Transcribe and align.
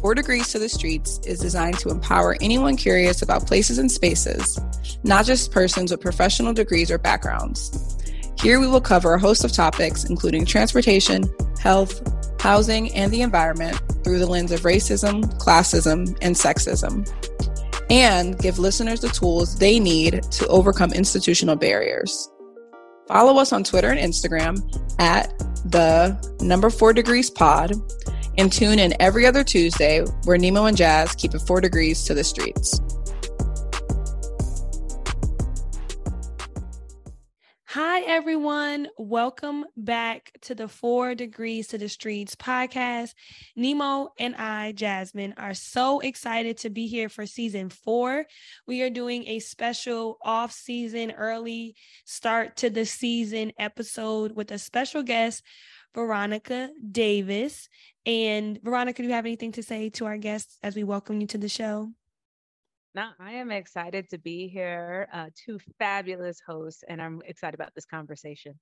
Four 0.00 0.14
Degrees 0.14 0.52
to 0.52 0.60
the 0.60 0.68
Streets 0.68 1.18
is 1.26 1.40
designed 1.40 1.80
to 1.80 1.88
empower 1.88 2.36
anyone 2.40 2.76
curious 2.76 3.20
about 3.20 3.48
places 3.48 3.78
and 3.78 3.90
spaces, 3.90 4.56
not 5.02 5.24
just 5.26 5.50
persons 5.50 5.90
with 5.90 6.00
professional 6.00 6.52
degrees 6.52 6.88
or 6.88 6.98
backgrounds. 6.98 7.96
Here 8.40 8.60
we 8.60 8.68
will 8.68 8.80
cover 8.80 9.14
a 9.14 9.18
host 9.18 9.44
of 9.44 9.50
topics, 9.50 10.04
including 10.04 10.46
transportation, 10.46 11.24
health, 11.60 12.00
housing, 12.40 12.94
and 12.94 13.12
the 13.12 13.22
environment 13.22 13.82
through 14.04 14.20
the 14.20 14.26
lens 14.26 14.52
of 14.52 14.60
racism, 14.60 15.24
classism, 15.40 16.16
and 16.22 16.36
sexism, 16.36 17.04
and 17.90 18.38
give 18.38 18.60
listeners 18.60 19.00
the 19.00 19.08
tools 19.08 19.58
they 19.58 19.80
need 19.80 20.22
to 20.30 20.46
overcome 20.46 20.92
institutional 20.92 21.56
barriers. 21.56 22.30
Follow 23.08 23.38
us 23.40 23.52
on 23.52 23.64
Twitter 23.64 23.90
and 23.90 23.98
Instagram 23.98 24.60
at 25.00 25.36
the 25.64 26.16
number 26.40 26.70
four 26.70 26.92
degrees 26.92 27.30
pod 27.30 27.72
and 28.36 28.52
tune 28.52 28.78
in 28.78 28.94
every 29.00 29.26
other 29.26 29.42
Tuesday 29.42 30.00
where 30.24 30.38
Nimo 30.38 30.68
and 30.68 30.76
Jas 30.76 31.14
keep 31.14 31.34
it 31.34 31.40
four 31.40 31.60
degrees 31.60 32.04
to 32.04 32.14
the 32.14 32.22
streets. 32.22 32.80
Hi, 37.72 38.00
everyone. 38.00 38.88
Welcome 38.96 39.66
back 39.76 40.32
to 40.40 40.54
the 40.54 40.68
Four 40.68 41.14
Degrees 41.14 41.68
to 41.68 41.76
the 41.76 41.90
Streets 41.90 42.34
podcast. 42.34 43.12
Nimo 43.58 44.08
and 44.18 44.34
I, 44.36 44.72
Jasmine, 44.72 45.34
are 45.36 45.52
so 45.52 46.00
excited 46.00 46.56
to 46.58 46.70
be 46.70 46.86
here 46.86 47.10
for 47.10 47.26
season 47.26 47.68
four. 47.68 48.24
We 48.66 48.80
are 48.80 48.88
doing 48.88 49.28
a 49.28 49.40
special 49.40 50.16
off 50.22 50.50
season, 50.50 51.10
early 51.10 51.76
start 52.06 52.56
to 52.56 52.70
the 52.70 52.86
season 52.86 53.52
episode 53.58 54.34
with 54.34 54.50
a 54.50 54.56
special 54.58 55.02
guest, 55.02 55.42
Veronica 55.94 56.70
Davis. 56.90 57.68
And 58.06 58.58
Veronica, 58.62 59.02
do 59.02 59.08
you 59.08 59.14
have 59.14 59.26
anything 59.26 59.52
to 59.52 59.62
say 59.62 59.90
to 59.90 60.06
our 60.06 60.16
guests 60.16 60.56
as 60.62 60.74
we 60.74 60.84
welcome 60.84 61.20
you 61.20 61.26
to 61.26 61.38
the 61.38 61.50
show? 61.50 61.90
No, 62.98 63.10
I 63.20 63.34
am 63.34 63.52
excited 63.52 64.10
to 64.10 64.18
be 64.18 64.48
here. 64.48 65.08
Uh, 65.12 65.26
two 65.32 65.60
fabulous 65.78 66.40
hosts, 66.44 66.82
and 66.88 67.00
I'm 67.00 67.22
excited 67.24 67.54
about 67.54 67.72
this 67.76 67.84
conversation. 67.84 68.58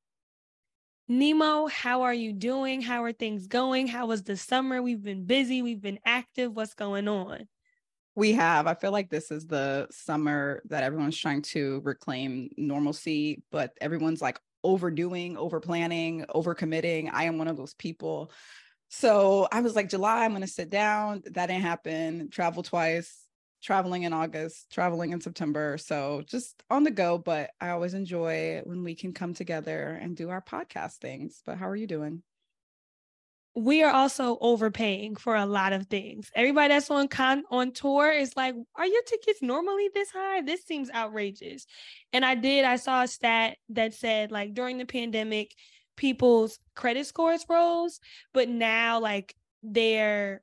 Nimo, 1.11 1.70
how 1.70 2.03
are 2.03 2.12
you 2.12 2.34
doing? 2.34 2.83
How 2.83 3.03
are 3.05 3.15
things 3.15 3.47
going? 3.47 3.87
How 3.87 4.05
was 4.05 4.25
the 4.25 4.37
summer? 4.37 4.83
We've 4.83 5.03
been 5.03 5.25
busy, 5.25 5.62
we've 5.62 5.81
been 5.81 6.01
active. 6.05 6.55
What's 6.55 6.75
going 6.75 7.09
on? 7.09 7.48
We 8.15 8.34
have. 8.34 8.67
I 8.67 8.75
feel 8.75 8.93
like 8.93 9.09
this 9.09 9.31
is 9.31 9.47
the 9.47 9.89
summer 9.91 10.61
that 10.67 10.83
everyone's 10.83 11.17
trying 11.17 11.41
to 11.41 11.81
reclaim 11.83 12.50
normalcy, 12.59 13.43
but 13.50 13.73
everyone's 13.81 14.21
like 14.21 14.39
overdoing, 14.62 15.39
over 15.39 15.61
planning, 15.61 16.27
over 16.28 16.55
committing. 16.55 17.09
I 17.09 17.25
am 17.25 17.39
one 17.39 17.48
of 17.48 17.56
those 17.56 17.73
people. 17.73 18.31
So 18.91 19.48
I 19.50 19.62
was 19.62 19.75
like, 19.75 19.89
July, 19.89 20.27
I'm 20.27 20.33
going 20.33 20.43
to 20.43 20.47
sit 20.47 20.69
down. 20.69 21.23
That 21.25 21.47
didn't 21.47 21.62
happen. 21.62 22.28
Travel 22.31 22.62
twice, 22.62 23.26
traveling 23.62 24.05
in 24.05 24.12
August, 24.12 24.71
traveling 24.73 25.12
in 25.12 25.21
September. 25.21 25.79
So 25.79 26.23
just 26.27 26.62
on 26.71 26.85
the 26.85 26.91
go, 26.91 27.19
but 27.19 27.51
I 27.61 27.71
always 27.71 27.95
enjoy 27.95 28.61
when 28.65 28.85
we 28.85 28.95
can 28.95 29.12
come 29.12 29.35
together 29.35 29.99
and 30.01 30.17
do 30.17 30.31
our 30.31 30.43
podcast 30.43 30.97
things. 30.97 31.43
But 31.45 31.59
how 31.59 31.69
are 31.69 31.77
you 31.77 31.87
doing? 31.87 32.23
We 33.55 33.83
are 33.83 33.93
also 33.93 34.37
overpaying 34.43 35.17
for 35.17 35.34
a 35.34 35.47
lot 35.47 35.73
of 35.73 35.87
things. 35.87 36.31
Everybody 36.34 36.75
that's 36.75 36.91
on 36.91 37.09
con 37.09 37.45
on 37.51 37.73
tour 37.73 38.12
is 38.12 38.37
like, 38.37 38.55
are 38.75 38.87
your 38.87 39.03
tickets 39.05 39.41
normally 39.41 39.89
this 39.95 40.11
high? 40.11 40.43
This 40.43 40.65
seems 40.65 40.91
outrageous. 40.91 41.67
And 42.12 42.23
I 42.23 42.34
did, 42.34 42.67
I 42.67 42.77
saw 42.77 43.03
a 43.03 43.09
stat 43.09 43.57
that 43.71 43.95
said 43.95 44.31
like 44.31 44.53
during 44.53 44.77
the 44.77 44.84
pandemic, 44.84 45.55
people's 45.97 46.59
credit 46.75 47.07
scores 47.07 47.47
rose, 47.49 47.99
but 48.34 48.51
now 48.51 49.01
like 49.01 49.34
their 49.62 50.43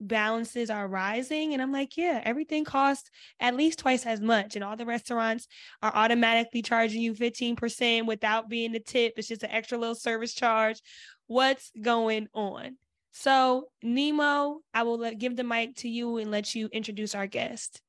balances 0.00 0.70
are 0.70 0.86
rising 0.86 1.52
and 1.52 1.60
i'm 1.60 1.72
like 1.72 1.96
yeah 1.96 2.20
everything 2.24 2.64
costs 2.64 3.10
at 3.40 3.56
least 3.56 3.80
twice 3.80 4.06
as 4.06 4.20
much 4.20 4.54
and 4.54 4.64
all 4.64 4.76
the 4.76 4.86
restaurants 4.86 5.48
are 5.82 5.94
automatically 5.94 6.62
charging 6.62 7.00
you 7.00 7.14
15% 7.14 8.06
without 8.06 8.48
being 8.48 8.72
the 8.72 8.80
tip. 8.80 9.14
It's 9.16 9.28
just 9.28 9.42
an 9.42 9.50
extra 9.50 9.78
little 9.78 9.94
service 9.94 10.34
charge. 10.34 10.80
What's 11.26 11.70
going 11.80 12.28
on? 12.34 12.76
So 13.12 13.66
nimo 13.84 14.56
i 14.74 14.82
will 14.82 14.98
let, 14.98 15.18
give 15.18 15.36
the 15.36 15.44
mic 15.44 15.76
to 15.76 15.88
you 15.88 16.18
and 16.18 16.30
let 16.30 16.54
you 16.54 16.68
introduce 16.72 17.14
our 17.14 17.26
guest. 17.26 17.80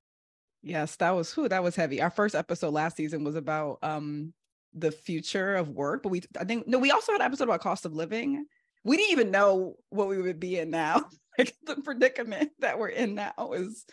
Yes 0.62 0.96
that 0.98 1.12
was 1.12 1.32
who 1.32 1.48
that 1.50 1.64
was 1.64 1.76
heavy. 1.76 2.02
Our 2.02 2.10
first 2.10 2.36
episode 2.36 2.74
last 2.74 2.98
season 2.98 3.24
was 3.24 3.36
about 3.36 3.80
um 3.82 4.34
the 4.74 4.92
future 4.92 5.56
of 5.56 5.68
work 5.68 6.04
but 6.04 6.10
we 6.10 6.22
i 6.40 6.44
think 6.44 6.68
no 6.68 6.78
we 6.78 6.92
also 6.92 7.12
had 7.12 7.22
an 7.22 7.26
episode 7.26 7.46
about 7.46 7.62
cost 7.62 7.86
of 7.86 7.94
living. 7.94 8.46
We 8.86 8.96
didn't 8.96 9.12
even 9.12 9.32
know 9.32 9.76
what 9.90 10.08
we 10.08 10.22
would 10.22 10.40
be 10.40 10.58
in 10.58 10.70
now 10.70 11.04
like 11.38 11.56
the 11.66 11.76
predicament 11.78 12.52
that 12.60 12.80
we're 12.80 12.90
in 12.90 13.16
now 13.16 13.52
is 13.54 13.86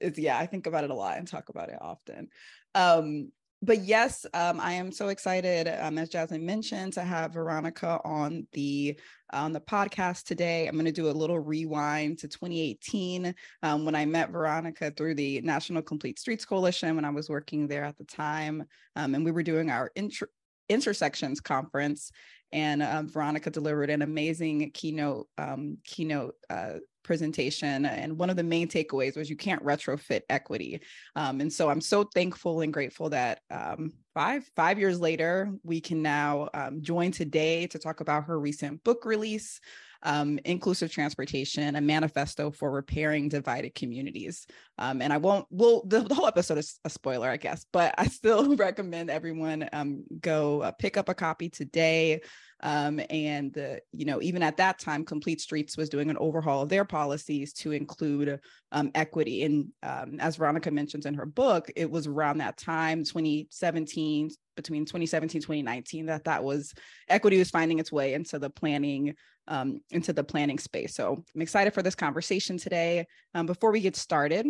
is 0.00 0.18
yeah 0.18 0.38
i 0.38 0.46
think 0.46 0.66
about 0.66 0.84
it 0.84 0.90
a 0.90 0.94
lot 0.94 1.18
and 1.18 1.28
talk 1.28 1.48
about 1.48 1.68
it 1.68 1.78
often. 1.80 2.28
Um 2.74 3.30
but 3.62 3.80
yes 3.80 4.24
um 4.32 4.58
i 4.58 4.72
am 4.72 4.90
so 4.90 5.08
excited 5.08 5.68
um 5.68 5.98
as 5.98 6.08
jasmine 6.08 6.46
mentioned 6.46 6.94
to 6.94 7.02
have 7.02 7.34
veronica 7.34 8.00
on 8.04 8.46
the 8.52 8.98
on 9.32 9.52
the 9.52 9.60
podcast 9.60 10.24
today. 10.24 10.66
I'm 10.66 10.74
going 10.74 10.86
to 10.86 10.92
do 10.92 11.08
a 11.08 11.12
little 11.12 11.38
rewind 11.38 12.18
to 12.18 12.28
2018 12.28 13.34
um, 13.62 13.84
when 13.84 13.94
i 13.94 14.04
met 14.04 14.30
veronica 14.30 14.90
through 14.90 15.14
the 15.14 15.40
national 15.42 15.82
complete 15.82 16.18
streets 16.18 16.44
coalition 16.44 16.96
when 16.96 17.04
i 17.04 17.10
was 17.10 17.28
working 17.28 17.68
there 17.68 17.84
at 17.84 17.96
the 17.96 18.04
time 18.04 18.64
um, 18.96 19.14
and 19.14 19.24
we 19.24 19.30
were 19.30 19.42
doing 19.42 19.70
our 19.70 19.90
intro 19.94 20.26
intersections 20.70 21.40
conference 21.40 22.10
and 22.52 22.82
um, 22.82 23.08
Veronica 23.08 23.50
delivered 23.50 23.90
an 23.90 24.02
amazing 24.02 24.70
keynote 24.72 25.28
um, 25.38 25.78
keynote 25.84 26.34
uh, 26.48 26.74
presentation. 27.02 27.86
And 27.86 28.18
one 28.18 28.30
of 28.30 28.36
the 28.36 28.42
main 28.42 28.68
takeaways 28.68 29.16
was 29.16 29.30
you 29.30 29.36
can't 29.36 29.64
retrofit 29.64 30.22
equity. 30.28 30.80
Um, 31.16 31.40
and 31.40 31.52
so 31.52 31.70
I'm 31.70 31.80
so 31.80 32.04
thankful 32.14 32.60
and 32.60 32.72
grateful 32.72 33.08
that 33.10 33.40
um, 33.50 33.92
five 34.14 34.48
five 34.56 34.78
years 34.78 35.00
later 35.00 35.52
we 35.62 35.80
can 35.80 36.02
now 36.02 36.48
um, 36.54 36.82
join 36.82 37.10
today 37.12 37.66
to 37.68 37.78
talk 37.78 38.00
about 38.00 38.24
her 38.24 38.38
recent 38.38 38.82
book 38.84 39.04
release 39.04 39.60
um, 40.02 40.38
inclusive 40.44 40.90
transportation, 40.90 41.76
a 41.76 41.80
manifesto 41.80 42.50
for 42.50 42.70
repairing 42.70 43.28
divided 43.28 43.74
communities. 43.74 44.46
Um, 44.78 45.02
and 45.02 45.12
I 45.12 45.18
won't, 45.18 45.46
well, 45.50 45.82
the, 45.86 46.00
the, 46.00 46.14
whole 46.14 46.26
episode 46.26 46.58
is 46.58 46.78
a 46.84 46.90
spoiler, 46.90 47.28
I 47.28 47.36
guess, 47.36 47.66
but 47.72 47.94
I 47.98 48.06
still 48.06 48.56
recommend 48.56 49.10
everyone 49.10 49.68
um, 49.72 50.04
go 50.20 50.62
uh, 50.62 50.72
pick 50.72 50.96
up 50.96 51.08
a 51.08 51.14
copy 51.14 51.48
today. 51.48 52.20
Um, 52.62 53.00
and, 53.08 53.56
uh, 53.56 53.76
you 53.92 54.04
know, 54.04 54.20
even 54.22 54.42
at 54.42 54.56
that 54.58 54.78
time, 54.78 55.04
Complete 55.04 55.40
Streets 55.40 55.76
was 55.76 55.88
doing 55.88 56.10
an 56.10 56.18
overhaul 56.18 56.62
of 56.62 56.68
their 56.68 56.84
policies 56.84 57.52
to 57.54 57.72
include 57.72 58.40
um, 58.72 58.90
equity. 58.94 59.44
And 59.44 59.68
um, 59.82 60.20
as 60.20 60.36
Veronica 60.36 60.70
mentions 60.70 61.06
in 61.06 61.14
her 61.14 61.26
book, 61.26 61.70
it 61.76 61.90
was 61.90 62.06
around 62.06 62.38
that 62.38 62.56
time, 62.56 63.04
2017, 63.04 64.30
between 64.56 64.84
2017 64.84 65.40
2019 65.40 66.06
that 66.06 66.24
that 66.24 66.44
was 66.44 66.74
equity 67.08 67.38
was 67.38 67.48
finding 67.48 67.78
its 67.78 67.90
way 67.90 68.12
into 68.12 68.38
the 68.38 68.50
planning 68.50 69.14
um, 69.48 69.80
into 69.90 70.12
the 70.12 70.22
planning 70.22 70.58
space 70.58 70.94
so 70.94 71.24
i'm 71.34 71.40
excited 71.40 71.72
for 71.72 71.82
this 71.82 71.94
conversation 71.94 72.58
today 72.58 73.06
um, 73.34 73.46
before 73.46 73.70
we 73.70 73.80
get 73.80 73.96
started 73.96 74.46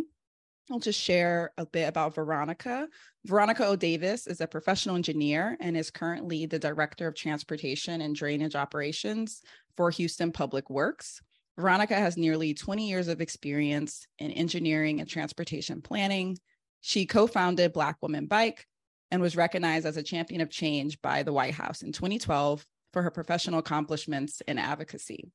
I'll 0.70 0.78
just 0.78 1.00
share 1.00 1.52
a 1.58 1.66
bit 1.66 1.88
about 1.88 2.14
Veronica. 2.14 2.88
Veronica 3.24 3.66
O. 3.66 3.76
Davis 3.76 4.26
is 4.26 4.40
a 4.40 4.46
professional 4.46 4.94
engineer 4.94 5.56
and 5.60 5.76
is 5.76 5.90
currently 5.90 6.46
the 6.46 6.58
Director 6.58 7.08
of 7.08 7.14
Transportation 7.14 8.00
and 8.00 8.14
Drainage 8.14 8.54
Operations 8.54 9.42
for 9.76 9.90
Houston 9.90 10.30
Public 10.30 10.70
Works. 10.70 11.20
Veronica 11.58 11.94
has 11.94 12.16
nearly 12.16 12.54
20 12.54 12.88
years 12.88 13.08
of 13.08 13.20
experience 13.20 14.06
in 14.18 14.30
engineering 14.30 15.00
and 15.00 15.08
transportation 15.08 15.82
planning. 15.82 16.38
She 16.80 17.04
co 17.04 17.26
founded 17.26 17.72
Black 17.72 17.96
Women 18.00 18.26
Bike, 18.26 18.66
and 19.10 19.20
was 19.20 19.36
recognized 19.36 19.86
as 19.86 19.96
a 19.96 20.02
champion 20.02 20.40
of 20.40 20.50
change 20.50 21.00
by 21.02 21.22
the 21.22 21.32
White 21.32 21.54
House 21.54 21.82
in 21.82 21.92
2012 21.92 22.64
for 22.92 23.02
her 23.02 23.10
professional 23.10 23.58
accomplishments 23.58 24.42
and 24.46 24.58
advocacy. 24.58 25.30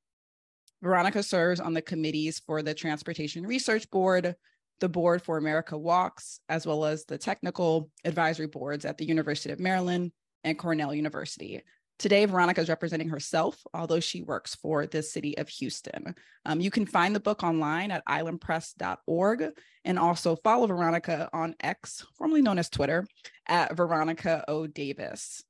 Veronica 0.81 1.23
serves 1.23 1.59
on 1.59 1.73
the 1.73 1.81
committees 1.81 2.41
for 2.45 2.61
the 2.61 2.73
Transportation 2.73 3.45
Research 3.45 3.89
Board, 3.89 4.35
the 4.79 4.89
Board 4.89 5.21
for 5.21 5.37
America 5.37 5.77
Walks, 5.77 6.39
as 6.49 6.65
well 6.65 6.85
as 6.85 7.05
the 7.05 7.17
technical 7.17 7.89
advisory 8.03 8.47
boards 8.47 8.85
at 8.85 8.97
the 8.97 9.05
University 9.05 9.53
of 9.53 9.59
Maryland 9.59 10.11
and 10.43 10.57
Cornell 10.57 10.93
University. 10.93 11.63
Today, 11.97 12.25
Veronica 12.25 12.59
is 12.59 12.67
representing 12.67 13.07
herself, 13.07 13.57
although 13.73 14.01
she 14.01 14.21
works 14.21 14.53
for 14.53 14.85
the 14.85 15.01
city 15.01 15.37
of 15.37 15.47
Houston. 15.47 16.13
Um, 16.45 16.59
you 16.59 16.69
can 16.69 16.85
find 16.85 17.15
the 17.15 17.21
book 17.21 17.41
online 17.41 17.89
at 17.89 18.05
islandpress.org 18.05 19.51
and 19.85 19.97
also 19.97 20.35
follow 20.35 20.67
Veronica 20.67 21.29
on 21.31 21.55
X, 21.61 22.05
formerly 22.17 22.41
known 22.41 22.59
as 22.59 22.69
Twitter, 22.69 23.07
at 23.47 23.77
Veronica 23.77 24.43
O. 24.49 24.67
Davis. 24.67 25.41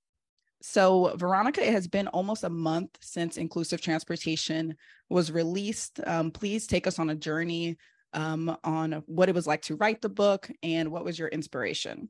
So, 0.61 1.15
Veronica, 1.17 1.65
it 1.65 1.73
has 1.73 1.87
been 1.87 2.07
almost 2.07 2.43
a 2.43 2.49
month 2.49 2.91
since 3.01 3.37
Inclusive 3.37 3.81
Transportation 3.81 4.75
was 5.09 5.31
released. 5.31 5.99
Um, 6.05 6.31
please 6.31 6.67
take 6.67 6.85
us 6.85 6.99
on 6.99 7.09
a 7.09 7.15
journey 7.15 7.77
um, 8.15 8.57
on 8.63 9.03
what 9.05 9.29
it 9.29 9.35
was 9.35 9.45
like 9.45 9.61
to 9.63 9.75
write 9.75 10.01
the 10.01 10.09
book 10.09 10.49
and 10.63 10.91
what 10.91 11.05
was 11.05 11.19
your 11.19 11.27
inspiration. 11.27 12.09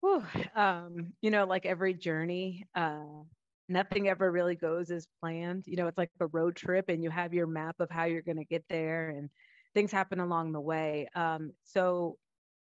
Whew, 0.00 0.22
um, 0.54 1.14
you 1.22 1.30
know, 1.30 1.46
like 1.46 1.64
every 1.64 1.94
journey, 1.94 2.66
uh, 2.74 3.22
nothing 3.68 4.08
ever 4.08 4.30
really 4.30 4.56
goes 4.56 4.90
as 4.90 5.06
planned. 5.20 5.64
You 5.66 5.76
know, 5.76 5.86
it's 5.86 5.96
like 5.96 6.10
a 6.20 6.26
road 6.26 6.56
trip 6.56 6.90
and 6.90 7.02
you 7.02 7.08
have 7.08 7.32
your 7.32 7.46
map 7.46 7.76
of 7.80 7.90
how 7.90 8.04
you're 8.04 8.20
going 8.20 8.36
to 8.36 8.44
get 8.44 8.64
there 8.68 9.10
and 9.10 9.30
things 9.72 9.90
happen 9.90 10.20
along 10.20 10.52
the 10.52 10.60
way. 10.60 11.08
Um, 11.14 11.52
so 11.62 12.18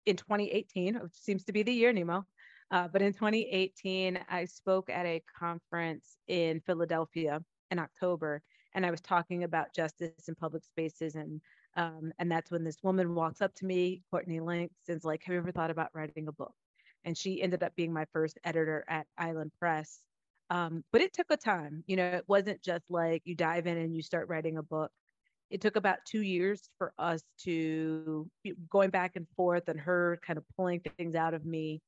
in 0.06 0.18
2018, 0.18 0.96
which 0.96 1.14
seems 1.14 1.46
to 1.46 1.54
be 1.54 1.64
the 1.64 1.72
year, 1.72 1.94
Nimo, 1.94 2.26
uh, 2.72 2.88
but 2.88 3.02
in 3.02 3.14
2018, 3.14 4.20
I 4.30 4.46
spoke 4.46 4.90
at 4.90 5.06
a 5.06 5.24
conference 5.40 6.18
in 6.28 6.60
Philadelphia 6.62 7.42
in 7.72 7.80
October, 7.80 8.42
and 8.76 8.86
I 8.86 8.92
was 8.92 9.02
talking 9.02 9.44
about 9.44 9.74
justice 9.74 10.28
in 10.28 10.36
public 10.36 10.64
spaces. 10.64 11.16
And 11.16 11.42
um, 11.80 12.12
and 12.20 12.30
that's 12.30 12.52
when 12.52 12.66
this 12.66 12.84
woman 12.84 13.16
walks 13.16 13.42
up 13.42 13.56
to 13.56 13.66
me, 13.66 14.04
Courtney 14.12 14.42
Lix, 14.42 14.74
and 14.90 14.98
is 14.98 15.06
like, 15.06 15.24
"Have 15.24 15.34
you 15.34 15.40
ever 15.40 15.52
thought 15.54 15.72
about 15.72 15.92
writing 15.96 16.28
a 16.28 16.34
book?" 16.34 16.54
And 17.06 17.18
she 17.18 17.42
ended 17.42 17.64
up 17.64 17.76
being 17.78 17.94
my 17.94 18.06
first 18.14 18.38
editor 18.44 18.84
at 18.90 19.08
Island 19.18 19.52
Press. 19.60 20.02
Um, 20.50 20.84
but 20.92 21.02
it 21.02 21.14
took 21.14 21.28
a 21.32 21.38
time. 21.38 21.84
You 21.88 21.96
know, 21.98 22.06
it 22.08 22.26
wasn't 22.28 22.62
just 22.62 22.84
like 22.90 23.22
you 23.26 23.36
dive 23.36 23.66
in 23.68 23.78
and 23.78 23.96
you 23.96 24.02
start 24.04 24.28
writing 24.30 24.58
a 24.58 24.64
book. 24.64 24.92
It 25.50 25.62
took 25.62 25.78
about 25.78 26.00
two 26.06 26.22
years 26.22 26.70
for 26.78 26.94
us 27.00 27.24
to 27.44 28.30
going 28.70 28.90
back 28.90 29.16
and 29.16 29.28
forth 29.38 29.70
and 29.70 29.80
her 29.80 30.20
kind 30.26 30.38
of 30.38 30.46
pulling 30.58 30.82
things 30.82 31.16
out 31.16 31.34
of 31.34 31.46
me 31.46 31.82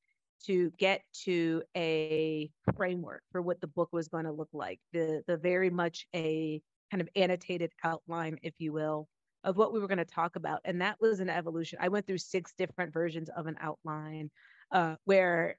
to 0.46 0.72
get 0.80 1.02
to 1.26 1.64
a 1.78 2.50
framework 2.78 3.24
for 3.32 3.42
what 3.42 3.62
the 3.62 3.68
book 3.68 3.90
was 3.92 4.08
going 4.08 4.26
to 4.26 4.32
look 4.32 4.50
like. 4.54 4.80
The 4.94 5.24
the 5.28 5.38
very 5.38 5.70
much 5.70 6.08
a 6.16 6.62
kind 6.92 7.02
of 7.02 7.10
annotated 7.16 7.72
outline, 7.84 8.40
if 8.44 8.54
you 8.60 8.74
will, 8.74 9.08
of 9.44 9.58
what 9.58 9.74
we 9.74 9.80
were 9.80 9.88
going 9.88 9.98
to 9.98 10.06
talk 10.06 10.36
about. 10.36 10.62
And 10.66 10.82
that 10.82 10.98
was 11.02 11.20
an 11.20 11.30
evolution. 11.30 11.80
I 11.82 11.90
went 11.90 12.06
through 12.06 12.20
six 12.20 12.54
different 12.58 12.94
versions 12.94 13.30
of 13.30 13.48
an 13.48 13.58
outline 13.60 14.30
uh, 14.72 14.96
where 15.06 15.58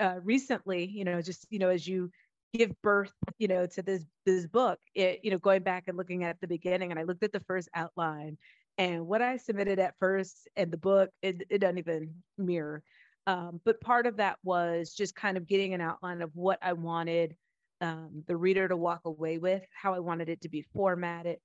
uh, 0.00 0.16
recently, 0.22 0.84
you 0.84 1.04
know, 1.04 1.20
just, 1.22 1.46
you 1.50 1.58
know, 1.58 1.70
as 1.70 1.86
you 1.86 2.10
give 2.54 2.72
birth, 2.82 3.12
you 3.38 3.48
know, 3.48 3.66
to 3.66 3.82
this, 3.82 4.04
this 4.24 4.46
book, 4.46 4.78
it, 4.94 5.20
you 5.22 5.30
know, 5.30 5.38
going 5.38 5.62
back 5.62 5.84
and 5.88 5.96
looking 5.96 6.24
at 6.24 6.40
the 6.40 6.46
beginning 6.46 6.90
and 6.90 7.00
I 7.00 7.04
looked 7.04 7.24
at 7.24 7.32
the 7.32 7.40
first 7.40 7.68
outline 7.74 8.38
and 8.78 9.06
what 9.06 9.22
I 9.22 9.38
submitted 9.38 9.78
at 9.78 9.98
first 9.98 10.48
and 10.54 10.70
the 10.70 10.76
book, 10.76 11.10
it, 11.22 11.42
it 11.48 11.58
doesn't 11.58 11.78
even 11.78 12.14
mirror. 12.38 12.82
Um, 13.26 13.60
but 13.64 13.80
part 13.80 14.06
of 14.06 14.18
that 14.18 14.38
was 14.44 14.94
just 14.94 15.14
kind 15.14 15.36
of 15.36 15.48
getting 15.48 15.74
an 15.74 15.80
outline 15.80 16.22
of 16.22 16.30
what 16.34 16.58
I 16.62 16.74
wanted 16.74 17.34
um, 17.80 18.22
the 18.26 18.36
reader 18.36 18.68
to 18.68 18.76
walk 18.76 19.00
away 19.04 19.38
with, 19.38 19.62
how 19.74 19.94
I 19.94 19.98
wanted 19.98 20.28
it 20.28 20.42
to 20.42 20.48
be 20.48 20.62
formatted, 20.74 21.38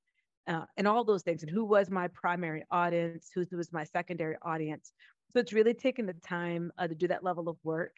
uh, 0.47 0.65
and 0.77 0.87
all 0.87 1.03
those 1.03 1.23
things, 1.23 1.43
and 1.43 1.51
who 1.51 1.65
was 1.65 1.89
my 1.89 2.07
primary 2.09 2.63
audience, 2.71 3.29
who 3.33 3.45
was 3.51 3.71
my 3.71 3.83
secondary 3.83 4.35
audience. 4.41 4.91
So 5.33 5.39
it's 5.39 5.53
really 5.53 5.73
taking 5.73 6.05
the 6.05 6.13
time 6.13 6.71
uh, 6.77 6.87
to 6.87 6.95
do 6.95 7.07
that 7.07 7.23
level 7.23 7.47
of 7.47 7.57
work. 7.63 7.95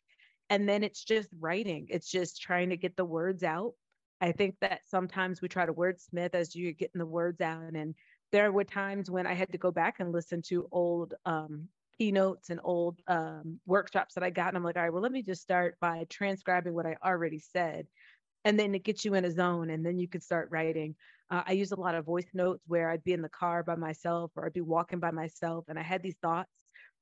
And 0.49 0.67
then 0.67 0.83
it's 0.83 1.03
just 1.03 1.29
writing, 1.39 1.87
it's 1.89 2.11
just 2.11 2.41
trying 2.41 2.69
to 2.69 2.77
get 2.77 2.95
the 2.95 3.05
words 3.05 3.43
out. 3.43 3.73
I 4.21 4.31
think 4.31 4.55
that 4.61 4.81
sometimes 4.87 5.41
we 5.41 5.47
try 5.47 5.65
to 5.65 5.73
wordsmith 5.73 6.35
as 6.35 6.55
you're 6.55 6.73
getting 6.73 6.99
the 6.99 7.05
words 7.05 7.41
out. 7.41 7.73
And 7.73 7.95
there 8.31 8.51
were 8.51 8.63
times 8.63 9.09
when 9.09 9.25
I 9.25 9.33
had 9.33 9.51
to 9.51 9.57
go 9.57 9.71
back 9.71 9.95
and 9.99 10.11
listen 10.11 10.41
to 10.43 10.67
old 10.71 11.13
um, 11.25 11.67
keynotes 11.97 12.49
and 12.49 12.59
old 12.63 12.99
um, 13.07 13.59
workshops 13.65 14.13
that 14.15 14.23
I 14.23 14.29
got. 14.29 14.49
And 14.49 14.57
I'm 14.57 14.63
like, 14.63 14.75
all 14.75 14.83
right, 14.83 14.93
well, 14.93 15.01
let 15.01 15.11
me 15.11 15.23
just 15.23 15.41
start 15.41 15.75
by 15.79 16.05
transcribing 16.09 16.73
what 16.73 16.85
I 16.85 16.97
already 17.03 17.39
said. 17.39 17.87
And 18.45 18.59
then 18.59 18.75
it 18.75 18.83
gets 18.83 19.05
you 19.05 19.13
in 19.13 19.25
a 19.25 19.31
zone, 19.31 19.69
and 19.69 19.85
then 19.85 19.97
you 19.97 20.07
can 20.07 20.21
start 20.21 20.49
writing. 20.51 20.95
Uh, 21.29 21.43
I 21.45 21.53
use 21.53 21.71
a 21.71 21.79
lot 21.79 21.95
of 21.95 22.05
voice 22.05 22.27
notes 22.33 22.63
where 22.67 22.89
I'd 22.89 23.03
be 23.03 23.13
in 23.13 23.21
the 23.21 23.29
car 23.29 23.63
by 23.63 23.75
myself 23.75 24.31
or 24.35 24.45
I'd 24.45 24.53
be 24.53 24.61
walking 24.61 24.99
by 24.99 25.11
myself, 25.11 25.65
and 25.69 25.79
I 25.79 25.81
had 25.81 26.03
these 26.03 26.17
thoughts. 26.21 26.49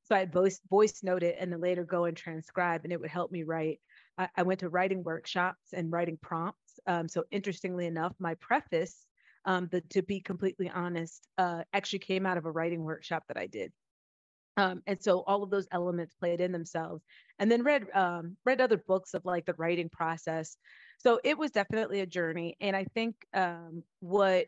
So 0.04 0.16
I'd 0.16 0.34
voice, 0.34 0.60
voice 0.70 1.04
note 1.04 1.24
it 1.24 1.38
and 1.40 1.52
then 1.52 1.62
later 1.62 1.84
go 1.84 2.06
and 2.06 2.18
transcribe, 2.18 2.82
and 2.84 2.94
it 2.94 3.00
would 3.00 3.10
help 3.10 3.32
me 3.32 3.44
write. 3.44 3.80
I, 4.18 4.30
I 4.36 4.44
went 4.44 4.60
to 4.62 4.70
writing 4.70 5.04
workshops 5.04 5.74
and 5.74 5.92
writing 5.92 6.18
prompts. 6.22 6.80
Um, 6.88 7.08
so 7.08 7.24
interestingly 7.32 7.86
enough, 7.86 8.14
my 8.20 8.36
preface, 8.36 9.06
um, 9.46 9.68
the, 9.72 9.82
to 9.90 10.02
be 10.02 10.20
completely 10.20 10.70
honest, 10.70 11.28
uh, 11.38 11.64
actually 11.74 12.00
came 12.00 12.26
out 12.26 12.38
of 12.38 12.46
a 12.46 12.52
writing 12.52 12.84
workshop 12.84 13.24
that 13.28 13.38
I 13.38 13.48
did. 13.48 13.72
Um, 14.58 14.82
and 14.86 15.02
so 15.02 15.24
all 15.28 15.44
of 15.44 15.50
those 15.50 15.68
elements 15.72 16.14
played 16.16 16.42
in 16.42 16.52
themselves 16.52 17.04
and 17.42 17.52
then 17.52 17.64
read 17.64 17.88
um, 17.94 18.38
read 18.46 18.62
other 18.62 18.78
books 18.78 19.14
of 19.14 19.26
like 19.26 19.46
the 19.46 19.56
writing 19.58 19.90
process 19.90 20.56
so 21.00 21.20
it 21.24 21.38
was 21.38 21.52
definitely 21.52 22.00
a 22.00 22.06
journey 22.06 22.56
and 22.62 22.76
i 22.76 22.86
think 22.94 23.16
um, 23.34 23.84
what 24.00 24.46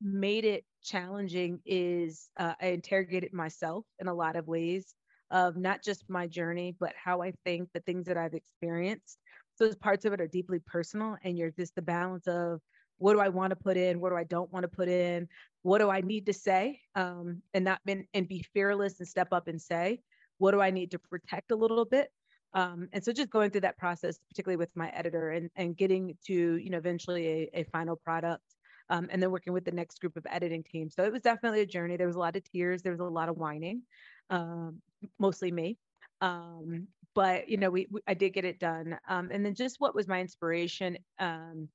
made 0.00 0.44
it 0.44 0.64
challenging 0.84 1.58
is 1.66 2.28
uh, 2.36 2.54
i 2.60 2.66
interrogated 2.66 3.32
myself 3.32 3.84
in 3.98 4.06
a 4.06 4.14
lot 4.14 4.36
of 4.36 4.46
ways 4.46 4.94
of 5.32 5.56
not 5.56 5.82
just 5.82 6.08
my 6.08 6.26
journey 6.28 6.76
but 6.78 6.92
how 7.02 7.22
i 7.22 7.32
think 7.44 7.68
the 7.72 7.80
things 7.80 8.06
that 8.06 8.16
i've 8.16 8.34
experienced 8.34 9.18
so 9.56 9.64
those 9.64 9.74
parts 9.74 10.04
of 10.04 10.12
it 10.12 10.20
are 10.20 10.28
deeply 10.28 10.60
personal 10.66 11.16
and 11.24 11.36
you're 11.36 11.50
just 11.50 11.74
the 11.74 11.82
balance 11.82 12.28
of 12.28 12.60
what 12.98 13.12
do 13.12 13.20
I 13.20 13.28
want 13.28 13.50
to 13.50 13.56
put 13.56 13.76
in? 13.76 14.00
What 14.00 14.10
do 14.10 14.16
I 14.16 14.24
don't 14.24 14.50
want 14.50 14.64
to 14.64 14.68
put 14.68 14.88
in? 14.88 15.28
What 15.62 15.78
do 15.78 15.90
I 15.90 16.00
need 16.00 16.26
to 16.26 16.32
say? 16.32 16.80
Um, 16.94 17.42
and 17.52 17.64
not 17.64 17.80
been 17.84 18.06
and 18.14 18.26
be 18.26 18.42
fearless 18.54 19.00
and 19.00 19.08
step 19.08 19.28
up 19.32 19.48
and 19.48 19.60
say, 19.60 20.00
what 20.38 20.52
do 20.52 20.60
I 20.60 20.70
need 20.70 20.90
to 20.92 20.98
protect 20.98 21.50
a 21.50 21.56
little 21.56 21.84
bit? 21.84 22.10
Um, 22.54 22.88
and 22.92 23.04
so 23.04 23.12
just 23.12 23.30
going 23.30 23.50
through 23.50 23.62
that 23.62 23.78
process, 23.78 24.18
particularly 24.30 24.56
with 24.56 24.70
my 24.74 24.88
editor 24.90 25.30
and, 25.30 25.50
and 25.56 25.76
getting 25.76 26.16
to, 26.26 26.56
you 26.56 26.70
know, 26.70 26.78
eventually 26.78 27.50
a, 27.54 27.60
a 27.60 27.64
final 27.64 27.96
product 27.96 28.44
um, 28.88 29.08
and 29.10 29.22
then 29.22 29.30
working 29.30 29.52
with 29.52 29.64
the 29.64 29.72
next 29.72 30.00
group 30.00 30.16
of 30.16 30.26
editing 30.30 30.62
teams. 30.62 30.94
So 30.94 31.04
it 31.04 31.12
was 31.12 31.22
definitely 31.22 31.60
a 31.60 31.66
journey. 31.66 31.96
There 31.96 32.06
was 32.06 32.16
a 32.16 32.20
lot 32.20 32.36
of 32.36 32.44
tears. 32.44 32.82
There 32.82 32.92
was 32.92 33.00
a 33.00 33.04
lot 33.04 33.28
of 33.28 33.36
whining, 33.36 33.82
um, 34.30 34.80
mostly 35.18 35.50
me. 35.52 35.76
Um, 36.20 36.86
but, 37.14 37.48
you 37.48 37.56
know, 37.56 37.70
we, 37.70 37.88
we, 37.90 38.00
I 38.06 38.14
did 38.14 38.30
get 38.30 38.44
it 38.44 38.58
done. 38.58 38.98
Um, 39.08 39.30
and 39.32 39.44
then 39.44 39.54
just 39.54 39.76
what 39.78 39.94
was 39.94 40.08
my 40.08 40.20
inspiration? 40.20 40.98
Um, 41.18 41.68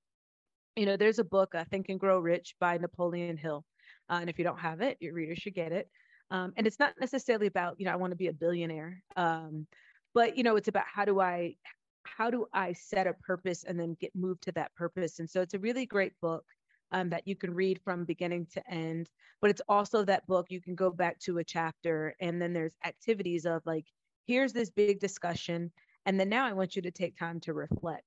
you 0.76 0.86
know, 0.86 0.98
there's 0.98 1.20
a 1.20 1.24
book, 1.24 1.54
uh, 1.54 1.66
Think 1.70 1.90
and 1.90 2.00
Grow 2.00 2.20
Rich 2.20 2.56
by 2.60 2.78
Napoleon 2.78 3.38
Hill. 3.38 3.66
Uh, 4.10 4.20
and 4.22 4.30
if 4.30 4.38
you 4.38 4.46
don't 4.46 4.60
have 4.60 4.82
it, 4.82 4.98
your 5.00 5.14
readers 5.14 5.38
should 5.38 5.54
get 5.54 5.72
it. 5.72 5.90
Um, 6.32 6.54
and 6.56 6.66
it's 6.66 6.80
not 6.80 6.94
necessarily 7.00 7.48
about, 7.48 7.76
you 7.78 7.86
know, 7.86 7.92
I 7.92 7.98
want 7.98 8.12
to 8.12 8.18
be 8.18 8.28
a 8.28 8.34
billionaire. 8.34 9.04
Um, 9.18 9.68
but, 10.14 10.38
you 10.38 10.44
know, 10.44 10.56
it's 10.56 10.68
about 10.68 10.86
how 10.88 11.06
do 11.06 11.20
I, 11.20 11.56
how 12.04 12.30
do 12.30 12.48
I 12.54 12.74
set 12.74 13.08
a 13.08 13.14
purpose 13.14 13.64
and 13.64 13.80
then 13.80 13.96
get 14.00 14.16
moved 14.16 14.44
to 14.44 14.52
that 14.54 14.74
purpose? 14.76 15.20
And 15.20 15.30
so 15.30 15.42
it's 15.42 15.54
a 15.54 15.60
really 15.60 15.86
great 15.86 16.14
book 16.22 16.46
um, 16.92 17.10
that 17.10 17.28
you 17.28 17.36
can 17.36 17.54
read 17.54 17.80
from 17.84 18.06
beginning 18.06 18.48
to 18.54 18.72
end. 18.72 19.10
But 19.40 19.50
it's 19.50 19.62
also 19.68 20.04
that 20.06 20.28
book 20.28 20.48
you 20.50 20.62
can 20.62 20.76
go 20.76 20.92
back 20.92 21.20
to 21.22 21.38
a 21.38 21.44
chapter 21.44 22.16
and 22.20 22.42
then 22.42 22.54
there's 22.54 22.76
activities 22.86 23.46
of 23.46 23.62
like, 23.66 23.86
here's 24.26 24.54
this 24.54 24.70
big 24.70 25.00
discussion. 25.00 25.72
And 26.06 26.20
then 26.20 26.30
now 26.30 26.46
I 26.46 26.54
want 26.54 26.76
you 26.76 26.82
to 26.84 26.92
take 26.92 27.18
time 27.18 27.40
to 27.42 27.54
reflect. 27.54 28.04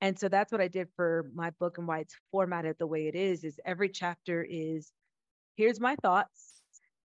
And 0.00 0.18
so 0.18 0.28
that's 0.28 0.52
what 0.52 0.60
I 0.60 0.68
did 0.68 0.88
for 0.94 1.30
my 1.34 1.50
book 1.50 1.78
and 1.78 1.88
why 1.88 2.00
it's 2.00 2.16
formatted 2.30 2.76
the 2.78 2.86
way 2.86 3.08
it 3.08 3.14
is 3.14 3.42
is 3.42 3.58
every 3.64 3.88
chapter 3.88 4.46
is 4.48 4.92
here's 5.56 5.80
my 5.80 5.96
thoughts. 5.96 6.62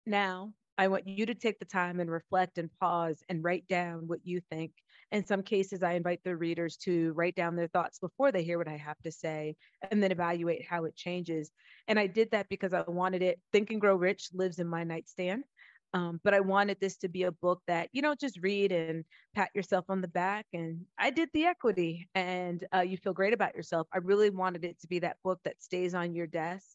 Now, 0.07 0.53
I 0.81 0.89
want 0.89 1.07
you 1.07 1.27
to 1.27 1.35
take 1.35 1.59
the 1.59 1.67
time 1.67 2.01
and 2.01 2.11
reflect 2.11 2.57
and 2.57 2.71
pause 2.81 3.23
and 3.29 3.45
write 3.45 3.69
down 3.69 4.09
what 4.09 4.21
you 4.25 4.41
think. 4.51 4.73
In 5.13 5.27
some 5.27 5.43
cases, 5.43 5.83
I 5.83 5.93
invite 5.93 6.21
the 6.25 6.35
readers 6.35 6.79
to 6.85 7.13
write 7.13 7.35
down 7.35 7.55
their 7.55 7.69
thoughts 7.69 7.99
before 7.99 8.33
they 8.33 8.43
hear 8.43 8.57
what 8.57 8.67
I 8.67 8.79
have 8.79 8.97
to 9.05 9.13
say 9.13 9.57
and 9.91 10.03
then 10.03 10.11
evaluate 10.11 10.67
how 10.67 10.87
it 10.87 10.97
changes. 10.97 11.51
And 11.87 11.99
I 11.99 12.07
did 12.07 12.31
that 12.31 12.49
because 12.49 12.73
I 12.73 12.83
wanted 12.89 13.21
it. 13.21 13.39
Think 13.53 13.71
and 13.71 13.79
Grow 13.79 13.95
Rich 13.95 14.31
lives 14.33 14.59
in 14.59 14.67
my 14.67 14.83
nightstand. 14.85 15.45
Um, 15.93 16.19
but 16.25 16.33
I 16.33 16.41
wanted 16.41 16.79
this 16.81 16.97
to 16.99 17.11
be 17.11 17.25
a 17.25 17.33
book 17.33 17.61
that 17.67 17.91
you 17.93 18.01
don't 18.01 18.19
just 18.19 18.39
read 18.41 18.73
and 18.73 19.05
pat 19.35 19.51
yourself 19.55 19.85
on 19.91 20.01
the 20.01 20.09
back. 20.09 20.47
And 20.55 20.87
I 20.99 21.11
did 21.11 21.29
the 21.35 21.45
equity, 21.45 22.09
and 22.15 22.65
uh, 22.75 22.81
you 22.81 22.97
feel 22.97 23.13
great 23.13 23.35
about 23.35 23.55
yourself. 23.55 23.87
I 23.93 23.99
really 23.99 24.31
wanted 24.31 24.65
it 24.65 24.81
to 24.81 24.87
be 24.87 25.01
that 25.01 25.19
book 25.23 25.41
that 25.45 25.63
stays 25.63 25.93
on 25.93 26.15
your 26.15 26.27
desk. 26.27 26.69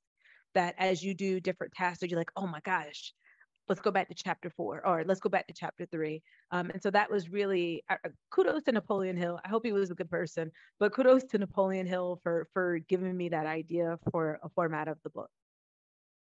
That 0.53 0.75
as 0.77 1.01
you 1.01 1.15
do 1.15 1.39
different 1.39 1.73
tasks, 1.73 2.03
you're 2.07 2.19
like, 2.19 2.31
oh 2.35 2.45
my 2.45 2.59
gosh, 2.63 3.13
let's 3.67 3.81
go 3.81 3.91
back 3.91 4.07
to 4.09 4.15
chapter 4.15 4.49
four, 4.49 4.85
or 4.85 5.03
let's 5.05 5.19
go 5.19 5.29
back 5.29 5.47
to 5.47 5.53
chapter 5.53 5.85
three. 5.85 6.21
Um, 6.51 6.69
and 6.69 6.81
so 6.81 6.91
that 6.91 7.09
was 7.09 7.29
really 7.29 7.83
uh, 7.89 7.97
uh 8.05 8.09
kudos 8.31 8.63
to 8.63 8.71
Napoleon 8.71 9.17
Hill. 9.17 9.39
I 9.43 9.49
hope 9.49 9.65
he 9.65 9.71
was 9.71 9.91
a 9.91 9.95
good 9.95 10.09
person, 10.09 10.51
but 10.79 10.93
kudos 10.93 11.23
to 11.25 11.37
Napoleon 11.37 11.87
Hill 11.87 12.19
for 12.23 12.47
for 12.53 12.79
giving 12.79 13.15
me 13.15 13.29
that 13.29 13.45
idea 13.45 13.97
for 14.11 14.39
a 14.43 14.49
format 14.49 14.87
of 14.87 14.97
the 15.03 15.09
book. 15.09 15.29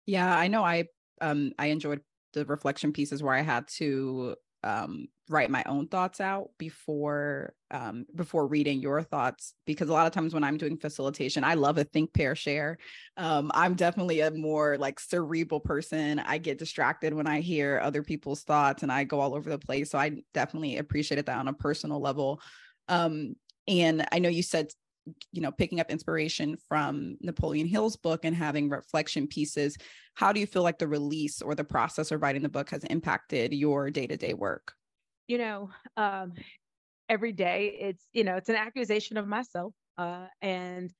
Yeah, 0.05 0.35
I 0.35 0.47
know. 0.47 0.63
I 0.63 0.85
um 1.21 1.53
I 1.57 1.67
enjoyed 1.67 2.01
the 2.33 2.45
reflection 2.45 2.93
pieces 2.93 3.23
where 3.23 3.33
I 3.33 3.41
had 3.41 3.67
to 3.77 4.35
um, 4.63 5.07
write 5.29 5.49
my 5.49 5.63
own 5.67 5.87
thoughts 5.87 6.19
out 6.19 6.49
before 6.57 7.53
um, 7.71 8.05
before 8.15 8.47
reading 8.47 8.81
your 8.81 9.03
thoughts 9.03 9.53
because 9.65 9.89
a 9.89 9.93
lot 9.93 10.07
of 10.07 10.13
times 10.13 10.33
when 10.33 10.43
I'm 10.43 10.57
doing 10.57 10.77
facilitation, 10.77 11.43
I 11.43 11.53
love 11.53 11.77
a 11.77 11.83
think 11.83 12.13
pair 12.13 12.35
share. 12.35 12.77
Um, 13.15 13.51
I'm 13.53 13.75
definitely 13.75 14.21
a 14.21 14.31
more 14.31 14.77
like 14.77 14.99
cerebral 14.99 15.59
person. 15.59 16.19
I 16.19 16.39
get 16.39 16.57
distracted 16.57 17.13
when 17.13 17.27
I 17.27 17.41
hear 17.41 17.79
other 17.81 18.03
people's 18.03 18.43
thoughts 18.43 18.83
and 18.83 18.91
I 18.91 19.03
go 19.03 19.19
all 19.19 19.35
over 19.35 19.49
the 19.49 19.59
place. 19.59 19.91
So 19.91 19.99
I 19.99 20.23
definitely 20.33 20.77
appreciated 20.77 21.27
that 21.27 21.37
on 21.37 21.47
a 21.47 21.53
personal 21.53 22.01
level. 22.01 22.41
Um, 22.87 23.35
and 23.67 24.05
I 24.11 24.19
know 24.19 24.29
you 24.29 24.43
said 24.43 24.71
you 25.31 25.41
know 25.41 25.51
picking 25.51 25.79
up 25.79 25.89
inspiration 25.89 26.57
from 26.67 27.17
napoleon 27.21 27.67
hill's 27.67 27.95
book 27.95 28.25
and 28.25 28.35
having 28.35 28.69
reflection 28.69 29.27
pieces 29.27 29.77
how 30.15 30.31
do 30.31 30.39
you 30.39 30.47
feel 30.47 30.63
like 30.63 30.79
the 30.79 30.87
release 30.87 31.41
or 31.41 31.55
the 31.55 31.63
process 31.63 32.11
of 32.11 32.21
writing 32.21 32.41
the 32.41 32.49
book 32.49 32.69
has 32.69 32.83
impacted 32.85 33.53
your 33.53 33.89
day-to-day 33.89 34.33
work 34.33 34.73
you 35.27 35.37
know 35.37 35.69
um, 35.97 36.33
every 37.07 37.31
day 37.31 37.77
it's 37.79 38.05
you 38.13 38.23
know 38.23 38.35
it's 38.35 38.49
an 38.49 38.55
accusation 38.55 39.17
of 39.17 39.27
myself 39.27 39.73
Uh, 39.99 40.27
and 40.41 40.93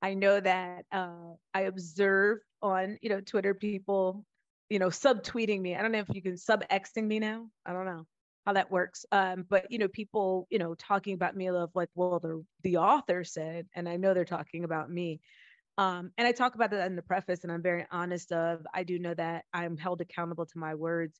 I 0.00 0.14
know 0.14 0.38
that 0.38 0.84
uh, 0.92 1.34
I 1.52 1.62
observe 1.62 2.38
on, 2.62 2.98
you 3.02 3.10
know, 3.10 3.20
Twitter 3.20 3.52
people, 3.52 4.24
you 4.70 4.78
know, 4.78 4.90
subtweeting 4.90 5.60
me. 5.60 5.74
I 5.74 5.82
don't 5.82 5.90
know 5.90 6.04
if 6.06 6.14
you 6.14 6.22
can 6.22 6.36
sub 6.36 6.62
Xing 6.68 7.06
me 7.06 7.18
now. 7.18 7.48
I 7.66 7.72
don't 7.72 7.86
know 7.86 8.06
how 8.46 8.52
that 8.52 8.70
works. 8.70 9.06
Um, 9.10 9.46
but 9.48 9.70
you 9.70 9.78
know, 9.78 9.88
people, 9.88 10.46
you 10.50 10.58
know, 10.58 10.74
talking 10.74 11.14
about 11.14 11.36
me 11.36 11.48
of 11.48 11.70
like, 11.74 11.88
well, 11.94 12.18
the 12.20 12.44
the 12.62 12.76
author 12.78 13.24
said, 13.24 13.66
and 13.74 13.88
I 13.88 13.96
know 13.96 14.14
they're 14.14 14.24
talking 14.24 14.64
about 14.64 14.90
me. 14.90 15.20
Um, 15.76 16.12
and 16.16 16.26
I 16.28 16.32
talk 16.32 16.54
about 16.54 16.70
that 16.70 16.86
in 16.86 16.96
the 16.96 17.02
preface, 17.02 17.42
and 17.42 17.52
I'm 17.52 17.62
very 17.62 17.86
honest 17.90 18.32
of 18.32 18.66
I 18.72 18.84
do 18.84 18.98
know 18.98 19.14
that 19.14 19.44
I'm 19.52 19.76
held 19.76 20.00
accountable 20.00 20.46
to 20.46 20.58
my 20.58 20.74
words. 20.74 21.18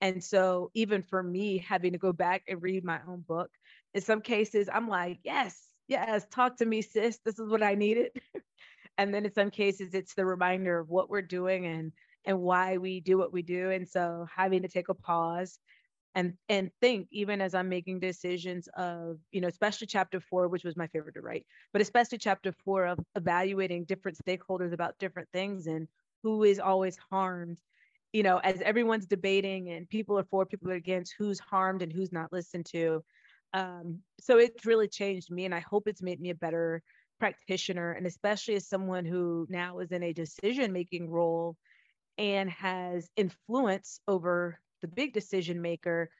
And 0.00 0.22
so 0.22 0.70
even 0.74 1.02
for 1.02 1.22
me 1.22 1.58
having 1.58 1.92
to 1.92 1.98
go 1.98 2.12
back 2.12 2.42
and 2.48 2.62
read 2.62 2.84
my 2.84 3.00
own 3.08 3.22
book, 3.26 3.50
in 3.94 4.02
some 4.02 4.20
cases 4.20 4.68
I'm 4.72 4.88
like, 4.88 5.20
yes, 5.24 5.58
yes, 5.88 6.26
talk 6.30 6.58
to 6.58 6.66
me, 6.66 6.82
sis. 6.82 7.18
This 7.24 7.38
is 7.38 7.48
what 7.48 7.62
I 7.62 7.74
needed. 7.74 8.10
and 8.98 9.14
then 9.14 9.24
in 9.24 9.32
some 9.32 9.50
cases 9.50 9.94
it's 9.94 10.14
the 10.14 10.26
reminder 10.26 10.78
of 10.78 10.88
what 10.88 11.08
we're 11.10 11.22
doing 11.22 11.66
and 11.66 11.92
and 12.26 12.40
why 12.40 12.76
we 12.76 13.00
do 13.00 13.16
what 13.16 13.32
we 13.32 13.42
do. 13.42 13.70
And 13.70 13.88
so 13.88 14.26
having 14.34 14.62
to 14.62 14.68
take 14.68 14.88
a 14.88 14.94
pause 14.94 15.58
and 16.16 16.32
and 16.48 16.70
think 16.80 17.06
even 17.12 17.40
as 17.40 17.54
i'm 17.54 17.68
making 17.68 18.00
decisions 18.00 18.68
of 18.76 19.18
you 19.30 19.40
know 19.40 19.48
especially 19.48 19.86
chapter 19.86 20.18
four 20.18 20.48
which 20.48 20.64
was 20.64 20.76
my 20.76 20.88
favorite 20.88 21.14
to 21.14 21.20
write 21.20 21.46
but 21.72 21.82
especially 21.82 22.18
chapter 22.18 22.52
four 22.64 22.86
of 22.86 22.98
evaluating 23.14 23.84
different 23.84 24.18
stakeholders 24.18 24.72
about 24.72 24.98
different 24.98 25.28
things 25.32 25.68
and 25.68 25.86
who 26.24 26.42
is 26.42 26.58
always 26.58 26.98
harmed 27.10 27.60
you 28.12 28.22
know 28.22 28.38
as 28.38 28.60
everyone's 28.62 29.06
debating 29.06 29.70
and 29.70 29.88
people 29.88 30.18
are 30.18 30.24
for 30.24 30.46
people 30.46 30.70
are 30.70 30.74
against 30.74 31.14
who's 31.18 31.38
harmed 31.38 31.82
and 31.82 31.92
who's 31.92 32.12
not 32.12 32.32
listened 32.32 32.66
to. 32.66 33.04
Um, 33.52 34.00
so 34.20 34.38
it's 34.38 34.66
really 34.66 34.88
changed 34.88 35.30
me 35.30 35.44
and 35.44 35.54
i 35.54 35.60
hope 35.60 35.86
it's 35.86 36.02
made 36.02 36.20
me 36.20 36.30
a 36.30 36.34
better 36.34 36.82
practitioner 37.18 37.92
and 37.92 38.06
especially 38.06 38.54
as 38.56 38.68
someone 38.68 39.04
who 39.04 39.46
now 39.48 39.78
is 39.78 39.92
in 39.92 40.02
a 40.02 40.12
decision 40.12 40.72
making 40.72 41.08
role 41.10 41.56
and 42.18 42.50
has 42.50 43.08
influence 43.16 44.00
over 44.08 44.58
the 44.82 44.88
big 44.88 45.12
decision 45.12 45.60
maker, 45.60 46.10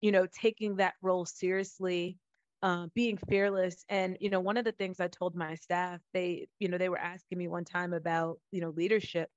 you 0.00 0.12
know, 0.12 0.26
taking 0.26 0.76
that 0.76 0.94
role 1.02 1.24
seriously, 1.24 2.18
uh, 2.62 2.86
being 2.94 3.18
fearless. 3.28 3.84
And, 3.88 4.16
you 4.20 4.30
know, 4.30 4.40
one 4.40 4.56
of 4.56 4.64
the 4.64 4.72
things 4.72 5.00
I 5.00 5.08
told 5.08 5.34
my 5.34 5.54
staff, 5.54 6.00
they, 6.12 6.46
you 6.58 6.68
know, 6.68 6.78
they 6.78 6.88
were 6.88 6.98
asking 6.98 7.38
me 7.38 7.48
one 7.48 7.64
time 7.64 7.92
about, 7.92 8.38
you 8.50 8.60
know, 8.60 8.70
leadership. 8.70 9.28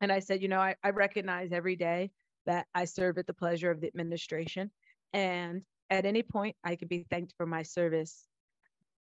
And 0.00 0.12
I 0.12 0.20
said, 0.20 0.42
you 0.42 0.48
know, 0.48 0.60
I, 0.60 0.76
I 0.82 0.90
recognize 0.90 1.50
every 1.52 1.76
day 1.76 2.10
that 2.46 2.66
I 2.74 2.84
serve 2.84 3.18
at 3.18 3.26
the 3.26 3.34
pleasure 3.34 3.70
of 3.70 3.80
the 3.80 3.88
administration. 3.88 4.70
And 5.12 5.62
at 5.90 6.06
any 6.06 6.22
point, 6.22 6.56
I 6.62 6.76
can 6.76 6.88
be 6.88 7.06
thanked 7.10 7.34
for 7.36 7.46
my 7.46 7.62
service. 7.62 8.26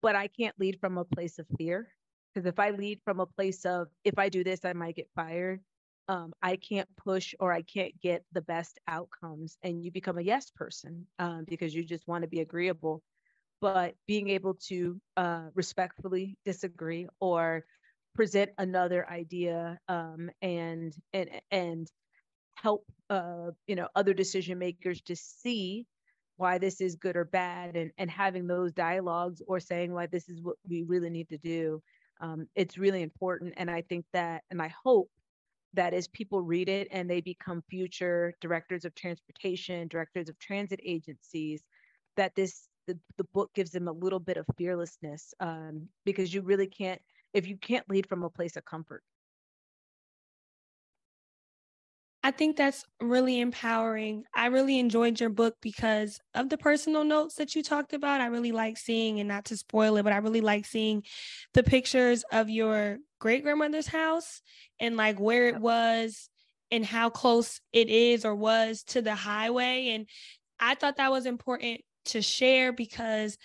But 0.02 0.14
I 0.14 0.28
can't 0.28 0.55
lead 0.59 0.78
from 0.81 0.99
a 0.99 1.05
place 1.05 1.38
of 1.38 1.47
fear. 1.59 1.88
Because 2.33 2.47
if 2.47 2.59
I 2.59 2.71
lead 2.71 3.00
from 3.05 3.21
a 3.21 3.26
place 3.26 3.64
of, 3.64 3.88
if 4.05 4.19
I 4.19 4.28
do 4.28 4.45
this, 4.45 4.64
I 4.64 4.75
might 4.75 4.97
get 4.97 5.09
fired, 5.14 5.61
um, 6.09 6.33
I 6.43 6.57
can't 6.57 6.89
push 6.97 7.35
or 7.41 7.53
I 7.53 7.63
can't 7.63 7.99
get 8.01 8.25
the 8.33 8.43
best 8.43 8.79
outcomes. 8.89 9.59
And 9.63 9.85
you 9.85 9.91
become 9.91 10.19
a 10.19 10.23
yes 10.23 10.51
person 10.51 11.07
um, 11.19 11.45
because 11.49 11.75
you 11.75 11.85
just 11.85 12.07
want 12.09 12.23
to 12.23 12.29
be 12.29 12.41
agreeable. 12.41 13.03
But 13.61 13.95
being 14.07 14.29
able 14.31 14.55
to 14.69 15.01
uh, 15.17 15.47
respectfully 15.55 16.37
disagree 16.45 17.09
or 17.21 17.65
present 18.15 18.51
another 18.59 19.09
idea 19.09 19.79
um, 19.89 20.31
and 20.43 20.95
and 21.13 21.31
and 21.51 21.91
help 22.55 22.85
uh, 23.11 23.51
you 23.67 23.77
know 23.77 23.89
other 23.95 24.15
decision 24.15 24.59
makers 24.59 25.01
to 25.03 25.17
see 25.17 25.87
why 26.37 26.59
this 26.59 26.81
is 26.81 26.97
good 26.97 27.17
or 27.17 27.25
bad 27.25 27.77
and 27.77 27.93
and 27.99 28.11
having 28.11 28.47
those 28.47 28.73
dialogues 28.73 29.43
or 29.47 29.61
saying 29.61 29.93
why 29.93 30.07
this 30.07 30.29
is 30.29 30.41
what 30.43 30.57
we 30.69 30.83
really 30.83 31.11
need 31.11 31.29
to 31.29 31.39
do 31.39 31.83
um, 32.21 32.47
it's 32.55 32.79
really 32.79 33.03
important 33.03 33.55
and 33.57 33.71
i 33.71 33.83
think 33.83 34.05
that 34.13 34.43
and 34.51 34.61
i 34.63 34.69
hope 34.85 35.09
that 35.76 35.95
as 35.95 36.09
people 36.09 36.42
read 36.42 36.68
it 36.68 36.88
and 36.90 37.09
they 37.09 37.21
become 37.21 37.62
future 37.71 38.35
directors 38.40 38.85
of 38.85 38.95
transportation, 38.95 39.88
directors 39.88 40.28
of 40.28 40.38
transit 40.38 40.80
agencies, 40.85 41.62
that 42.16 42.35
this 42.35 42.68
the, 42.87 42.99
the 43.18 43.25
book 43.35 43.50
gives 43.54 43.71
them 43.71 43.88
a 43.88 43.92
little 43.92 44.21
bit 44.21 44.37
of 44.37 44.47
fearlessness 44.56 45.35
um, 45.40 45.88
because 46.04 46.33
you 46.33 46.40
really 46.42 46.66
can't 46.66 47.00
if 47.35 47.47
you 47.47 47.56
can't 47.56 47.88
lead 47.90 48.09
from 48.09 48.23
a 48.23 48.30
place 48.30 48.56
of 48.56 48.64
comfort 48.64 49.02
I 52.26 52.33
think 52.33 52.56
that's 52.56 52.85
really 53.00 53.38
empowering. 53.38 54.25
I 54.35 54.47
really 54.47 54.80
enjoyed 54.80 55.21
your 55.21 55.28
book 55.28 55.54
because 55.62 56.18
of 56.35 56.49
the 56.49 56.59
personal 56.59 57.04
notes 57.04 57.37
that 57.37 57.54
you 57.54 57.62
talked 57.62 57.92
about. 57.92 58.21
I 58.21 58.26
really 58.26 58.50
like 58.50 58.78
seeing, 58.78 59.21
and 59.21 59.28
not 59.28 59.45
to 59.45 59.56
spoil 59.56 59.97
it, 59.97 60.02
but 60.02 60.12
I 60.12 60.16
really 60.16 60.40
like 60.40 60.66
seeing 60.66 61.04
the 61.54 61.62
pictures 61.62 62.25
of 62.33 62.50
your 62.50 62.99
great 63.21 63.45
grandmother's 63.45 63.87
house 63.87 64.42
and 64.80 64.97
like 64.97 65.21
where 65.21 65.47
it 65.47 65.61
was 65.61 66.28
and 66.73 66.85
how 66.85 67.11
close 67.11 67.61
it 67.73 67.88
is 67.88 68.25
or 68.25 68.35
was 68.35 68.83
to 68.88 69.02
the 69.02 69.14
highway. 69.14 69.90
And 69.90 70.09
I 70.59 70.75
thought 70.75 70.97
that 70.97 71.12
was 71.12 71.26
important 71.26 71.83
to 72.06 72.23
share 72.23 72.73
because 72.73 73.38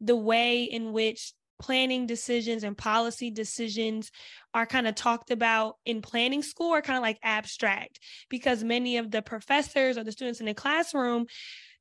the 0.00 0.14
way 0.14 0.62
in 0.62 0.92
which 0.92 1.32
planning 1.58 2.06
decisions 2.06 2.64
and 2.64 2.76
policy 2.76 3.30
decisions 3.30 4.10
are 4.54 4.66
kind 4.66 4.86
of 4.86 4.94
talked 4.94 5.30
about 5.30 5.76
in 5.84 6.02
planning 6.02 6.42
school 6.42 6.72
are 6.72 6.82
kind 6.82 6.96
of 6.96 7.02
like 7.02 7.18
abstract 7.22 8.00
because 8.28 8.62
many 8.64 8.96
of 8.96 9.10
the 9.10 9.22
professors 9.22 9.98
or 9.98 10.04
the 10.04 10.12
students 10.12 10.40
in 10.40 10.46
the 10.46 10.54
classroom 10.54 11.26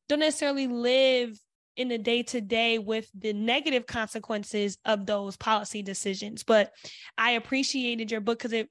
don't 0.09 0.19
necessarily 0.19 0.67
live 0.67 1.37
in 1.75 1.89
the 1.89 1.97
day 1.97 2.23
to 2.23 2.41
day 2.41 2.79
with 2.79 3.07
the 3.17 3.33
negative 3.33 3.85
consequences 3.85 4.77
of 4.83 5.05
those 5.05 5.37
policy 5.37 5.83
decisions. 5.83 6.43
But 6.43 6.71
I 7.17 7.31
appreciated 7.31 8.11
your 8.11 8.21
book 8.21 8.39
because 8.39 8.53
it 8.53 8.69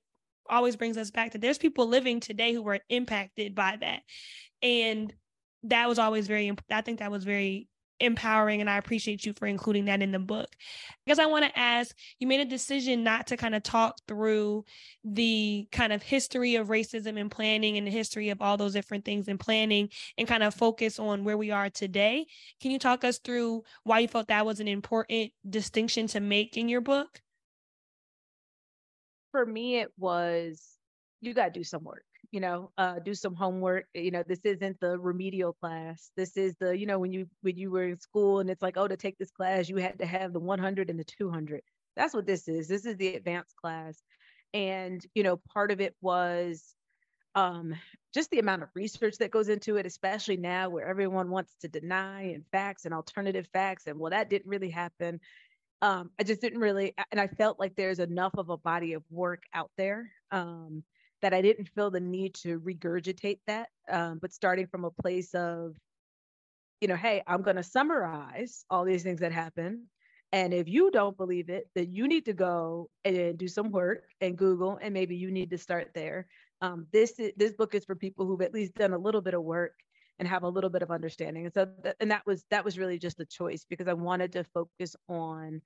always 0.51 0.77
brings 0.77 0.97
us 0.97 1.11
back 1.11 1.33
to 1.33 1.39
there's 1.39 1.59
people 1.59 1.87
living 1.87 2.21
today 2.21 2.53
who 2.53 2.63
were 2.63 2.81
impacted 2.89 3.55
by 3.55 3.77
that. 3.81 4.01
And 4.61 5.15
that 5.65 5.89
was 5.89 5.99
always 5.99 6.27
very, 6.27 6.53
I 6.71 6.81
think 6.81 6.99
that 6.99 7.11
was 7.11 7.25
very 7.25 7.69
empowering 8.01 8.61
and 8.61 8.71
I 8.71 8.79
appreciate 8.79 9.25
you 9.25 9.33
for 9.33 9.47
including 9.47 9.87
that 9.87 10.03
in 10.03 10.13
the 10.13 10.19
book. 10.19 10.49
Guess 11.07 11.19
I 11.19 11.27
want 11.27 11.45
to 11.45 11.59
ask 11.59 11.95
you 12.19 12.27
made 12.27 12.41
a 12.41 12.45
decision 12.45 13.05
not 13.05 13.27
to 13.29 13.37
kind 13.37 13.55
of 13.55 13.63
talk 13.63 13.97
through 14.07 14.65
the 15.05 15.69
kind 15.73 15.93
of 15.93 16.03
history 16.03 16.57
of 16.57 16.69
racism 16.69 17.19
and 17.19 17.31
planning 17.31 17.77
and 17.77 17.87
the 17.87 17.91
history 17.91 18.31
of 18.31 18.41
all 18.41 18.57
those 18.57 18.73
different 18.73 19.05
things 19.05 19.29
in 19.29 19.39
planning 19.39 19.89
and 20.19 20.29
kind 20.29 20.43
of 20.43 20.55
focus 20.55 20.99
on 20.99 21.25
where 21.25 21.37
we 21.37 21.51
are 21.51 21.71
today. 21.71 22.27
Can 22.61 22.71
you 22.71 22.79
talk 22.79 23.05
us 23.05 23.19
through 23.19 23.63
why 23.85 24.01
you 24.01 24.09
felt 24.09 24.29
that 24.29 24.47
was 24.47 24.61
an 24.61 24.69
important 24.69 25.33
distinction 25.49 26.07
to 26.09 26.21
make 26.21 26.57
in 26.57 26.69
your 26.69 26.81
book? 26.81 27.21
For 29.33 29.45
me, 29.45 29.77
it 29.77 29.93
was 29.99 30.63
you 31.21 31.35
got 31.35 31.53
to 31.53 31.61
do 31.61 31.65
some 31.65 31.85
work 31.85 32.06
you 32.31 32.41
know 32.41 32.71
uh, 32.79 32.99
do 32.99 33.15
some 33.15 33.35
homework 33.35 33.87
you 33.95 34.11
know 34.11 34.23
this 34.27 34.41
isn't 34.45 34.79
the 34.81 34.99
remedial 34.99 35.53
class 35.53 36.11
this 36.17 36.37
is 36.37 36.55
the 36.61 36.77
you 36.77 36.87
know 36.87 36.99
when 36.99 37.13
you 37.13 37.27
when 37.43 37.57
you 37.57 37.71
were 37.71 37.85
in 37.85 37.99
school 37.99 38.41
and 38.41 38.51
it's 38.51 38.63
like 38.63 38.77
oh 38.77 38.89
to 38.89 38.97
take 38.97 39.19
this 39.19 39.31
class 39.31 39.69
you 39.69 39.77
had 39.77 39.99
to 39.99 40.07
have 40.07 40.33
the 40.33 40.41
100 40.41 40.91
and 40.91 40.99
the 40.99 41.05
200 41.05 41.63
that's 41.97 42.15
what 42.15 42.27
this 42.27 42.49
is 42.49 42.69
this 42.69 42.85
is 42.85 42.97
the 42.97 43.15
advanced 43.15 43.57
class 43.57 44.03
and 44.55 45.05
you 45.15 45.23
know 45.23 45.37
part 45.53 45.71
of 45.71 45.81
it 45.81 45.95
was 46.01 46.75
um, 47.37 47.75
just 48.15 48.31
the 48.31 48.39
amount 48.39 48.63
of 48.63 48.71
research 48.75 49.19
that 49.19 49.31
goes 49.31 49.51
into 49.51 49.77
it, 49.77 49.85
especially 49.85 50.39
now 50.39 50.71
where 50.71 50.87
everyone 50.87 51.29
wants 51.29 51.55
to 51.61 51.69
deny 51.69 52.23
and 52.23 52.45
facts 52.51 52.87
and 52.87 52.95
alternative 52.95 53.47
facts. 53.53 53.87
And 53.87 53.99
well, 53.99 54.11
that 54.11 54.31
didn't 54.31 54.49
really 54.49 54.71
happen. 54.71 55.21
Um, 55.83 56.11
I 56.19 56.23
just 56.23 56.41
didn't 56.41 56.61
really, 56.61 56.95
and 57.13 57.21
I 57.21 57.27
felt 57.27 57.61
like 57.61 57.77
there's 57.77 57.99
enough 57.99 58.33
of 58.39 58.49
a 58.49 58.57
body 58.57 58.95
of 58.95 59.03
work 59.11 59.43
out 59.53 59.71
there 59.77 60.11
um, 60.31 60.83
that 61.23 61.35
I 61.35 61.43
didn't 61.43 61.69
feel 61.75 61.91
the 61.91 62.01
need 62.01 62.35
to 62.37 62.61
regurgitate 62.61 63.41
that, 63.47 63.69
um, 63.91 64.19
but 64.19 64.33
starting 64.33 64.67
from 64.67 64.85
a 64.85 64.91
place 64.91 65.35
of, 65.35 65.77
you 66.81 66.89
know, 66.89 66.97
hey, 66.97 67.23
I'm 67.27 67.43
going 67.43 67.57
to 67.57 67.63
summarize 67.63 68.65
all 68.69 68.85
these 68.85 69.03
things 69.03 69.21
that 69.21 69.33
happen. 69.33 69.87
And 70.33 70.53
if 70.53 70.69
you 70.69 70.91
don't 70.91 71.17
believe 71.17 71.49
it, 71.49 71.69
then 71.75 71.93
you 71.93 72.09
need 72.09 72.27
to 72.27 72.33
go 72.33 72.91
and 73.05 73.39
do 73.39 73.49
some 73.49 73.71
work 73.71 74.05
and 74.21 74.37
Google, 74.37 74.79
and 74.83 74.93
maybe 74.93 75.17
you 75.17 75.31
need 75.31 75.51
to 75.51 75.59
start 75.59 75.93
there. 75.95 76.27
Um, 76.61 76.87
this 76.93 77.15
this 77.37 77.53
book 77.53 77.75
is 77.75 77.85
for 77.85 77.95
people 77.95 78.27
who've 78.27 78.43
at 78.43 78.53
least 78.53 78.75
done 78.75 78.93
a 78.93 78.99
little 78.99 79.21
bit 79.21 79.35
of 79.35 79.43
work 79.43 79.75
and 80.19 80.27
have 80.27 80.43
a 80.43 80.49
little 80.49 80.71
bit 80.71 80.83
of 80.83 80.91
understanding. 80.91 81.45
And 81.45 81.55
so, 81.55 81.67
th- 81.83 81.95
and 82.01 82.11
that 82.11 82.27
was 82.27 82.45
that 82.51 82.65
was 82.65 82.79
really 82.79 82.99
just 82.99 83.21
a 83.21 83.27
choice 83.27 83.65
because 83.69 83.89
I 83.89 83.93
wanted 83.93 84.33
to 84.33 84.45
focus 84.45 84.97
on 85.09 85.61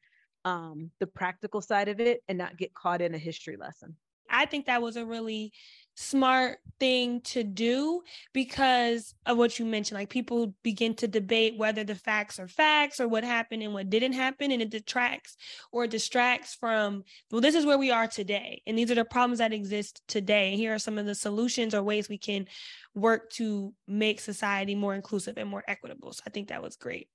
um, 0.45 0.91
the 1.01 1.07
practical 1.07 1.61
side 1.61 1.89
of 1.89 2.01
it 2.01 2.23
and 2.29 2.39
not 2.39 2.57
get 2.57 2.75
caught 2.75 3.03
in 3.03 3.15
a 3.15 3.19
history 3.19 3.57
lesson. 3.57 3.97
I 4.31 4.47
think 4.47 4.67
that 4.67 4.83
was 4.83 4.97
a 4.97 5.05
really 5.05 5.53
smart 5.97 6.59
thing 6.79 7.21
to 7.21 7.45
do 7.45 8.01
because 8.33 9.15
of 9.27 9.37
what 9.37 9.59
you 9.59 9.67
mentioned. 9.67 9.99
Like 9.99 10.09
people 10.09 10.55
begin 10.63 10.95
to 10.95 11.09
debate 11.09 11.59
whether 11.59 11.85
the 11.85 11.95
facts 11.95 12.39
are 12.39 12.49
facts 12.49 13.01
or 13.01 13.09
what 13.09 13.23
happened 13.23 13.63
and 13.63 13.75
what 13.75 13.91
didn't 13.91 14.15
happen, 14.15 14.51
and 14.51 14.63
it 14.63 14.71
detracts 14.71 15.37
or 15.73 15.87
distracts 15.87 16.55
from, 16.55 17.05
well, 17.31 17.43
this 17.43 17.55
is 17.55 17.67
where 17.67 17.77
we 17.77 17.91
are 17.91 18.07
today. 18.07 18.63
And 18.67 18.79
these 18.79 18.91
are 18.91 18.95
the 18.95 19.05
problems 19.05 19.39
that 19.41 19.53
exist 19.53 20.01
today. 20.09 20.51
And 20.51 20.59
here 20.59 20.75
are 20.75 20.79
some 20.79 20.97
of 20.97 21.05
the 21.05 21.15
solutions 21.15 21.75
or 21.75 21.83
ways 21.83 22.09
we 22.09 22.19
can 22.19 22.47
work 22.95 23.31
to 23.33 23.75
make 23.87 24.21
society 24.21 24.75
more 24.75 24.95
inclusive 24.95 25.37
and 25.37 25.51
more 25.51 25.65
equitable. 25.69 26.13
So 26.13 26.23
I 26.27 26.31
think 26.31 26.49
that 26.49 26.63
was 26.63 26.77
great. 26.77 27.09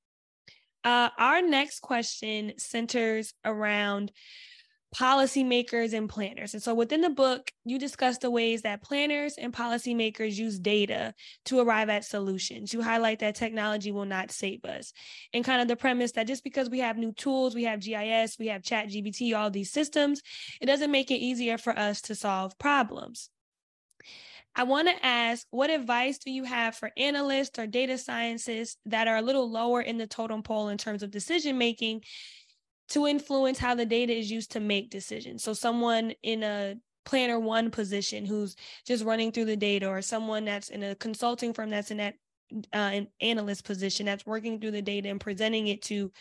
Uh, 0.83 1.09
our 1.17 1.41
next 1.41 1.79
question 1.79 2.53
centers 2.57 3.33
around 3.43 4.11
policymakers 4.95 5.93
and 5.93 6.07
planners. 6.07 6.53
And 6.53 6.63
so 6.63 6.73
within 6.73 7.01
the 7.01 7.09
book, 7.09 7.51
you 7.65 7.77
discuss 7.77 8.17
the 8.17 8.31
ways 8.31 8.61
that 8.61 8.81
planners 8.81 9.35
and 9.37 9.53
policymakers 9.53 10.37
use 10.37 10.57
data 10.57 11.13
to 11.45 11.59
arrive 11.59 11.89
at 11.89 12.05
solutions. 12.05 12.73
You 12.73 12.81
highlight 12.81 13.19
that 13.19 13.35
technology 13.35 13.91
will 13.91 14.05
not 14.05 14.31
save 14.31 14.63
us. 14.63 14.93
And 15.33 15.43
kind 15.43 15.61
of 15.61 15.67
the 15.67 15.75
premise 15.75 16.13
that 16.13 16.27
just 16.27 16.45
because 16.45 16.69
we 16.69 16.79
have 16.79 16.97
new 16.97 17.11
tools, 17.11 17.55
we 17.55 17.65
have 17.65 17.81
GIS, 17.81 18.37
we 18.39 18.47
have 18.47 18.63
Chat 18.63 18.87
GPT, 18.87 19.35
all 19.35 19.51
these 19.51 19.71
systems, 19.71 20.21
it 20.61 20.65
doesn't 20.65 20.91
make 20.91 21.11
it 21.11 21.15
easier 21.15 21.57
for 21.57 21.77
us 21.77 22.01
to 22.03 22.15
solve 22.15 22.57
problems. 22.57 23.29
I 24.55 24.63
want 24.63 24.87
to 24.87 25.05
ask 25.05 25.45
what 25.51 25.69
advice 25.69 26.19
do 26.19 26.31
you 26.31 26.45
have 26.45 26.75
for 26.75 26.89
analysts 26.95 27.59
or 27.59 27.67
data 27.67 27.97
scientists 27.97 28.77
that 28.85 29.09
are 29.09 29.17
a 29.17 29.21
little 29.21 29.51
lower 29.51 29.81
in 29.81 29.97
the 29.97 30.07
totem 30.07 30.41
pole 30.43 30.69
in 30.69 30.77
terms 30.77 31.03
of 31.03 31.11
decision 31.11 31.57
making 31.57 32.03
to 32.89 33.07
influence 33.07 33.57
how 33.57 33.75
the 33.75 33.85
data 33.85 34.13
is 34.13 34.31
used 34.31 34.51
to 34.51 34.59
make 34.59 34.89
decisions. 34.89 35.43
So 35.43 35.53
someone 35.53 36.13
in 36.23 36.43
a 36.43 36.75
planner 37.05 37.39
one 37.39 37.71
position 37.71 38.25
who's 38.25 38.55
just 38.85 39.05
running 39.05 39.31
through 39.31 39.45
the 39.45 39.55
data 39.55 39.87
or 39.87 40.01
someone 40.01 40.43
that's 40.43 40.69
in 40.69 40.83
a 40.83 40.95
consulting 40.95 41.53
firm 41.53 41.69
that's 41.69 41.91
in 41.91 41.97
that 41.97 42.15
uh, 42.73 42.77
an 42.77 43.07
analyst 43.21 43.63
position 43.63 44.05
that's 44.05 44.25
working 44.25 44.59
through 44.59 44.71
the 44.71 44.81
data 44.81 45.09
and 45.09 45.19
presenting 45.19 45.67
it 45.67 45.81
to 45.81 46.11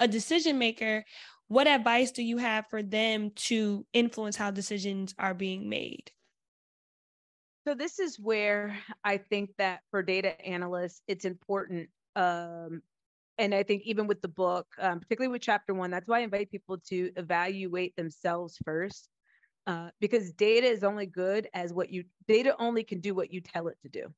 a 0.00 0.08
decision 0.08 0.58
maker 0.58 1.04
what 1.48 1.66
advice 1.66 2.10
do 2.10 2.22
you 2.22 2.38
have 2.38 2.66
for 2.70 2.82
them 2.82 3.30
to 3.36 3.84
influence 3.92 4.34
how 4.34 4.50
decisions 4.50 5.14
are 5.18 5.34
being 5.34 5.68
made 5.68 6.10
so 7.66 7.74
this 7.74 7.98
is 7.98 8.18
where 8.18 8.78
i 9.04 9.18
think 9.18 9.50
that 9.58 9.80
for 9.90 10.02
data 10.02 10.40
analysts 10.46 11.02
it's 11.06 11.26
important 11.26 11.88
um, 12.16 12.80
and 13.38 13.54
I 13.54 13.62
think 13.62 13.82
even 13.84 14.06
with 14.06 14.22
the 14.22 14.28
book, 14.28 14.66
um, 14.78 15.00
particularly 15.00 15.32
with 15.32 15.42
chapter 15.42 15.74
one, 15.74 15.90
that's 15.90 16.08
why 16.08 16.20
I 16.20 16.22
invite 16.22 16.50
people 16.50 16.78
to 16.88 17.10
evaluate 17.16 17.96
themselves 17.96 18.58
first, 18.64 19.08
uh, 19.66 19.90
because 20.00 20.32
data 20.32 20.66
is 20.66 20.84
only 20.84 21.06
good 21.06 21.48
as 21.54 21.72
what 21.72 21.90
you 21.90 22.04
data 22.28 22.54
only 22.58 22.84
can 22.84 23.00
do 23.00 23.14
what 23.14 23.32
you 23.32 23.40
tell 23.40 23.68
it 23.68 23.76
to 23.82 23.88
do, 23.88 24.14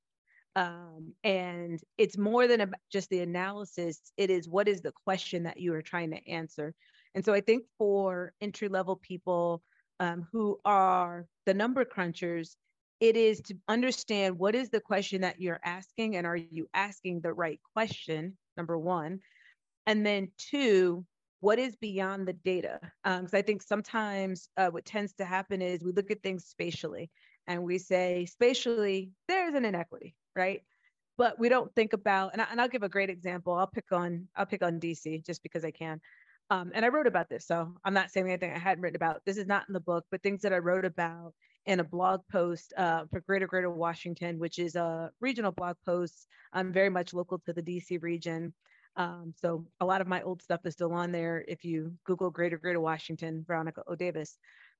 um, 0.54 1.12
and 1.24 1.80
it's 1.98 2.18
more 2.18 2.46
than 2.46 2.74
just 2.92 3.08
the 3.10 3.20
analysis. 3.20 4.12
It 4.16 4.30
is 4.30 4.48
what 4.48 4.68
is 4.68 4.82
the 4.82 4.92
question 4.92 5.44
that 5.44 5.58
you 5.58 5.72
are 5.74 5.82
trying 5.82 6.10
to 6.10 6.28
answer, 6.28 6.74
and 7.14 7.24
so 7.24 7.32
I 7.32 7.40
think 7.40 7.64
for 7.78 8.32
entry 8.40 8.68
level 8.68 8.96
people 8.96 9.62
um, 10.00 10.26
who 10.32 10.60
are 10.64 11.26
the 11.46 11.54
number 11.54 11.84
crunchers, 11.84 12.56
it 13.00 13.16
is 13.16 13.40
to 13.42 13.54
understand 13.68 14.38
what 14.38 14.54
is 14.54 14.68
the 14.70 14.80
question 14.80 15.22
that 15.22 15.40
you're 15.40 15.60
asking 15.64 16.16
and 16.16 16.26
are 16.26 16.36
you 16.36 16.66
asking 16.74 17.20
the 17.20 17.32
right 17.32 17.60
question 17.72 18.36
number 18.56 18.78
one. 18.78 19.20
And 19.86 20.04
then 20.04 20.28
two, 20.36 21.04
what 21.40 21.58
is 21.58 21.76
beyond 21.76 22.26
the 22.26 22.32
data? 22.32 22.80
Because 23.04 23.34
um, 23.34 23.38
I 23.38 23.42
think 23.42 23.62
sometimes 23.62 24.48
uh, 24.56 24.68
what 24.68 24.84
tends 24.84 25.12
to 25.14 25.24
happen 25.24 25.62
is 25.62 25.84
we 25.84 25.92
look 25.92 26.10
at 26.10 26.22
things 26.22 26.46
spatially 26.46 27.10
and 27.46 27.62
we 27.62 27.78
say, 27.78 28.26
spatially, 28.26 29.10
there's 29.28 29.54
an 29.54 29.64
inequity, 29.64 30.14
right? 30.34 30.62
But 31.18 31.38
we 31.38 31.48
don't 31.48 31.74
think 31.74 31.92
about, 31.92 32.32
and, 32.32 32.42
I, 32.42 32.54
will 32.54 32.68
give 32.68 32.82
a 32.82 32.88
great 32.88 33.10
example. 33.10 33.54
I'll 33.54 33.66
pick 33.66 33.92
on, 33.92 34.28
I'll 34.34 34.46
pick 34.46 34.62
on 34.62 34.80
DC 34.80 35.24
just 35.24 35.42
because 35.42 35.64
I 35.64 35.70
can. 35.70 36.00
Um, 36.48 36.70
and 36.74 36.84
I 36.84 36.88
wrote 36.88 37.08
about 37.08 37.28
this, 37.28 37.46
so 37.46 37.74
I'm 37.84 37.94
not 37.94 38.10
saying 38.10 38.28
anything 38.28 38.52
I 38.52 38.58
hadn't 38.58 38.82
written 38.82 38.96
about. 38.96 39.22
This 39.26 39.36
is 39.36 39.46
not 39.46 39.64
in 39.68 39.72
the 39.72 39.80
book, 39.80 40.04
but 40.10 40.22
things 40.22 40.42
that 40.42 40.52
I 40.52 40.58
wrote 40.58 40.84
about 40.84 41.32
in 41.66 41.80
a 41.80 41.84
blog 41.84 42.20
post 42.30 42.72
uh, 42.76 43.04
for 43.10 43.20
Greater 43.20 43.48
Greater 43.48 43.70
Washington, 43.70 44.38
which 44.38 44.58
is 44.60 44.76
a 44.76 45.10
regional 45.20 45.50
blog 45.50 45.76
post. 45.84 46.28
I'm 46.52 46.72
very 46.72 46.90
much 46.90 47.12
local 47.12 47.40
to 47.40 47.52
the 47.52 47.62
DC 47.62 48.00
region. 48.00 48.54
Um, 48.96 49.34
so 49.36 49.66
a 49.80 49.84
lot 49.84 50.00
of 50.00 50.06
my 50.06 50.22
old 50.22 50.40
stuff 50.40 50.60
is 50.64 50.74
still 50.74 50.92
on 50.92 51.10
there. 51.12 51.44
If 51.48 51.64
you 51.64 51.92
Google 52.04 52.30
Greater 52.30 52.58
Greater 52.58 52.80
Washington, 52.80 53.44
Veronica 53.46 53.82
O. 53.88 53.96
Davis. 53.96 54.38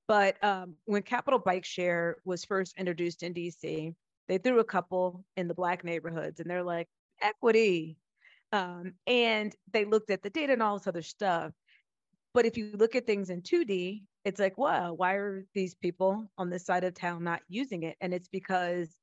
But 0.08 0.42
um, 0.42 0.74
when 0.84 1.02
Capital 1.02 1.40
Bike 1.40 1.64
Share 1.64 2.16
was 2.24 2.44
first 2.44 2.78
introduced 2.78 3.24
in 3.24 3.34
DC, 3.34 3.92
they 4.28 4.38
threw 4.38 4.60
a 4.60 4.64
couple 4.64 5.24
in 5.36 5.48
the 5.48 5.54
Black 5.54 5.84
neighborhoods 5.84 6.40
and 6.40 6.48
they're 6.48 6.62
like, 6.62 6.88
equity. 7.20 7.98
Um, 8.52 8.94
and 9.06 9.54
they 9.72 9.84
looked 9.84 10.10
at 10.10 10.22
the 10.22 10.30
data 10.30 10.52
and 10.52 10.62
all 10.62 10.78
this 10.78 10.86
other 10.86 11.02
stuff. 11.02 11.52
But 12.36 12.44
if 12.44 12.58
you 12.58 12.70
look 12.74 12.94
at 12.94 13.06
things 13.06 13.30
in 13.30 13.40
2D, 13.40 14.02
it's 14.26 14.38
like, 14.38 14.58
wow, 14.58 14.92
why 14.92 15.14
are 15.14 15.46
these 15.54 15.74
people 15.74 16.30
on 16.36 16.50
this 16.50 16.66
side 16.66 16.84
of 16.84 16.92
town 16.92 17.24
not 17.24 17.40
using 17.48 17.84
it? 17.84 17.96
And 18.02 18.12
it's 18.12 18.28
because, 18.28 18.94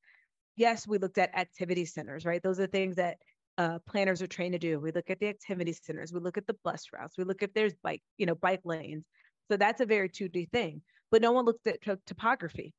yes, 0.55 0.87
we 0.87 0.99
looked 0.99 1.17
at 1.17 1.35
activity 1.35 1.85
centers, 1.85 2.25
right? 2.25 2.43
Those 2.43 2.59
are 2.59 2.67
things 2.67 2.95
that 2.97 3.17
uh, 3.57 3.79
planners 3.87 4.21
are 4.21 4.27
trained 4.27 4.53
to 4.53 4.59
do. 4.59 4.79
We 4.79 4.91
look 4.91 5.09
at 5.09 5.19
the 5.19 5.29
activity 5.29 5.73
centers, 5.73 6.13
we 6.13 6.19
look 6.19 6.37
at 6.37 6.45
the 6.45 6.55
bus 6.63 6.85
routes, 6.93 7.17
we 7.17 7.23
look 7.23 7.41
if 7.41 7.51
there's 7.55 7.73
bike, 7.81 8.03
you 8.19 8.27
know, 8.27 8.35
bike 8.35 8.61
lanes. 8.65 9.03
So 9.49 9.57
that's 9.57 9.81
a 9.81 9.87
very 9.87 10.09
2D 10.09 10.51
thing. 10.51 10.83
But 11.09 11.23
no 11.23 11.31
one 11.31 11.45
looks 11.45 11.65
at 11.65 11.81
t- 11.81 11.91
topography. 12.05 12.71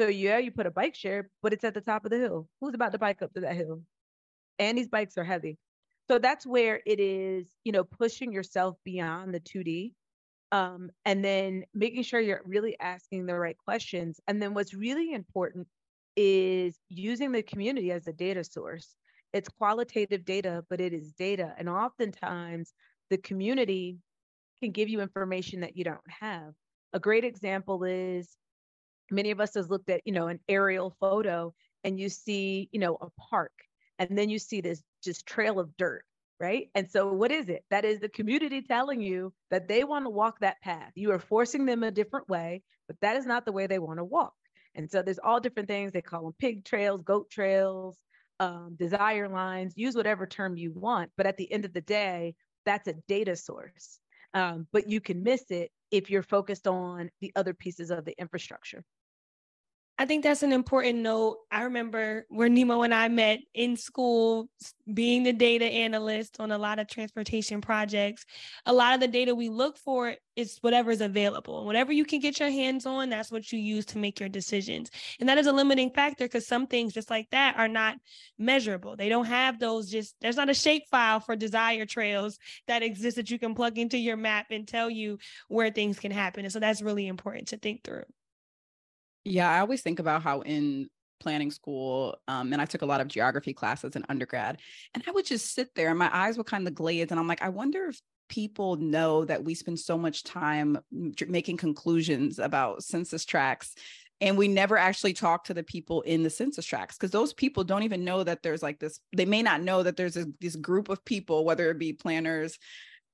So 0.00 0.08
yeah, 0.08 0.38
you 0.38 0.52
put 0.52 0.64
a 0.64 0.70
bike 0.70 0.94
share, 0.94 1.28
but 1.42 1.52
it's 1.52 1.64
at 1.64 1.74
the 1.74 1.82
top 1.82 2.06
of 2.06 2.10
the 2.12 2.18
hill. 2.18 2.48
Who's 2.62 2.72
about 2.72 2.92
to 2.92 2.98
bike 2.98 3.20
up 3.20 3.34
to 3.34 3.42
that 3.42 3.56
hill? 3.56 3.82
And 4.58 4.78
these 4.78 4.88
bikes 4.88 5.18
are 5.18 5.24
heavy. 5.24 5.58
So 6.10 6.18
that's 6.18 6.46
where 6.46 6.80
it 6.86 7.00
is, 7.00 7.48
you 7.64 7.72
know, 7.72 7.84
pushing 7.84 8.32
yourself 8.32 8.76
beyond 8.84 9.34
the 9.34 9.40
2D 9.40 9.92
um, 10.52 10.90
and 11.04 11.24
then 11.24 11.64
making 11.74 12.02
sure 12.02 12.20
you're 12.20 12.42
really 12.44 12.78
asking 12.80 13.26
the 13.26 13.38
right 13.38 13.56
questions. 13.58 14.20
And 14.26 14.40
then 14.40 14.54
what's 14.54 14.74
really 14.74 15.12
important 15.12 15.68
is 16.16 16.78
using 16.88 17.32
the 17.32 17.42
community 17.42 17.92
as 17.92 18.06
a 18.06 18.12
data 18.12 18.42
source 18.42 18.96
it's 19.32 19.48
qualitative 19.48 20.24
data, 20.24 20.64
but 20.70 20.80
it 20.80 20.92
is 20.92 21.12
data. 21.12 21.54
And 21.58 21.68
oftentimes 21.68 22.72
the 23.10 23.18
community 23.18 23.98
can 24.60 24.72
give 24.72 24.88
you 24.88 25.00
information 25.00 25.60
that 25.60 25.76
you 25.76 25.84
don't 25.84 26.00
have. 26.08 26.54
A 26.92 26.98
great 26.98 27.24
example 27.24 27.84
is 27.84 28.36
many 29.10 29.30
of 29.30 29.40
us 29.40 29.54
has 29.54 29.68
looked 29.68 29.90
at, 29.90 30.02
you 30.04 30.12
know, 30.12 30.28
an 30.28 30.40
aerial 30.48 30.96
photo 30.98 31.54
and 31.84 32.00
you 32.00 32.08
see, 32.08 32.68
you 32.72 32.80
know, 32.80 32.96
a 33.00 33.08
park 33.30 33.52
and 33.98 34.16
then 34.16 34.28
you 34.28 34.38
see 34.38 34.60
this 34.60 34.82
just 35.02 35.26
trail 35.26 35.58
of 35.58 35.76
dirt, 35.76 36.04
right? 36.40 36.68
And 36.74 36.90
so 36.90 37.12
what 37.12 37.30
is 37.30 37.48
it? 37.48 37.64
That 37.70 37.84
is 37.84 38.00
the 38.00 38.08
community 38.08 38.62
telling 38.62 39.00
you 39.00 39.32
that 39.50 39.68
they 39.68 39.84
want 39.84 40.04
to 40.04 40.10
walk 40.10 40.40
that 40.40 40.60
path. 40.62 40.92
You 40.94 41.12
are 41.12 41.18
forcing 41.18 41.66
them 41.66 41.82
a 41.82 41.90
different 41.90 42.28
way, 42.28 42.62
but 42.86 42.96
that 43.00 43.16
is 43.16 43.26
not 43.26 43.44
the 43.44 43.52
way 43.52 43.66
they 43.66 43.78
want 43.78 43.98
to 43.98 44.04
walk. 44.04 44.34
And 44.74 44.90
so 44.90 45.02
there's 45.02 45.18
all 45.18 45.40
different 45.40 45.68
things. 45.68 45.92
They 45.92 46.02
call 46.02 46.22
them 46.22 46.34
pig 46.38 46.64
trails, 46.64 47.02
goat 47.02 47.30
trails, 47.30 47.96
um, 48.40 48.76
desire 48.78 49.28
lines, 49.28 49.74
use 49.76 49.96
whatever 49.96 50.26
term 50.26 50.56
you 50.56 50.72
want. 50.72 51.10
But 51.16 51.26
at 51.26 51.36
the 51.36 51.50
end 51.50 51.64
of 51.64 51.72
the 51.72 51.80
day, 51.80 52.34
that's 52.64 52.86
a 52.86 52.94
data 53.08 53.34
source. 53.34 53.98
Um, 54.34 54.66
but 54.72 54.88
you 54.88 55.00
can 55.00 55.22
miss 55.22 55.50
it 55.50 55.70
if 55.90 56.10
you're 56.10 56.22
focused 56.22 56.66
on 56.66 57.10
the 57.20 57.32
other 57.34 57.54
pieces 57.54 57.90
of 57.90 58.04
the 58.04 58.14
infrastructure. 58.20 58.84
I 60.00 60.06
think 60.06 60.22
that's 60.22 60.44
an 60.44 60.52
important 60.52 61.00
note. 61.00 61.38
I 61.50 61.62
remember 61.62 62.24
where 62.28 62.48
Nimo 62.48 62.84
and 62.84 62.94
I 62.94 63.08
met 63.08 63.40
in 63.52 63.76
school, 63.76 64.48
being 64.94 65.24
the 65.24 65.32
data 65.32 65.64
analyst 65.64 66.36
on 66.38 66.52
a 66.52 66.58
lot 66.58 66.78
of 66.78 66.86
transportation 66.86 67.60
projects. 67.60 68.24
A 68.66 68.72
lot 68.72 68.94
of 68.94 69.00
the 69.00 69.08
data 69.08 69.34
we 69.34 69.48
look 69.48 69.76
for 69.76 70.14
is 70.36 70.58
whatever 70.60 70.92
is 70.92 71.00
available. 71.00 71.66
Whatever 71.66 71.92
you 71.92 72.04
can 72.04 72.20
get 72.20 72.38
your 72.38 72.48
hands 72.48 72.86
on, 72.86 73.10
that's 73.10 73.32
what 73.32 73.50
you 73.50 73.58
use 73.58 73.86
to 73.86 73.98
make 73.98 74.20
your 74.20 74.28
decisions. 74.28 74.88
And 75.18 75.28
that 75.28 75.36
is 75.36 75.48
a 75.48 75.52
limiting 75.52 75.90
factor 75.90 76.26
because 76.26 76.46
some 76.46 76.68
things 76.68 76.92
just 76.92 77.10
like 77.10 77.28
that 77.32 77.56
are 77.58 77.66
not 77.66 77.96
measurable. 78.38 78.94
They 78.94 79.08
don't 79.08 79.26
have 79.26 79.58
those 79.58 79.90
just, 79.90 80.14
there's 80.20 80.36
not 80.36 80.48
a 80.48 80.54
shape 80.54 80.84
file 80.88 81.18
for 81.18 81.34
desire 81.34 81.86
trails 81.86 82.38
that 82.68 82.84
exist 82.84 83.16
that 83.16 83.32
you 83.32 83.38
can 83.40 83.56
plug 83.56 83.78
into 83.78 83.98
your 83.98 84.16
map 84.16 84.46
and 84.52 84.68
tell 84.68 84.88
you 84.88 85.18
where 85.48 85.72
things 85.72 85.98
can 85.98 86.12
happen. 86.12 86.44
And 86.44 86.52
so 86.52 86.60
that's 86.60 86.82
really 86.82 87.08
important 87.08 87.48
to 87.48 87.56
think 87.56 87.82
through. 87.82 88.04
Yeah, 89.28 89.50
I 89.50 89.60
always 89.60 89.82
think 89.82 89.98
about 89.98 90.22
how 90.22 90.40
in 90.40 90.88
planning 91.20 91.50
school, 91.50 92.16
um, 92.28 92.52
and 92.52 92.62
I 92.62 92.64
took 92.64 92.82
a 92.82 92.86
lot 92.86 93.00
of 93.00 93.08
geography 93.08 93.52
classes 93.52 93.94
in 93.94 94.04
undergrad, 94.08 94.58
and 94.94 95.04
I 95.06 95.10
would 95.10 95.26
just 95.26 95.54
sit 95.54 95.74
there 95.74 95.90
and 95.90 95.98
my 95.98 96.10
eyes 96.12 96.38
would 96.38 96.46
kind 96.46 96.66
of 96.66 96.74
glaze, 96.74 97.10
and 97.10 97.20
I'm 97.20 97.28
like, 97.28 97.42
I 97.42 97.50
wonder 97.50 97.86
if 97.86 98.00
people 98.28 98.76
know 98.76 99.24
that 99.24 99.44
we 99.44 99.54
spend 99.54 99.78
so 99.78 99.98
much 99.98 100.24
time 100.24 100.78
making 101.26 101.56
conclusions 101.56 102.38
about 102.38 102.82
census 102.84 103.24
tracts 103.24 103.74
and 104.20 104.36
we 104.36 104.48
never 104.48 104.76
actually 104.76 105.14
talk 105.14 105.44
to 105.44 105.54
the 105.54 105.62
people 105.62 106.02
in 106.02 106.22
the 106.22 106.28
census 106.28 106.66
tracts 106.66 106.96
because 106.96 107.10
those 107.10 107.32
people 107.32 107.64
don't 107.64 107.84
even 107.84 108.04
know 108.04 108.22
that 108.22 108.42
there's 108.42 108.62
like 108.62 108.78
this 108.80 109.00
they 109.16 109.24
may 109.24 109.42
not 109.42 109.62
know 109.62 109.82
that 109.82 109.96
there's 109.96 110.18
a, 110.18 110.26
this 110.42 110.56
group 110.56 110.90
of 110.90 111.02
people 111.06 111.46
whether 111.46 111.70
it 111.70 111.78
be 111.78 111.94
planners 111.94 112.58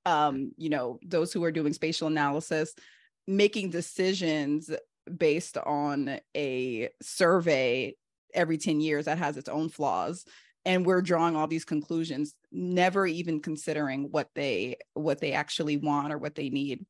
um 0.04 0.50
you 0.56 0.68
know 0.68 0.98
those 1.06 1.32
who 1.32 1.44
are 1.44 1.52
doing 1.52 1.72
spatial 1.72 2.08
analysis 2.08 2.74
making 3.28 3.70
decisions 3.70 4.68
based 5.16 5.56
on 5.58 6.18
a 6.36 6.88
survey 7.02 7.94
every 8.34 8.58
10 8.58 8.80
years 8.80 9.04
that 9.04 9.18
has 9.18 9.36
its 9.36 9.48
own 9.48 9.68
flaws 9.68 10.24
and 10.64 10.86
we're 10.86 11.02
drawing 11.02 11.36
all 11.36 11.46
these 11.46 11.64
conclusions 11.64 12.34
never 12.50 13.06
even 13.06 13.40
considering 13.40 14.10
what 14.10 14.30
they 14.34 14.76
what 14.94 15.20
they 15.20 15.32
actually 15.32 15.76
want 15.76 16.12
or 16.12 16.18
what 16.18 16.34
they 16.34 16.48
need. 16.48 16.84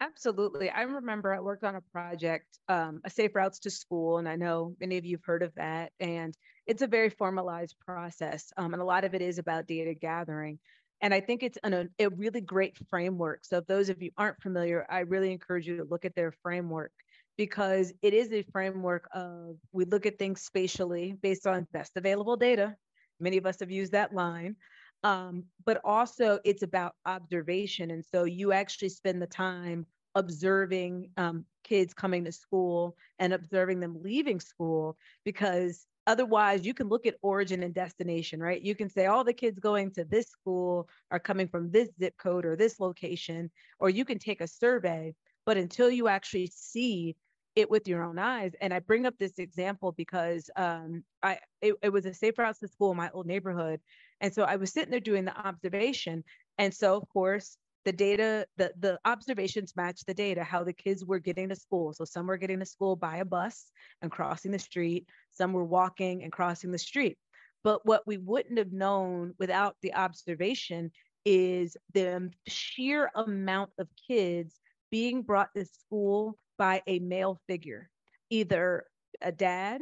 Absolutely. 0.00 0.70
I 0.70 0.82
remember 0.82 1.34
i 1.34 1.40
worked 1.40 1.64
on 1.64 1.76
a 1.76 1.80
project 1.92 2.46
um, 2.68 3.00
a 3.04 3.10
safe 3.10 3.34
routes 3.34 3.58
to 3.60 3.70
school 3.70 4.18
and 4.18 4.28
i 4.28 4.36
know 4.36 4.74
many 4.80 4.96
of 4.96 5.04
you 5.04 5.16
have 5.16 5.24
heard 5.24 5.42
of 5.42 5.52
that 5.56 5.92
and 6.00 6.36
it's 6.66 6.82
a 6.82 6.86
very 6.86 7.10
formalized 7.10 7.76
process 7.84 8.52
um, 8.56 8.74
and 8.74 8.82
a 8.82 8.84
lot 8.84 9.04
of 9.04 9.14
it 9.14 9.22
is 9.22 9.38
about 9.38 9.66
data 9.66 9.94
gathering 9.94 10.58
And 11.00 11.14
I 11.14 11.20
think 11.20 11.42
it's 11.42 11.58
an, 11.64 11.90
a 11.98 12.08
really 12.10 12.40
great 12.40 12.76
framework. 12.90 13.44
So, 13.44 13.58
if 13.58 13.66
those 13.66 13.88
of 13.88 14.02
you 14.02 14.10
aren't 14.16 14.42
familiar, 14.42 14.86
I 14.90 15.00
really 15.00 15.32
encourage 15.32 15.66
you 15.66 15.76
to 15.78 15.84
look 15.84 16.04
at 16.04 16.14
their 16.14 16.32
framework 16.42 16.92
because 17.38 17.92
it 18.02 18.12
is 18.12 18.32
a 18.32 18.42
framework 18.42 19.08
of 19.14 19.56
we 19.72 19.86
look 19.86 20.04
at 20.04 20.18
things 20.18 20.42
spatially 20.42 21.16
based 21.22 21.46
on 21.46 21.66
best 21.72 21.92
available 21.96 22.36
data. 22.36 22.76
Many 23.20 23.38
of 23.38 23.46
us 23.46 23.60
have 23.60 23.70
used 23.70 23.92
that 23.92 24.12
line. 24.12 24.56
Um, 25.04 25.44
but 25.64 25.80
also, 25.84 26.40
it's 26.44 26.64
about 26.64 26.94
observation. 27.06 27.92
And 27.92 28.04
so, 28.04 28.24
you 28.24 28.52
actually 28.52 28.88
spend 28.88 29.22
the 29.22 29.28
time 29.28 29.86
observing 30.16 31.10
um, 31.16 31.44
kids 31.62 31.94
coming 31.94 32.24
to 32.24 32.32
school 32.32 32.96
and 33.20 33.32
observing 33.32 33.78
them 33.78 34.02
leaving 34.02 34.40
school 34.40 34.96
because 35.24 35.86
otherwise 36.08 36.66
you 36.66 36.74
can 36.74 36.88
look 36.88 37.06
at 37.06 37.14
origin 37.22 37.62
and 37.62 37.74
destination 37.74 38.40
right 38.40 38.62
you 38.62 38.74
can 38.74 38.88
say 38.88 39.04
all 39.04 39.22
the 39.22 39.32
kids 39.32 39.60
going 39.60 39.90
to 39.90 40.04
this 40.04 40.28
school 40.28 40.88
are 41.10 41.20
coming 41.20 41.46
from 41.46 41.70
this 41.70 41.90
zip 42.00 42.16
code 42.16 42.46
or 42.46 42.56
this 42.56 42.80
location 42.80 43.50
or 43.78 43.90
you 43.90 44.04
can 44.04 44.18
take 44.18 44.40
a 44.40 44.46
survey 44.48 45.14
but 45.44 45.58
until 45.58 45.90
you 45.90 46.08
actually 46.08 46.50
see 46.52 47.14
it 47.56 47.70
with 47.70 47.88
your 47.88 48.02
own 48.02 48.18
eyes 48.18 48.52
and 48.60 48.72
i 48.72 48.78
bring 48.78 49.06
up 49.06 49.14
this 49.18 49.38
example 49.38 49.92
because 49.92 50.50
um, 50.56 51.02
i 51.22 51.38
it, 51.60 51.74
it 51.82 51.92
was 51.92 52.06
a 52.06 52.14
safe 52.14 52.38
routes 52.38 52.60
to 52.60 52.68
school 52.68 52.92
in 52.92 52.96
my 52.96 53.10
old 53.10 53.26
neighborhood 53.26 53.80
and 54.20 54.32
so 54.32 54.42
i 54.42 54.56
was 54.56 54.72
sitting 54.72 54.90
there 54.90 55.00
doing 55.00 55.24
the 55.24 55.36
observation 55.46 56.22
and 56.58 56.72
so 56.72 56.96
of 56.96 57.08
course 57.08 57.56
the 57.88 57.92
data, 57.92 58.46
the, 58.58 58.70
the 58.80 58.98
observations 59.06 59.74
match 59.74 60.04
the 60.04 60.12
data, 60.12 60.44
how 60.44 60.62
the 60.62 60.74
kids 60.74 61.06
were 61.06 61.18
getting 61.18 61.48
to 61.48 61.56
school. 61.56 61.94
So 61.94 62.04
some 62.04 62.26
were 62.26 62.36
getting 62.36 62.58
to 62.58 62.66
school 62.66 62.96
by 62.96 63.16
a 63.16 63.24
bus 63.24 63.70
and 64.02 64.10
crossing 64.10 64.50
the 64.50 64.58
street, 64.58 65.06
some 65.30 65.54
were 65.54 65.64
walking 65.64 66.22
and 66.22 66.30
crossing 66.30 66.70
the 66.70 66.78
street. 66.78 67.16
But 67.64 67.86
what 67.86 68.06
we 68.06 68.18
wouldn't 68.18 68.58
have 68.58 68.72
known 68.72 69.32
without 69.38 69.76
the 69.80 69.94
observation 69.94 70.90
is 71.24 71.78
the 71.94 72.30
sheer 72.46 73.10
amount 73.14 73.70
of 73.78 73.88
kids 74.06 74.54
being 74.90 75.22
brought 75.22 75.54
to 75.54 75.64
school 75.64 76.38
by 76.58 76.82
a 76.86 76.98
male 76.98 77.40
figure, 77.46 77.88
either 78.30 78.84
a 79.22 79.32
dad 79.32 79.80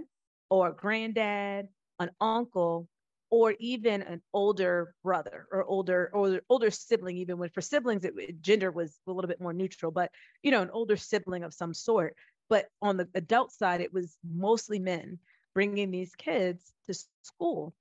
or 0.51 0.69
a 0.69 0.75
granddad, 0.75 1.69
an 1.99 2.11
uncle, 2.21 2.89
or 3.31 3.55
even 3.59 4.03
an 4.03 4.23
older 4.33 4.95
brother 5.03 5.47
or 5.51 5.65
older 5.65 6.11
older 6.15 6.41
older 6.49 6.71
sibling 6.71 7.17
even 7.17 7.39
when 7.39 7.51
for 7.51 7.61
siblings 7.61 8.05
it, 8.05 8.15
gender 8.41 8.71
was 8.71 8.99
a 9.07 9.11
little 9.11 9.29
bit 9.29 9.41
more 9.41 9.53
neutral 9.53 9.91
but 9.91 10.11
you 10.43 10.51
know 10.51 10.63
an 10.63 10.71
older 10.71 10.97
sibling 10.97 11.43
of 11.43 11.53
some 11.53 11.75
sort. 11.75 12.15
But 12.49 12.67
on 12.81 12.97
the 12.97 13.09
adult 13.15 13.53
side 13.53 13.81
it 13.81 13.93
was 13.93 14.17
mostly 14.25 14.79
men 14.79 15.19
bringing 15.55 15.91
these 15.91 16.15
kids 16.15 16.73
to 16.87 16.95
school. 17.23 17.75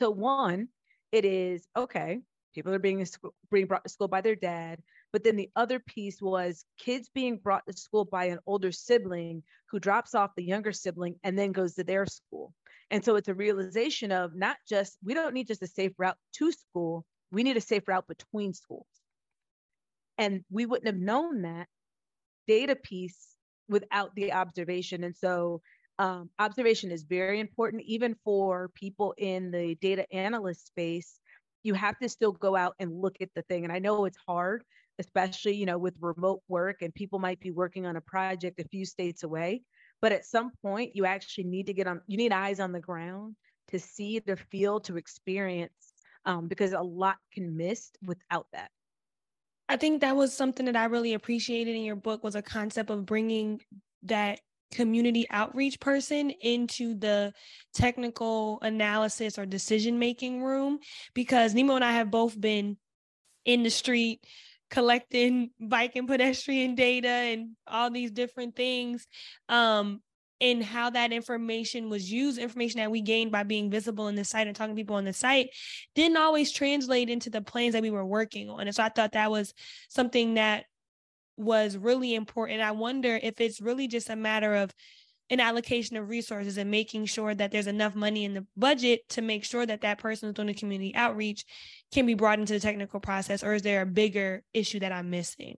So 0.00 0.10
one 0.10 0.68
it 1.10 1.24
is 1.24 1.66
okay 1.76 2.20
people 2.54 2.74
are 2.74 2.78
being 2.78 3.06
being 3.50 3.66
brought 3.66 3.84
to 3.84 3.88
school 3.88 4.08
by 4.08 4.20
their 4.20 4.36
dad 4.36 4.82
but 5.12 5.24
then 5.24 5.36
the 5.36 5.50
other 5.56 5.78
piece 5.78 6.20
was 6.20 6.64
kids 6.78 7.10
being 7.14 7.36
brought 7.36 7.64
to 7.66 7.76
school 7.76 8.04
by 8.04 8.26
an 8.26 8.38
older 8.46 8.72
sibling 8.72 9.42
who 9.70 9.78
drops 9.78 10.14
off 10.14 10.30
the 10.36 10.44
younger 10.44 10.72
sibling 10.72 11.16
and 11.22 11.38
then 11.38 11.52
goes 11.52 11.74
to 11.74 11.84
their 11.84 12.06
school 12.06 12.52
and 12.92 13.02
so 13.02 13.16
it's 13.16 13.28
a 13.28 13.34
realization 13.34 14.12
of 14.12 14.34
not 14.34 14.58
just, 14.68 14.98
we 15.02 15.14
don't 15.14 15.32
need 15.32 15.46
just 15.46 15.62
a 15.62 15.66
safe 15.66 15.92
route 15.96 16.18
to 16.34 16.52
school, 16.52 17.06
we 17.30 17.42
need 17.42 17.56
a 17.56 17.60
safe 17.62 17.88
route 17.88 18.06
between 18.06 18.52
schools. 18.52 18.86
And 20.18 20.44
we 20.50 20.66
wouldn't 20.66 20.86
have 20.86 21.02
known 21.02 21.40
that 21.42 21.68
data 22.46 22.76
piece 22.76 23.34
without 23.66 24.14
the 24.14 24.34
observation. 24.34 25.04
And 25.04 25.16
so 25.16 25.62
um, 25.98 26.28
observation 26.38 26.90
is 26.90 27.04
very 27.04 27.40
important, 27.40 27.82
even 27.86 28.14
for 28.24 28.68
people 28.74 29.14
in 29.16 29.50
the 29.50 29.74
data 29.76 30.04
analyst 30.12 30.66
space. 30.66 31.18
You 31.62 31.72
have 31.72 31.98
to 32.00 32.10
still 32.10 32.32
go 32.32 32.54
out 32.54 32.74
and 32.78 33.00
look 33.00 33.16
at 33.22 33.30
the 33.34 33.42
thing. 33.42 33.64
And 33.64 33.72
I 33.72 33.78
know 33.78 34.04
it's 34.04 34.18
hard, 34.28 34.64
especially, 34.98 35.54
you 35.54 35.66
know, 35.66 35.78
with 35.78 35.94
remote 36.00 36.42
work 36.48 36.82
and 36.82 36.94
people 36.94 37.18
might 37.18 37.40
be 37.40 37.50
working 37.50 37.86
on 37.86 37.96
a 37.96 38.00
project 38.00 38.60
a 38.60 38.68
few 38.68 38.84
states 38.84 39.22
away. 39.22 39.62
But 40.00 40.12
at 40.12 40.26
some 40.26 40.52
point, 40.62 40.94
you 40.94 41.06
actually 41.06 41.44
need 41.44 41.66
to 41.66 41.74
get 41.74 41.86
on, 41.86 42.00
you 42.06 42.16
need 42.16 42.32
eyes 42.32 42.60
on 42.60 42.72
the 42.72 42.80
ground 42.80 43.36
to 43.68 43.78
see, 43.78 44.20
to 44.20 44.36
feel, 44.36 44.80
to 44.80 44.96
experience, 44.96 45.92
um, 46.24 46.48
because 46.48 46.72
a 46.72 46.80
lot 46.80 47.16
can 47.32 47.56
miss 47.56 47.90
without 48.04 48.46
that. 48.52 48.70
I 49.68 49.76
think 49.76 50.00
that 50.00 50.16
was 50.16 50.34
something 50.34 50.66
that 50.66 50.76
I 50.76 50.84
really 50.86 51.14
appreciated 51.14 51.74
in 51.74 51.82
your 51.82 51.96
book 51.96 52.22
was 52.22 52.34
a 52.34 52.42
concept 52.42 52.90
of 52.90 53.06
bringing 53.06 53.60
that 54.02 54.40
community 54.72 55.26
outreach 55.30 55.78
person 55.80 56.30
into 56.30 56.94
the 56.94 57.32
technical 57.74 58.58
analysis 58.62 59.38
or 59.38 59.46
decision 59.46 59.98
making 59.98 60.42
room 60.42 60.78
because 61.14 61.54
Nimo 61.54 61.76
and 61.76 61.84
I 61.84 61.92
have 61.92 62.10
both 62.10 62.40
been 62.40 62.76
in 63.44 63.62
the 63.62 63.70
street 63.70 64.24
collecting 64.72 65.50
bike 65.60 65.96
and 65.96 66.08
pedestrian 66.08 66.74
data 66.74 67.06
and 67.06 67.50
all 67.66 67.90
these 67.90 68.10
different 68.10 68.56
things 68.56 69.06
um 69.50 70.00
and 70.40 70.64
how 70.64 70.88
that 70.88 71.12
information 71.12 71.90
was 71.90 72.10
used 72.10 72.38
information 72.38 72.80
that 72.80 72.90
we 72.90 73.02
gained 73.02 73.30
by 73.30 73.42
being 73.42 73.70
visible 73.70 74.08
in 74.08 74.14
the 74.14 74.24
site 74.24 74.46
and 74.46 74.56
talking 74.56 74.74
to 74.74 74.80
people 74.80 74.96
on 74.96 75.04
the 75.04 75.12
site 75.12 75.50
didn't 75.94 76.16
always 76.16 76.50
translate 76.50 77.10
into 77.10 77.28
the 77.28 77.42
plans 77.42 77.74
that 77.74 77.82
we 77.82 77.90
were 77.90 78.04
working 78.04 78.48
on. 78.48 78.66
And 78.66 78.74
so 78.74 78.82
i 78.82 78.88
thought 78.88 79.12
that 79.12 79.30
was 79.30 79.52
something 79.90 80.34
that 80.34 80.64
was 81.36 81.76
really 81.76 82.14
important. 82.14 82.62
I 82.62 82.72
wonder 82.72 83.20
if 83.22 83.40
it's 83.40 83.60
really 83.60 83.88
just 83.88 84.08
a 84.08 84.16
matter 84.16 84.54
of 84.54 84.74
an 85.30 85.40
allocation 85.40 85.96
of 85.96 86.08
resources 86.08 86.58
and 86.58 86.70
making 86.70 87.06
sure 87.06 87.34
that 87.34 87.50
there's 87.50 87.66
enough 87.66 87.94
money 87.94 88.24
in 88.24 88.34
the 88.34 88.46
budget 88.56 89.08
to 89.08 89.22
make 89.22 89.44
sure 89.44 89.64
that 89.64 89.80
that 89.80 89.98
person 89.98 90.28
who's 90.28 90.34
doing 90.34 90.48
the 90.48 90.54
community 90.54 90.94
outreach 90.94 91.44
can 91.92 92.06
be 92.06 92.14
brought 92.14 92.38
into 92.38 92.52
the 92.52 92.60
technical 92.60 93.00
process 93.00 93.42
or 93.42 93.54
is 93.54 93.62
there 93.62 93.82
a 93.82 93.86
bigger 93.86 94.42
issue 94.52 94.80
that 94.80 94.92
i'm 94.92 95.10
missing 95.10 95.56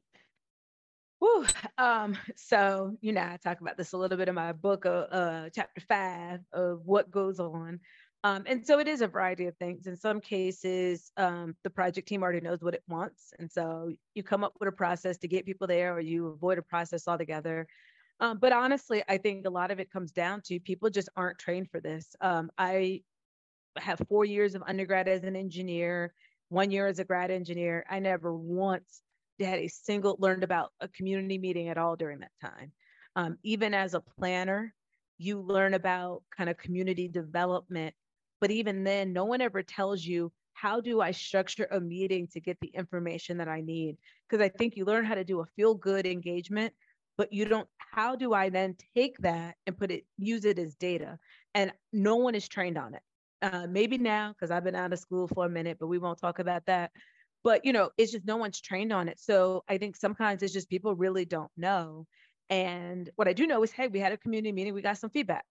Whew. 1.24 1.46
Um, 1.78 2.18
so 2.36 2.96
you 3.00 3.12
know, 3.12 3.22
I 3.22 3.38
talk 3.42 3.62
about 3.62 3.78
this 3.78 3.92
a 3.92 3.96
little 3.96 4.18
bit 4.18 4.28
in 4.28 4.34
my 4.34 4.52
book, 4.52 4.84
uh, 4.84 5.06
uh, 5.10 5.48
chapter 5.54 5.80
five 5.88 6.40
of 6.52 6.82
what 6.84 7.10
goes 7.10 7.40
on. 7.40 7.80
Um, 8.24 8.44
and 8.46 8.66
so 8.66 8.78
it 8.78 8.88
is 8.88 9.00
a 9.00 9.08
variety 9.08 9.46
of 9.46 9.56
things. 9.56 9.86
In 9.86 9.96
some 9.96 10.20
cases, 10.20 11.12
um, 11.16 11.56
the 11.64 11.70
project 11.70 12.08
team 12.08 12.22
already 12.22 12.40
knows 12.40 12.60
what 12.60 12.74
it 12.74 12.82
wants, 12.88 13.32
and 13.38 13.50
so 13.50 13.90
you 14.14 14.22
come 14.22 14.44
up 14.44 14.52
with 14.60 14.68
a 14.68 14.72
process 14.72 15.16
to 15.18 15.28
get 15.28 15.46
people 15.46 15.66
there, 15.66 15.94
or 15.94 16.00
you 16.00 16.28
avoid 16.28 16.58
a 16.58 16.62
process 16.62 17.08
altogether. 17.08 17.66
Um, 18.20 18.38
but 18.38 18.52
honestly, 18.52 19.02
I 19.08 19.18
think 19.18 19.46
a 19.46 19.50
lot 19.50 19.70
of 19.70 19.80
it 19.80 19.90
comes 19.90 20.12
down 20.12 20.40
to 20.46 20.60
people 20.60 20.90
just 20.90 21.08
aren't 21.16 21.38
trained 21.38 21.70
for 21.70 21.80
this. 21.80 22.14
Um, 22.20 22.50
I 22.56 23.02
have 23.76 24.00
four 24.08 24.24
years 24.24 24.54
of 24.54 24.62
undergrad 24.66 25.08
as 25.08 25.24
an 25.24 25.36
engineer, 25.36 26.14
one 26.48 26.70
year 26.70 26.86
as 26.86 26.98
a 26.98 27.04
grad 27.04 27.30
engineer. 27.30 27.84
I 27.90 27.98
never 27.98 28.34
once 28.34 29.02
had 29.40 29.58
a 29.58 29.68
single 29.68 30.16
learned 30.20 30.44
about 30.44 30.70
a 30.80 30.88
community 30.88 31.38
meeting 31.38 31.68
at 31.68 31.78
all 31.78 31.96
during 31.96 32.20
that 32.20 32.30
time. 32.40 32.72
Um, 33.16 33.38
even 33.42 33.74
as 33.74 33.94
a 33.94 34.00
planner, 34.00 34.72
you 35.18 35.40
learn 35.40 35.74
about 35.74 36.22
kind 36.36 36.48
of 36.50 36.56
community 36.56 37.08
development. 37.08 37.94
But 38.40 38.50
even 38.50 38.84
then, 38.84 39.12
no 39.12 39.24
one 39.24 39.40
ever 39.40 39.62
tells 39.62 40.04
you 40.04 40.32
how 40.52 40.80
do 40.80 41.00
I 41.00 41.10
structure 41.10 41.66
a 41.70 41.80
meeting 41.80 42.28
to 42.32 42.40
get 42.40 42.58
the 42.60 42.68
information 42.68 43.38
that 43.38 43.48
I 43.48 43.60
need? 43.60 43.96
Because 44.28 44.44
I 44.44 44.48
think 44.48 44.76
you 44.76 44.84
learn 44.84 45.04
how 45.04 45.14
to 45.14 45.24
do 45.24 45.40
a 45.40 45.46
feel 45.56 45.74
good 45.74 46.06
engagement 46.06 46.72
but 47.16 47.32
you 47.32 47.44
don't 47.44 47.68
how 47.78 48.16
do 48.16 48.32
i 48.32 48.48
then 48.48 48.76
take 48.94 49.16
that 49.18 49.56
and 49.66 49.76
put 49.76 49.90
it 49.90 50.04
use 50.16 50.44
it 50.44 50.58
as 50.58 50.74
data? 50.74 51.18
And 51.54 51.72
no 51.92 52.16
one 52.16 52.34
is 52.34 52.48
trained 52.48 52.78
on 52.78 52.94
it. 52.94 53.02
Uh, 53.42 53.66
maybe 53.68 53.98
now 53.98 54.32
because 54.32 54.50
i've 54.50 54.64
been 54.64 54.74
out 54.74 54.92
of 54.92 54.98
school 54.98 55.28
for 55.28 55.44
a 55.44 55.50
minute 55.50 55.76
but 55.78 55.88
we 55.88 55.98
won't 55.98 56.18
talk 56.18 56.38
about 56.38 56.64
that. 56.66 56.90
But 57.42 57.64
you 57.64 57.72
know 57.72 57.90
it's 57.96 58.12
just 58.12 58.26
no 58.26 58.36
one's 58.36 58.60
trained 58.60 58.92
on 58.92 59.08
it. 59.08 59.18
So 59.20 59.64
i 59.68 59.78
think 59.78 59.96
sometimes 59.96 60.42
it's 60.42 60.52
just 60.52 60.68
people 60.68 60.94
really 60.94 61.24
don't 61.24 61.50
know. 61.56 62.06
And 62.50 63.10
what 63.16 63.28
i 63.28 63.32
do 63.32 63.46
know 63.46 63.62
is 63.62 63.72
hey 63.72 63.88
we 63.88 64.00
had 64.00 64.12
a 64.12 64.16
community 64.18 64.52
meeting 64.52 64.74
we 64.74 64.82
got 64.82 64.98
some 64.98 65.10
feedback. 65.10 65.44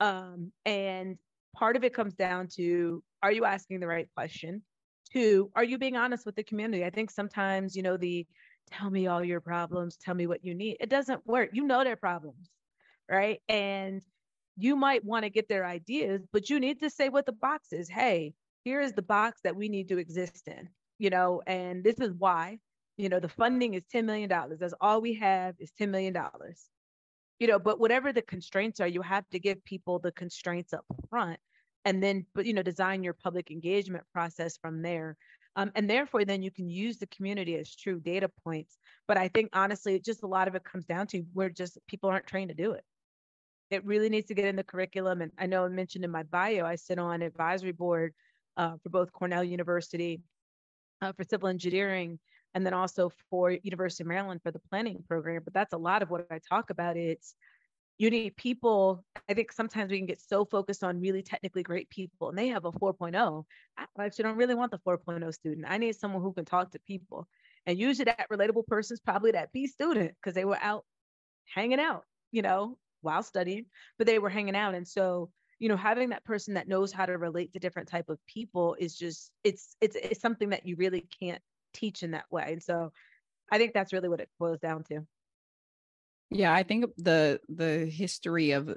Um, 0.00 0.52
and 0.64 1.18
part 1.54 1.76
of 1.76 1.84
it 1.84 1.94
comes 1.94 2.14
down 2.14 2.48
to 2.56 3.02
are 3.22 3.32
you 3.32 3.44
asking 3.44 3.80
the 3.80 3.86
right 3.86 4.08
question? 4.16 4.62
Two 5.12 5.50
are 5.56 5.64
you 5.64 5.78
being 5.78 5.96
honest 5.96 6.26
with 6.26 6.36
the 6.36 6.44
community? 6.44 6.84
I 6.84 6.90
think 6.90 7.10
sometimes 7.10 7.76
you 7.76 7.82
know 7.82 7.96
the 7.96 8.26
tell 8.72 8.90
me 8.90 9.06
all 9.06 9.24
your 9.24 9.40
problems, 9.40 9.96
tell 9.96 10.14
me 10.14 10.26
what 10.26 10.44
you 10.44 10.54
need. 10.54 10.76
It 10.80 10.88
doesn't 10.88 11.26
work. 11.26 11.50
You 11.52 11.64
know 11.64 11.84
their 11.84 11.96
problems, 11.96 12.50
right? 13.10 13.40
And 13.48 14.02
you 14.56 14.76
might 14.76 15.04
want 15.04 15.24
to 15.24 15.30
get 15.30 15.48
their 15.48 15.66
ideas, 15.66 16.22
but 16.32 16.50
you 16.50 16.60
need 16.60 16.80
to 16.80 16.90
say 16.90 17.08
what 17.08 17.26
the 17.26 17.32
box 17.32 17.72
is. 17.72 17.88
Hey, 17.88 18.34
here 18.64 18.80
is 18.80 18.92
the 18.92 19.02
box 19.02 19.40
that 19.44 19.56
we 19.56 19.68
need 19.68 19.88
to 19.88 19.98
exist 19.98 20.46
in, 20.46 20.68
you 20.98 21.10
know, 21.10 21.42
and 21.46 21.82
this 21.82 21.98
is 21.98 22.12
why, 22.12 22.58
you 22.96 23.08
know, 23.08 23.20
the 23.20 23.28
funding 23.28 23.74
is 23.74 23.84
$10 23.92 24.04
million. 24.04 24.28
That's 24.28 24.74
all 24.80 25.00
we 25.00 25.14
have 25.14 25.54
is 25.58 25.72
$10 25.80 25.88
million. 25.88 26.14
You 27.38 27.46
know, 27.46 27.58
but 27.58 27.80
whatever 27.80 28.12
the 28.12 28.20
constraints 28.20 28.80
are, 28.80 28.86
you 28.86 29.00
have 29.00 29.26
to 29.30 29.38
give 29.38 29.64
people 29.64 29.98
the 29.98 30.12
constraints 30.12 30.74
up 30.74 30.84
front 31.08 31.40
and 31.84 32.02
then 32.02 32.26
but 32.34 32.46
you 32.46 32.52
know 32.52 32.62
design 32.62 33.02
your 33.02 33.14
public 33.14 33.50
engagement 33.50 34.04
process 34.12 34.56
from 34.56 34.82
there 34.82 35.16
um, 35.56 35.72
and 35.74 35.90
therefore, 35.90 36.24
then 36.24 36.42
you 36.42 36.50
can 36.50 36.68
use 36.68 36.98
the 36.98 37.06
community 37.08 37.56
as 37.56 37.74
true 37.74 38.00
data 38.00 38.30
points. 38.44 38.78
But 39.08 39.16
I 39.16 39.28
think 39.28 39.50
honestly, 39.52 39.98
just 39.98 40.22
a 40.22 40.26
lot 40.26 40.48
of 40.48 40.54
it 40.54 40.64
comes 40.64 40.86
down 40.86 41.06
to 41.08 41.24
where 41.32 41.50
just 41.50 41.78
people 41.88 42.08
aren't 42.10 42.26
trained 42.26 42.50
to 42.50 42.54
do 42.54 42.72
it. 42.72 42.84
It 43.70 43.84
really 43.84 44.08
needs 44.08 44.28
to 44.28 44.34
get 44.34 44.46
in 44.46 44.56
the 44.56 44.64
curriculum. 44.64 45.22
And 45.22 45.32
I 45.38 45.46
know 45.46 45.64
I 45.64 45.68
mentioned 45.68 46.04
in 46.04 46.10
my 46.10 46.22
bio, 46.24 46.64
I 46.64 46.76
sit 46.76 46.98
on 46.98 47.22
advisory 47.22 47.72
board 47.72 48.14
uh, 48.56 48.74
for 48.82 48.88
both 48.90 49.12
Cornell 49.12 49.44
University 49.44 50.20
uh, 51.02 51.12
for 51.12 51.24
civil 51.24 51.48
engineering 51.48 52.18
and 52.54 52.66
then 52.66 52.74
also 52.74 53.12
for 53.30 53.52
University 53.52 54.02
of 54.02 54.08
Maryland 54.08 54.40
for 54.42 54.50
the 54.50 54.58
planning 54.58 55.04
program. 55.06 55.42
But 55.44 55.54
that's 55.54 55.72
a 55.72 55.78
lot 55.78 56.02
of 56.02 56.10
what 56.10 56.26
I 56.30 56.40
talk 56.48 56.70
about. 56.70 56.96
It's 56.96 57.34
you 58.00 58.08
need 58.08 58.34
people. 58.36 59.04
I 59.28 59.34
think 59.34 59.52
sometimes 59.52 59.90
we 59.90 59.98
can 59.98 60.06
get 60.06 60.22
so 60.22 60.46
focused 60.46 60.82
on 60.82 61.02
really 61.02 61.22
technically 61.22 61.62
great 61.62 61.90
people 61.90 62.30
and 62.30 62.38
they 62.38 62.48
have 62.48 62.64
a 62.64 62.72
4.0. 62.72 63.44
I 63.76 63.84
actually 63.98 64.22
don't 64.22 64.38
really 64.38 64.54
want 64.54 64.70
the 64.70 64.78
4.0 64.78 65.34
student. 65.34 65.66
I 65.68 65.76
need 65.76 65.94
someone 65.94 66.22
who 66.22 66.32
can 66.32 66.46
talk 66.46 66.70
to 66.70 66.78
people. 66.78 67.28
And 67.66 67.78
usually 67.78 68.06
that 68.06 68.30
relatable 68.32 68.66
person 68.66 68.94
is 68.94 69.00
probably 69.00 69.32
that 69.32 69.52
B 69.52 69.66
student 69.66 70.12
because 70.14 70.34
they 70.34 70.46
were 70.46 70.56
out 70.62 70.86
hanging 71.44 71.78
out, 71.78 72.04
you 72.32 72.40
know, 72.40 72.78
while 73.02 73.22
studying, 73.22 73.66
but 73.98 74.06
they 74.06 74.18
were 74.18 74.30
hanging 74.30 74.56
out. 74.56 74.74
And 74.74 74.88
so, 74.88 75.30
you 75.58 75.68
know, 75.68 75.76
having 75.76 76.08
that 76.08 76.24
person 76.24 76.54
that 76.54 76.68
knows 76.68 76.92
how 76.92 77.04
to 77.04 77.18
relate 77.18 77.52
to 77.52 77.58
different 77.58 77.90
type 77.90 78.08
of 78.08 78.18
people 78.26 78.76
is 78.78 78.96
just 78.96 79.30
it's 79.44 79.76
it's 79.82 79.96
it's 79.96 80.22
something 80.22 80.48
that 80.48 80.64
you 80.64 80.74
really 80.76 81.06
can't 81.20 81.42
teach 81.74 82.02
in 82.02 82.12
that 82.12 82.24
way. 82.30 82.46
And 82.48 82.62
so 82.62 82.92
I 83.52 83.58
think 83.58 83.74
that's 83.74 83.92
really 83.92 84.08
what 84.08 84.20
it 84.20 84.30
boils 84.38 84.58
down 84.58 84.84
to. 84.84 85.06
Yeah, 86.30 86.52
I 86.54 86.62
think 86.62 86.86
the 86.96 87.40
the 87.48 87.86
history 87.86 88.52
of 88.52 88.76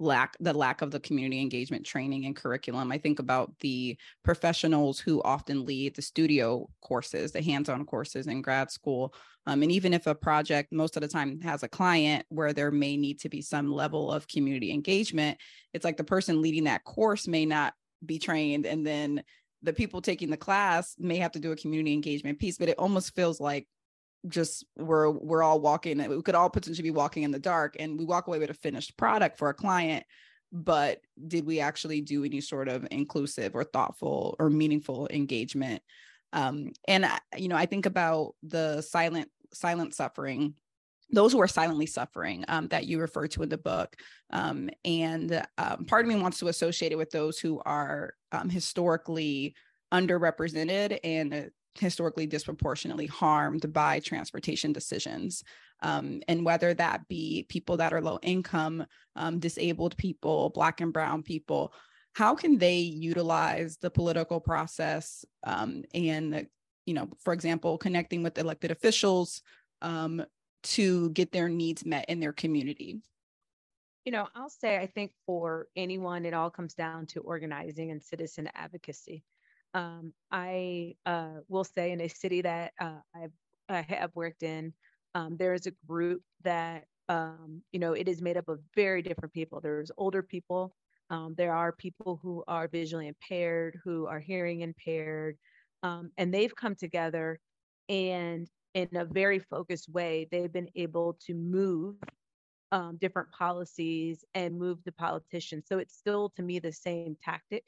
lack 0.00 0.36
the 0.40 0.52
lack 0.52 0.82
of 0.82 0.92
the 0.92 1.00
community 1.00 1.40
engagement 1.40 1.84
training 1.84 2.24
and 2.24 2.36
curriculum 2.36 2.92
i 2.92 2.98
think 2.98 3.18
about 3.18 3.52
the 3.60 3.98
professionals 4.24 5.00
who 5.00 5.22
often 5.22 5.66
lead 5.66 5.94
the 5.96 6.02
studio 6.02 6.68
courses 6.82 7.32
the 7.32 7.42
hands-on 7.42 7.84
courses 7.84 8.28
in 8.28 8.40
grad 8.40 8.70
school 8.70 9.12
um, 9.46 9.62
and 9.62 9.72
even 9.72 9.92
if 9.92 10.06
a 10.06 10.14
project 10.14 10.72
most 10.72 10.96
of 10.96 11.02
the 11.02 11.08
time 11.08 11.40
has 11.40 11.64
a 11.64 11.68
client 11.68 12.24
where 12.28 12.52
there 12.52 12.70
may 12.70 12.96
need 12.96 13.20
to 13.20 13.28
be 13.28 13.42
some 13.42 13.72
level 13.72 14.12
of 14.12 14.28
community 14.28 14.72
engagement 14.72 15.38
it's 15.74 15.84
like 15.84 15.96
the 15.96 16.04
person 16.04 16.42
leading 16.42 16.64
that 16.64 16.84
course 16.84 17.28
may 17.28 17.44
not 17.44 17.74
be 18.06 18.18
trained 18.18 18.66
and 18.66 18.86
then 18.86 19.22
the 19.62 19.72
people 19.72 20.00
taking 20.00 20.30
the 20.30 20.36
class 20.36 20.94
may 20.98 21.16
have 21.16 21.32
to 21.32 21.40
do 21.40 21.52
a 21.52 21.56
community 21.56 21.92
engagement 21.92 22.38
piece 22.38 22.58
but 22.58 22.68
it 22.68 22.78
almost 22.78 23.14
feels 23.16 23.40
like 23.40 23.66
just 24.26 24.64
we're 24.76 25.10
we're 25.10 25.42
all 25.42 25.60
walking 25.60 25.98
we 26.08 26.22
could 26.22 26.34
all 26.34 26.50
potentially 26.50 26.88
be 26.88 26.90
walking 26.90 27.22
in 27.22 27.30
the 27.30 27.38
dark 27.38 27.76
and 27.78 27.98
we 27.98 28.04
walk 28.04 28.26
away 28.26 28.38
with 28.38 28.50
a 28.50 28.54
finished 28.54 28.96
product 28.96 29.38
for 29.38 29.48
a 29.48 29.54
client 29.54 30.04
but 30.50 31.00
did 31.28 31.46
we 31.46 31.60
actually 31.60 32.00
do 32.00 32.24
any 32.24 32.40
sort 32.40 32.68
of 32.68 32.86
inclusive 32.90 33.54
or 33.54 33.62
thoughtful 33.62 34.34
or 34.40 34.50
meaningful 34.50 35.06
engagement 35.10 35.82
um 36.32 36.72
and 36.88 37.06
you 37.36 37.48
know 37.48 37.56
i 37.56 37.66
think 37.66 37.86
about 37.86 38.34
the 38.42 38.80
silent 38.80 39.30
silent 39.52 39.94
suffering 39.94 40.54
those 41.10 41.32
who 41.32 41.40
are 41.40 41.48
silently 41.48 41.86
suffering 41.86 42.44
um, 42.48 42.68
that 42.68 42.86
you 42.86 43.00
refer 43.00 43.26
to 43.26 43.42
in 43.42 43.48
the 43.48 43.58
book. 43.58 43.96
Um, 44.30 44.68
and 44.84 45.42
um, 45.56 45.84
part 45.86 46.04
of 46.04 46.08
me 46.08 46.20
wants 46.20 46.38
to 46.40 46.48
associate 46.48 46.92
it 46.92 46.98
with 46.98 47.10
those 47.10 47.38
who 47.38 47.60
are 47.64 48.14
um, 48.32 48.50
historically 48.50 49.54
underrepresented 49.92 50.98
and 51.02 51.50
historically 51.78 52.26
disproportionately 52.26 53.06
harmed 53.06 53.72
by 53.72 54.00
transportation 54.00 54.72
decisions. 54.72 55.44
Um, 55.80 56.22
and 56.26 56.44
whether 56.44 56.74
that 56.74 57.06
be 57.08 57.46
people 57.48 57.76
that 57.76 57.92
are 57.92 58.00
low 58.00 58.18
income, 58.22 58.84
um, 59.16 59.38
disabled 59.38 59.96
people, 59.96 60.50
Black 60.50 60.80
and 60.80 60.92
Brown 60.92 61.22
people, 61.22 61.72
how 62.14 62.34
can 62.34 62.58
they 62.58 62.78
utilize 62.78 63.76
the 63.76 63.90
political 63.90 64.40
process 64.40 65.24
um, 65.44 65.84
and, 65.94 66.46
you 66.84 66.94
know, 66.94 67.08
for 67.20 67.32
example, 67.32 67.78
connecting 67.78 68.22
with 68.22 68.38
elected 68.38 68.70
officials 68.70 69.42
um, 69.82 70.24
to 70.64 71.10
get 71.10 71.30
their 71.30 71.48
needs 71.48 71.84
met 71.84 72.06
in 72.08 72.18
their 72.18 72.32
community? 72.32 73.00
You 74.04 74.12
know, 74.12 74.26
I'll 74.34 74.50
say 74.50 74.78
I 74.78 74.86
think 74.86 75.12
for 75.26 75.68
anyone, 75.76 76.24
it 76.24 76.34
all 76.34 76.50
comes 76.50 76.74
down 76.74 77.06
to 77.08 77.20
organizing 77.20 77.90
and 77.90 78.02
citizen 78.02 78.48
advocacy. 78.54 79.22
Um, 79.78 80.12
I 80.32 80.96
uh, 81.06 81.38
will 81.48 81.68
say 81.76 81.92
in 81.92 82.00
a 82.00 82.08
city 82.08 82.40
that 82.42 82.72
uh, 82.80 83.00
I've, 83.14 83.36
I 83.68 83.82
have 83.82 84.10
worked 84.14 84.42
in, 84.42 84.72
um, 85.14 85.36
there 85.36 85.54
is 85.54 85.66
a 85.66 85.72
group 85.86 86.22
that, 86.42 86.84
um, 87.08 87.62
you 87.70 87.78
know, 87.78 87.92
it 87.92 88.08
is 88.08 88.20
made 88.20 88.36
up 88.36 88.48
of 88.48 88.58
very 88.74 89.02
different 89.02 89.32
people. 89.32 89.60
There's 89.60 89.92
older 89.96 90.22
people. 90.22 90.74
Um, 91.10 91.34
there 91.36 91.54
are 91.54 91.70
people 91.70 92.18
who 92.22 92.42
are 92.48 92.66
visually 92.66 93.06
impaired, 93.06 93.78
who 93.84 94.06
are 94.06 94.18
hearing 94.18 94.62
impaired, 94.62 95.38
um, 95.84 96.10
and 96.18 96.34
they've 96.34 96.56
come 96.62 96.74
together 96.74 97.38
and 97.88 98.48
in 98.74 98.88
a 98.96 99.04
very 99.04 99.38
focused 99.38 99.88
way, 99.88 100.26
they've 100.30 100.52
been 100.52 100.72
able 100.74 101.16
to 101.26 101.34
move 101.34 101.94
um, 102.72 102.98
different 103.00 103.30
policies 103.30 104.24
and 104.34 104.58
move 104.58 104.78
the 104.84 104.92
politicians. 104.92 105.64
So 105.68 105.78
it's 105.78 105.96
still, 105.96 106.30
to 106.36 106.42
me, 106.42 106.58
the 106.58 106.72
same 106.72 107.16
tactic 107.22 107.64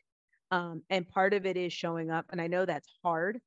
um, 0.50 0.82
and 0.90 1.08
part 1.08 1.34
of 1.34 1.46
it 1.46 1.56
is 1.56 1.72
showing 1.72 2.10
up 2.10 2.26
and 2.30 2.40
i 2.40 2.46
know 2.46 2.64
that's 2.66 2.88
hard 3.02 3.40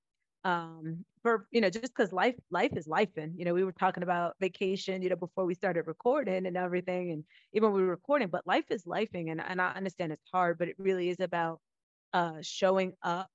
um, 0.46 1.06
for 1.22 1.48
you 1.52 1.62
know 1.62 1.70
just 1.70 1.86
because 1.86 2.08
life 2.08 2.30
life 2.46 2.68
is 2.70 2.82
life 2.82 3.10
and 3.12 3.34
you 3.34 3.40
know 3.40 3.50
we 3.50 3.60
were 3.64 3.68
talking 3.72 4.02
about 4.04 4.36
vacation 4.40 5.02
you 5.02 5.10
know 5.10 5.16
before 5.16 5.46
we 5.46 5.54
started 5.54 5.88
recording 5.88 6.46
and 6.46 6.58
everything 6.58 7.12
and 7.12 7.24
even 7.54 7.72
we 7.74 7.82
were 7.82 7.90
recording 7.90 8.28
but 8.30 8.46
life 8.48 8.66
is 8.70 8.86
lifing 8.86 9.32
and, 9.32 9.42
and 9.42 9.62
i 9.62 9.72
understand 9.74 10.12
it's 10.12 10.30
hard 10.32 10.58
but 10.58 10.68
it 10.70 10.76
really 10.80 11.10
is 11.10 11.20
about 11.20 11.60
uh, 12.14 12.38
showing 12.42 12.94
up 13.04 13.30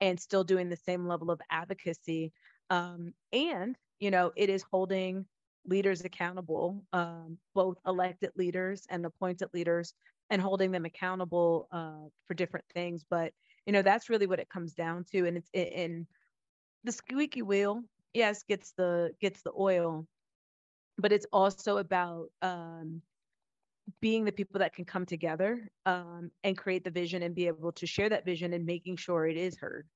and 0.00 0.18
still 0.20 0.44
doing 0.44 0.68
the 0.68 0.76
same 0.76 1.06
level 1.06 1.30
of 1.30 1.40
advocacy 1.50 2.32
um, 2.70 3.12
and 3.32 3.76
you 4.00 4.10
know 4.10 4.32
it 4.36 4.48
is 4.50 4.62
holding 4.70 5.26
leaders 5.66 6.02
accountable 6.02 6.84
um, 6.92 7.38
both 7.54 7.78
elected 7.86 8.30
leaders 8.36 8.86
and 8.90 9.04
appointed 9.06 9.48
leaders 9.54 9.94
and 10.32 10.40
holding 10.40 10.72
them 10.72 10.86
accountable 10.86 11.68
uh, 11.70 12.08
for 12.26 12.32
different 12.32 12.64
things. 12.72 13.04
But 13.08 13.32
you 13.66 13.72
know, 13.72 13.82
that's 13.82 14.08
really 14.08 14.26
what 14.26 14.40
it 14.40 14.48
comes 14.48 14.72
down 14.72 15.04
to. 15.12 15.26
And 15.26 15.36
it's 15.36 15.50
in 15.52 16.06
the 16.84 16.90
squeaky 16.90 17.42
wheel, 17.42 17.82
yes, 18.14 18.42
gets 18.42 18.72
the 18.72 19.12
gets 19.20 19.42
the 19.42 19.52
oil, 19.56 20.06
but 20.98 21.12
it's 21.12 21.26
also 21.32 21.76
about 21.76 22.28
um, 22.40 23.02
being 24.00 24.24
the 24.24 24.32
people 24.32 24.58
that 24.60 24.74
can 24.74 24.86
come 24.86 25.04
together 25.04 25.70
um, 25.84 26.30
and 26.42 26.56
create 26.56 26.82
the 26.82 26.90
vision 26.90 27.22
and 27.22 27.34
be 27.34 27.46
able 27.46 27.72
to 27.72 27.86
share 27.86 28.08
that 28.08 28.24
vision 28.24 28.54
and 28.54 28.64
making 28.64 28.96
sure 28.96 29.26
it 29.26 29.36
is 29.36 29.58
heard. 29.58 29.86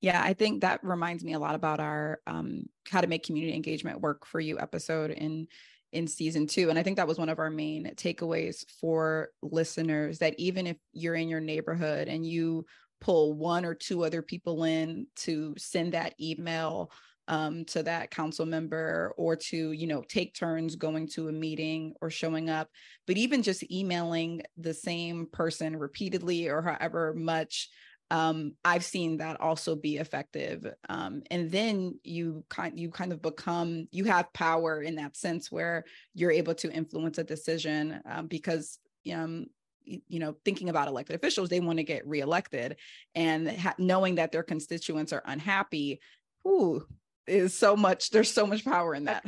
Yeah, 0.00 0.20
I 0.20 0.32
think 0.32 0.62
that 0.62 0.82
reminds 0.82 1.22
me 1.22 1.34
a 1.34 1.38
lot 1.38 1.54
about 1.54 1.78
our 1.78 2.18
um, 2.26 2.64
how 2.90 3.00
to 3.00 3.06
make 3.06 3.24
community 3.24 3.54
engagement 3.54 4.00
work 4.00 4.26
for 4.26 4.40
you 4.40 4.58
episode 4.58 5.12
in 5.12 5.46
in 5.92 6.06
season 6.06 6.46
two. 6.46 6.70
And 6.70 6.78
I 6.78 6.82
think 6.82 6.96
that 6.96 7.08
was 7.08 7.18
one 7.18 7.28
of 7.28 7.38
our 7.38 7.50
main 7.50 7.92
takeaways 7.96 8.64
for 8.80 9.28
listeners 9.42 10.18
that 10.18 10.34
even 10.38 10.66
if 10.66 10.76
you're 10.92 11.14
in 11.14 11.28
your 11.28 11.40
neighborhood 11.40 12.08
and 12.08 12.26
you 12.26 12.64
pull 13.00 13.34
one 13.34 13.64
or 13.64 13.74
two 13.74 14.04
other 14.04 14.22
people 14.22 14.64
in 14.64 15.06
to 15.16 15.54
send 15.58 15.92
that 15.92 16.14
email 16.20 16.90
um, 17.28 17.64
to 17.66 17.82
that 17.82 18.10
council 18.10 18.46
member 18.46 19.14
or 19.16 19.36
to 19.36 19.72
you 19.72 19.86
know 19.86 20.02
take 20.08 20.34
turns 20.34 20.74
going 20.74 21.06
to 21.08 21.28
a 21.28 21.32
meeting 21.32 21.94
or 22.00 22.10
showing 22.10 22.50
up 22.50 22.68
but 23.06 23.16
even 23.16 23.42
just 23.42 23.70
emailing 23.70 24.42
the 24.56 24.74
same 24.74 25.26
person 25.32 25.76
repeatedly 25.76 26.48
or 26.48 26.62
however 26.62 27.14
much 27.16 27.70
um, 28.12 28.52
I've 28.62 28.84
seen 28.84 29.16
that 29.16 29.40
also 29.40 29.74
be 29.74 29.96
effective. 29.96 30.66
Um, 30.90 31.22
and 31.30 31.50
then 31.50 31.98
you 32.04 32.44
kind 32.50 32.78
you 32.78 32.90
kind 32.90 33.10
of 33.10 33.22
become 33.22 33.88
you 33.90 34.04
have 34.04 34.30
power 34.34 34.82
in 34.82 34.96
that 34.96 35.16
sense 35.16 35.50
where 35.50 35.84
you're 36.14 36.30
able 36.30 36.54
to 36.56 36.70
influence 36.70 37.16
a 37.16 37.24
decision 37.24 38.02
um, 38.04 38.26
because 38.26 38.78
um, 39.10 39.46
you 39.86 40.20
know 40.20 40.36
thinking 40.44 40.68
about 40.68 40.88
elected 40.88 41.16
officials 41.16 41.48
they 41.48 41.58
want 41.58 41.78
to 41.78 41.84
get 41.84 42.06
reelected 42.06 42.76
and 43.14 43.50
ha- 43.50 43.74
knowing 43.78 44.16
that 44.16 44.30
their 44.30 44.42
constituents 44.42 45.12
are 45.12 45.22
unhappy 45.24 45.98
who 46.44 46.84
is 47.26 47.56
so 47.56 47.74
much 47.74 48.10
there's 48.10 48.30
so 48.30 48.46
much 48.46 48.64
power 48.64 48.94
in 48.94 49.06
that 49.06 49.24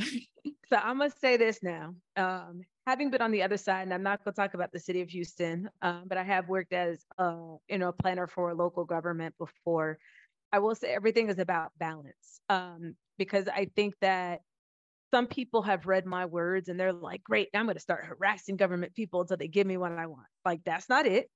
so 0.68 0.77
i'm 0.77 0.99
gonna 0.99 1.11
say 1.20 1.37
this 1.37 1.61
now 1.61 1.92
um, 2.16 2.62
having 2.87 3.11
been 3.11 3.23
on 3.23 3.31
the 3.31 3.42
other 3.42 3.57
side, 3.57 3.83
and 3.83 3.94
I'm 3.94 4.03
not 4.03 4.25
going 4.25 4.35
to 4.35 4.40
talk 4.40 4.55
about 4.55 4.73
the 4.73 4.79
city 4.79 5.01
of 5.01 5.09
Houston, 5.11 5.70
um, 5.83 6.05
but 6.07 6.18
I 6.18 6.23
have 6.23 6.49
worked 6.49 6.73
as 6.73 7.05
a 7.18 7.57
you 7.68 7.79
know 7.79 7.88
a 7.88 7.92
planner 7.92 8.27
for 8.27 8.51
a 8.51 8.55
local 8.55 8.85
government 8.85 9.35
before. 9.38 9.99
I 10.53 10.59
will 10.59 10.75
say 10.75 10.94
everything 10.94 11.29
is 11.31 11.38
about 11.38 11.73
balance 11.79 12.40
um, 12.49 12.94
because 13.18 13.49
I 13.49 13.70
think 13.75 13.94
that 14.01 14.40
some 15.12 15.27
people 15.27 15.62
have 15.62 15.87
read 15.87 16.07
my 16.07 16.27
words 16.27 16.68
and 16.68 16.79
they're 16.79 16.92
like, 16.92 17.25
"Great, 17.25 17.49
I'm 17.55 17.66
going 17.66 17.75
to 17.77 17.81
start 17.81 18.05
harassing 18.05 18.57
government 18.57 18.94
people 18.94 19.20
until 19.23 19.37
they 19.37 19.49
give 19.49 19.66
me 19.66 19.77
what 19.77 19.92
I 19.92 20.07
want." 20.07 20.27
Like 20.44 20.62
that's 20.64 20.88
not 20.88 21.07
it. 21.07 21.29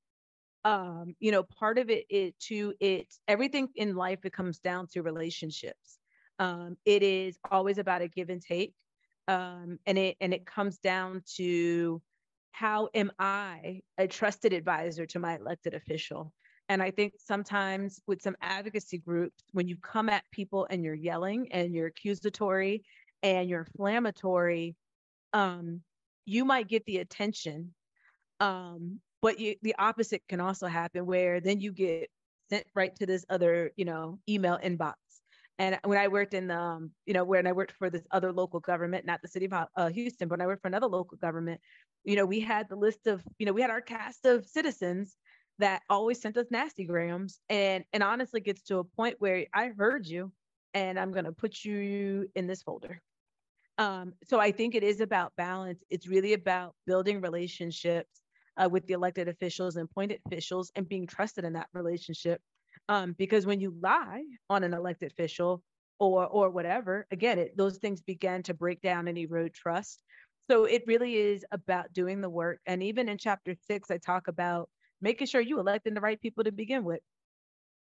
Um, 0.64 1.14
you 1.20 1.32
know, 1.32 1.42
part 1.44 1.78
of 1.78 1.88
it 1.90 2.06
is 2.10 2.34
to 2.48 2.74
it. 2.80 3.06
Everything 3.26 3.68
in 3.74 3.94
life 3.96 4.20
it 4.24 4.32
comes 4.32 4.58
down 4.58 4.86
to 4.92 5.02
relationships. 5.02 5.98
Um, 6.38 6.76
it 6.84 7.02
is 7.02 7.38
always 7.50 7.78
about 7.78 8.02
a 8.02 8.08
give 8.08 8.28
and 8.30 8.42
take 8.42 8.74
um, 9.28 9.78
and 9.86 9.98
it 9.98 10.16
and 10.20 10.34
it 10.34 10.46
comes 10.46 10.78
down 10.78 11.22
to 11.36 12.02
how 12.52 12.88
am 12.94 13.12
I 13.18 13.82
a 13.98 14.08
trusted 14.08 14.52
advisor 14.52 15.06
to 15.06 15.18
my 15.20 15.36
elected 15.36 15.74
official? 15.74 16.32
And 16.70 16.82
I 16.82 16.90
think 16.90 17.14
sometimes 17.18 18.00
with 18.06 18.20
some 18.20 18.36
advocacy 18.42 18.98
groups, 18.98 19.44
when 19.52 19.68
you 19.68 19.76
come 19.76 20.08
at 20.08 20.24
people 20.32 20.66
and 20.68 20.82
you're 20.82 20.94
yelling 20.94 21.52
and 21.52 21.72
you're 21.72 21.86
accusatory 21.86 22.82
and 23.22 23.48
you're 23.48 23.60
inflammatory, 23.60 24.76
um, 25.32 25.82
you 26.24 26.44
might 26.44 26.68
get 26.68 26.84
the 26.84 26.98
attention. 26.98 27.74
Um, 28.40 29.00
but 29.22 29.38
you, 29.38 29.56
the 29.62 29.74
opposite 29.78 30.22
can 30.28 30.40
also 30.40 30.66
happen 30.66 31.06
where 31.06 31.40
then 31.40 31.60
you 31.60 31.72
get 31.72 32.10
sent 32.50 32.66
right 32.74 32.94
to 32.96 33.06
this 33.06 33.24
other, 33.30 33.72
you 33.76 33.84
know, 33.84 34.18
email 34.28 34.58
inbox 34.62 34.94
And 35.58 35.78
when 35.84 35.98
I 35.98 36.08
worked 36.08 36.34
in 36.34 36.46
the, 36.46 36.58
um, 36.58 36.92
you 37.04 37.14
know, 37.14 37.24
when 37.24 37.46
I 37.46 37.52
worked 37.52 37.72
for 37.72 37.90
this 37.90 38.06
other 38.12 38.32
local 38.32 38.60
government, 38.60 39.04
not 39.04 39.20
the 39.22 39.28
city 39.28 39.46
of 39.46 39.66
uh, 39.76 39.88
Houston, 39.88 40.28
but 40.28 40.40
I 40.40 40.46
worked 40.46 40.62
for 40.62 40.68
another 40.68 40.86
local 40.86 41.18
government, 41.18 41.60
you 42.04 42.14
know, 42.14 42.26
we 42.26 42.40
had 42.40 42.68
the 42.68 42.76
list 42.76 43.06
of, 43.06 43.22
you 43.38 43.46
know, 43.46 43.52
we 43.52 43.60
had 43.60 43.70
our 43.70 43.80
cast 43.80 44.24
of 44.24 44.46
citizens 44.46 45.16
that 45.58 45.82
always 45.90 46.20
sent 46.20 46.36
us 46.36 46.46
nasty 46.50 46.84
grams. 46.84 47.40
And 47.48 47.84
and 47.92 48.02
honestly 48.02 48.40
gets 48.40 48.62
to 48.64 48.78
a 48.78 48.84
point 48.84 49.16
where 49.18 49.46
I 49.52 49.70
heard 49.76 50.06
you 50.06 50.32
and 50.74 50.98
I'm 50.98 51.12
gonna 51.12 51.32
put 51.32 51.64
you 51.64 52.28
in 52.36 52.46
this 52.46 52.62
folder. 52.62 53.00
Um, 53.78 54.14
so 54.24 54.40
I 54.40 54.52
think 54.52 54.74
it 54.74 54.82
is 54.82 55.00
about 55.00 55.32
balance. 55.36 55.82
It's 55.90 56.08
really 56.08 56.32
about 56.34 56.74
building 56.86 57.20
relationships 57.20 58.22
uh, 58.56 58.68
with 58.68 58.86
the 58.86 58.94
elected 58.94 59.28
officials 59.28 59.76
and 59.76 59.88
appointed 59.88 60.20
officials 60.26 60.70
and 60.74 60.88
being 60.88 61.06
trusted 61.06 61.44
in 61.44 61.52
that 61.54 61.68
relationship. 61.72 62.40
Um, 62.88 63.14
because 63.18 63.46
when 63.46 63.60
you 63.60 63.74
lie 63.80 64.22
on 64.48 64.64
an 64.64 64.74
elected 64.74 65.12
official 65.12 65.62
or 65.98 66.26
or 66.26 66.50
whatever, 66.50 67.06
again, 67.10 67.38
it, 67.38 67.56
those 67.56 67.78
things 67.78 68.00
begin 68.00 68.42
to 68.44 68.54
break 68.54 68.80
down 68.80 69.08
and 69.08 69.18
erode 69.18 69.54
trust. 69.54 70.00
So 70.50 70.64
it 70.64 70.84
really 70.86 71.16
is 71.16 71.44
about 71.52 71.92
doing 71.92 72.20
the 72.20 72.30
work. 72.30 72.60
And 72.66 72.82
even 72.82 73.08
in 73.08 73.18
chapter 73.18 73.54
six, 73.66 73.90
I 73.90 73.98
talk 73.98 74.28
about 74.28 74.70
making 75.00 75.26
sure 75.26 75.40
you 75.40 75.60
electing 75.60 75.94
the 75.94 76.00
right 76.00 76.20
people 76.20 76.44
to 76.44 76.52
begin 76.52 76.84
with, 76.84 77.00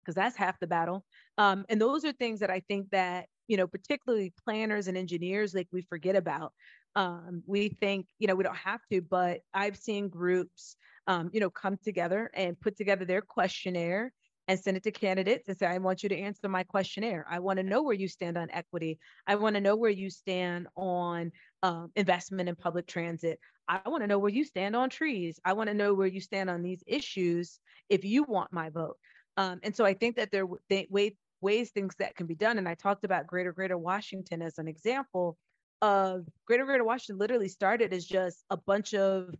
because 0.02 0.14
that's 0.16 0.36
half 0.36 0.58
the 0.60 0.66
battle. 0.66 1.04
Um, 1.38 1.64
and 1.68 1.80
those 1.80 2.04
are 2.04 2.12
things 2.12 2.40
that 2.40 2.50
I 2.50 2.60
think 2.68 2.90
that 2.90 3.26
you 3.48 3.56
know, 3.56 3.66
particularly 3.66 4.32
planners 4.44 4.88
and 4.88 4.96
engineers, 4.96 5.54
like 5.54 5.68
we 5.72 5.82
forget 5.82 6.14
about. 6.14 6.52
Um, 6.94 7.42
we 7.46 7.70
think, 7.70 8.06
you 8.18 8.28
know, 8.28 8.34
we 8.34 8.44
don't 8.44 8.56
have 8.56 8.80
to, 8.92 9.00
but 9.00 9.40
I've 9.54 9.76
seen 9.76 10.08
groups, 10.08 10.76
um, 11.06 11.30
you 11.32 11.40
know, 11.40 11.48
come 11.48 11.78
together 11.82 12.30
and 12.34 12.60
put 12.60 12.76
together 12.76 13.06
their 13.06 13.22
questionnaire 13.22 14.12
and 14.48 14.58
send 14.58 14.78
it 14.78 14.82
to 14.82 14.90
candidates 14.90 15.46
and 15.46 15.56
say, 15.56 15.66
I 15.66 15.76
want 15.76 16.02
you 16.02 16.08
to 16.08 16.18
answer 16.18 16.48
my 16.48 16.64
questionnaire. 16.64 17.26
I 17.30 17.38
want 17.38 17.58
to 17.58 17.62
know 17.62 17.82
where 17.82 17.94
you 17.94 18.08
stand 18.08 18.38
on 18.38 18.50
equity. 18.50 18.98
I 19.26 19.34
want 19.34 19.54
to 19.56 19.60
know 19.60 19.76
where 19.76 19.90
you 19.90 20.08
stand 20.08 20.68
on 20.74 21.30
um, 21.62 21.92
investment 21.94 22.48
in 22.48 22.56
public 22.56 22.86
transit. 22.86 23.38
I 23.68 23.86
want 23.86 24.02
to 24.02 24.06
know 24.06 24.18
where 24.18 24.30
you 24.30 24.44
stand 24.44 24.74
on 24.74 24.88
trees. 24.88 25.38
I 25.44 25.52
want 25.52 25.68
to 25.68 25.74
know 25.74 25.92
where 25.92 26.06
you 26.06 26.22
stand 26.22 26.48
on 26.48 26.62
these 26.62 26.82
issues 26.86 27.60
if 27.90 28.04
you 28.04 28.24
want 28.24 28.50
my 28.50 28.70
vote. 28.70 28.96
Um, 29.36 29.60
and 29.62 29.76
so 29.76 29.84
I 29.84 29.92
think 29.92 30.16
that 30.16 30.30
there 30.32 30.44
are 30.44 30.58
way, 30.90 31.16
ways 31.42 31.70
things 31.70 31.94
that 31.98 32.16
can 32.16 32.26
be 32.26 32.34
done. 32.34 32.56
And 32.56 32.66
I 32.66 32.74
talked 32.74 33.04
about 33.04 33.26
Greater 33.26 33.52
Greater 33.52 33.76
Washington 33.76 34.40
as 34.40 34.58
an 34.58 34.66
example 34.66 35.36
of 35.82 36.26
Greater 36.46 36.64
Greater 36.64 36.84
Washington 36.84 37.18
literally 37.18 37.48
started 37.48 37.92
as 37.92 38.06
just 38.06 38.44
a 38.48 38.56
bunch 38.56 38.94
of 38.94 39.34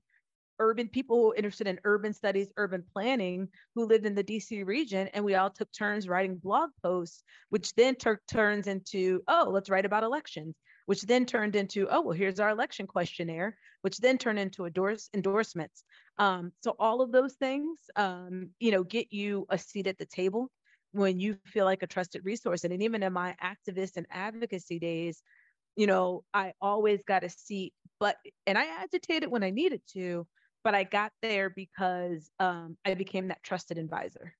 urban 0.58 0.88
people 0.88 1.34
interested 1.36 1.66
in 1.66 1.78
urban 1.84 2.12
studies, 2.12 2.48
urban 2.56 2.84
planning, 2.92 3.48
who 3.74 3.86
lived 3.86 4.06
in 4.06 4.14
the 4.14 4.24
DC 4.24 4.66
region. 4.66 5.08
And 5.14 5.24
we 5.24 5.34
all 5.34 5.50
took 5.50 5.70
turns 5.72 6.08
writing 6.08 6.36
blog 6.36 6.70
posts, 6.82 7.22
which 7.50 7.74
then 7.74 7.96
took 7.96 8.20
turns 8.30 8.66
into, 8.66 9.22
oh, 9.28 9.48
let's 9.50 9.70
write 9.70 9.86
about 9.86 10.04
elections, 10.04 10.56
which 10.86 11.02
then 11.02 11.26
turned 11.26 11.56
into, 11.56 11.86
oh, 11.90 12.00
well, 12.00 12.16
here's 12.16 12.40
our 12.40 12.50
election 12.50 12.86
questionnaire, 12.86 13.56
which 13.82 13.98
then 13.98 14.18
turned 14.18 14.38
into 14.38 14.66
endorse, 14.66 15.08
endorsements. 15.14 15.84
Um, 16.18 16.52
so 16.62 16.74
all 16.78 17.00
of 17.00 17.12
those 17.12 17.34
things, 17.34 17.78
um, 17.96 18.50
you 18.58 18.70
know, 18.70 18.82
get 18.82 19.12
you 19.12 19.46
a 19.50 19.58
seat 19.58 19.86
at 19.86 19.98
the 19.98 20.06
table 20.06 20.50
when 20.92 21.20
you 21.20 21.36
feel 21.46 21.64
like 21.64 21.82
a 21.82 21.86
trusted 21.86 22.24
resource. 22.24 22.64
And 22.64 22.82
even 22.82 23.02
in 23.02 23.12
my 23.12 23.36
activist 23.42 23.96
and 23.96 24.06
advocacy 24.10 24.78
days, 24.78 25.22
you 25.76 25.86
know, 25.86 26.24
I 26.34 26.54
always 26.60 27.02
got 27.04 27.22
a 27.22 27.28
seat, 27.28 27.72
but, 28.00 28.16
and 28.46 28.58
I 28.58 28.64
agitated 28.82 29.30
when 29.30 29.44
I 29.44 29.50
needed 29.50 29.80
to, 29.92 30.26
but 30.64 30.74
I 30.74 30.84
got 30.84 31.12
there 31.22 31.50
because 31.50 32.30
um, 32.40 32.76
I 32.84 32.94
became 32.94 33.28
that 33.28 33.42
trusted 33.42 33.78
advisor. 33.78 34.34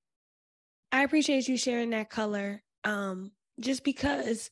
I 0.92 1.02
appreciate 1.02 1.48
you 1.48 1.57
sharing 1.57 1.90
that 1.90 2.11
color. 2.11 2.62
Um, 2.85 3.33
just 3.61 3.85
because 3.85 4.50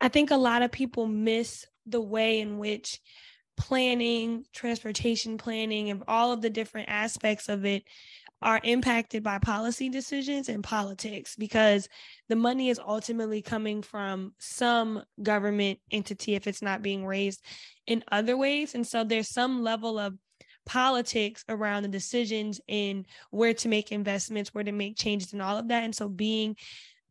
I 0.00 0.08
think 0.08 0.30
a 0.30 0.36
lot 0.36 0.62
of 0.62 0.72
people 0.72 1.06
miss 1.06 1.66
the 1.86 2.00
way 2.00 2.40
in 2.40 2.58
which 2.58 3.00
planning, 3.56 4.44
transportation 4.52 5.38
planning, 5.38 5.90
and 5.90 6.02
all 6.08 6.32
of 6.32 6.42
the 6.42 6.50
different 6.50 6.88
aspects 6.88 7.48
of 7.48 7.64
it 7.64 7.84
are 8.42 8.60
impacted 8.64 9.22
by 9.22 9.38
policy 9.38 9.88
decisions 9.88 10.50
and 10.50 10.62
politics 10.62 11.36
because 11.36 11.88
the 12.28 12.36
money 12.36 12.68
is 12.68 12.78
ultimately 12.78 13.40
coming 13.40 13.80
from 13.80 14.34
some 14.38 15.02
government 15.22 15.78
entity 15.90 16.34
if 16.34 16.46
it's 16.46 16.60
not 16.60 16.82
being 16.82 17.06
raised 17.06 17.42
in 17.86 18.04
other 18.12 18.36
ways. 18.36 18.74
And 18.74 18.86
so 18.86 19.04
there's 19.04 19.30
some 19.30 19.62
level 19.62 19.98
of 19.98 20.14
politics 20.66 21.44
around 21.48 21.84
the 21.84 21.88
decisions 21.88 22.60
in 22.68 23.06
where 23.30 23.54
to 23.54 23.68
make 23.68 23.92
investments, 23.92 24.52
where 24.52 24.64
to 24.64 24.72
make 24.72 24.96
changes, 24.96 25.32
and 25.32 25.40
all 25.40 25.56
of 25.56 25.68
that. 25.68 25.84
And 25.84 25.94
so 25.94 26.08
being, 26.08 26.56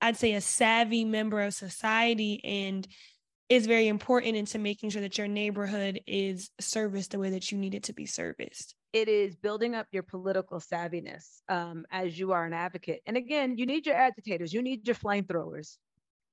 I'd 0.02 0.18
say, 0.18 0.34
a 0.34 0.42
savvy 0.42 1.06
member 1.06 1.42
of 1.42 1.54
society 1.54 2.42
and 2.44 2.88
is 3.48 3.68
very 3.68 3.88
important 3.88 4.36
into 4.36 4.58
making 4.58 4.90
sure 4.90 5.02
that 5.02 5.18
your 5.18 5.28
neighborhood 5.28 6.02
is 6.08 6.50
serviced 6.60 7.12
the 7.12 7.20
way 7.20 7.30
that 7.30 7.52
you 7.52 7.58
need 7.58 7.76
it 7.76 7.84
to 7.84 7.94
be 7.94 8.06
serviced. 8.06 8.76
It 8.92 9.08
is 9.08 9.36
building 9.36 9.76
up 9.76 9.88
your 9.92 10.04
political 10.04 10.60
savviness 10.60 11.42
um, 11.48 11.86
as 11.92 12.18
you 12.18 12.32
are 12.32 12.46
an 12.46 12.54
advocate. 12.54 13.02
And 13.06 13.18
again, 13.18 13.58
you 13.58 13.66
need 13.66 13.86
your 13.86 13.96
agitators, 13.96 14.54
you 14.54 14.62
need 14.62 14.88
your 14.88 14.96
flamethrowers. 14.96 15.78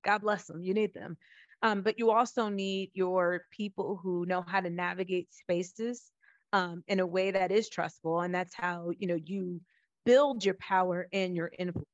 God 0.05 0.23
bless 0.23 0.47
them, 0.47 0.63
you 0.63 0.75
need 0.75 0.95
them. 0.95 1.17
Um, 1.61 1.83
but 1.83 1.99
you 1.99 2.11
also 2.11 2.49
need 2.49 2.91
your 2.95 3.45
people 3.53 4.01
who 4.03 4.27
know 4.27 4.43
how 4.47 4.61
to 4.61 4.71
navigate 4.71 5.33
spaces 5.33 6.11
um, 6.53 6.83
in 6.87 7.01
a 7.01 7.07
way 7.07 7.31
that 7.31 7.51
is 7.51 7.69
trustful 7.69 8.21
and 8.21 8.35
that's 8.35 8.55
how 8.55 8.91
you 8.99 9.07
know 9.07 9.19
you 9.23 9.61
build 10.05 10.45
your 10.45 10.55
power 10.55 11.09
and 11.13 11.35
your 11.37 11.51
influence. 11.59 11.89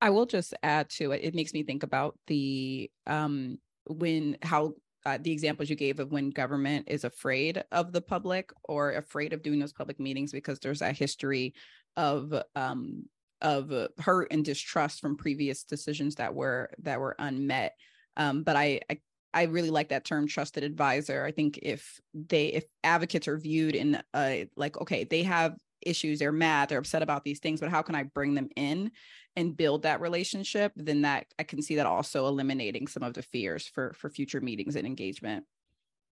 I 0.00 0.10
will 0.10 0.26
just 0.26 0.54
add 0.62 0.90
to 0.90 1.12
it 1.12 1.22
it 1.22 1.34
makes 1.34 1.52
me 1.52 1.62
think 1.62 1.82
about 1.82 2.18
the 2.26 2.90
um 3.06 3.58
when 3.86 4.36
how 4.42 4.74
uh, 5.04 5.18
the 5.20 5.32
examples 5.32 5.68
you 5.68 5.74
gave 5.74 5.98
of 5.98 6.12
when 6.12 6.30
government 6.30 6.88
is 6.88 7.02
afraid 7.04 7.62
of 7.72 7.92
the 7.92 8.00
public 8.00 8.52
or 8.64 8.92
afraid 8.92 9.32
of 9.32 9.42
doing 9.42 9.58
those 9.58 9.72
public 9.72 9.98
meetings 9.98 10.30
because 10.30 10.60
there's 10.60 10.82
a 10.82 10.92
history 10.92 11.54
of 11.96 12.32
um 12.54 13.04
of 13.42 13.72
hurt 13.98 14.28
and 14.30 14.44
distrust 14.44 15.00
from 15.00 15.16
previous 15.16 15.64
decisions 15.64 16.14
that 16.14 16.34
were 16.34 16.70
that 16.78 17.00
were 17.00 17.16
unmet. 17.18 17.76
Um, 18.16 18.44
but 18.44 18.56
I, 18.56 18.80
I 18.88 19.00
I 19.34 19.44
really 19.44 19.70
like 19.70 19.88
that 19.88 20.04
term 20.04 20.26
trusted 20.26 20.64
advisor. 20.64 21.24
I 21.24 21.32
think 21.32 21.58
if 21.62 22.00
they 22.14 22.46
if 22.46 22.64
advocates 22.84 23.28
are 23.28 23.38
viewed 23.38 23.74
in 23.74 24.02
uh 24.14 24.34
like 24.56 24.80
okay, 24.80 25.04
they 25.04 25.22
have 25.22 25.56
issues, 25.80 26.18
they're 26.18 26.32
mad, 26.32 26.68
they're 26.68 26.78
upset 26.78 27.02
about 27.02 27.24
these 27.24 27.40
things, 27.40 27.60
but 27.60 27.70
how 27.70 27.82
can 27.82 27.94
I 27.94 28.04
bring 28.04 28.34
them 28.34 28.48
in 28.56 28.92
and 29.36 29.56
build 29.56 29.82
that 29.82 30.00
relationship? 30.00 30.72
Then 30.76 31.02
that 31.02 31.26
I 31.38 31.42
can 31.42 31.62
see 31.62 31.76
that 31.76 31.86
also 31.86 32.26
eliminating 32.26 32.86
some 32.86 33.02
of 33.02 33.14
the 33.14 33.22
fears 33.22 33.66
for 33.66 33.92
for 33.94 34.10
future 34.10 34.40
meetings 34.40 34.76
and 34.76 34.86
engagement. 34.86 35.44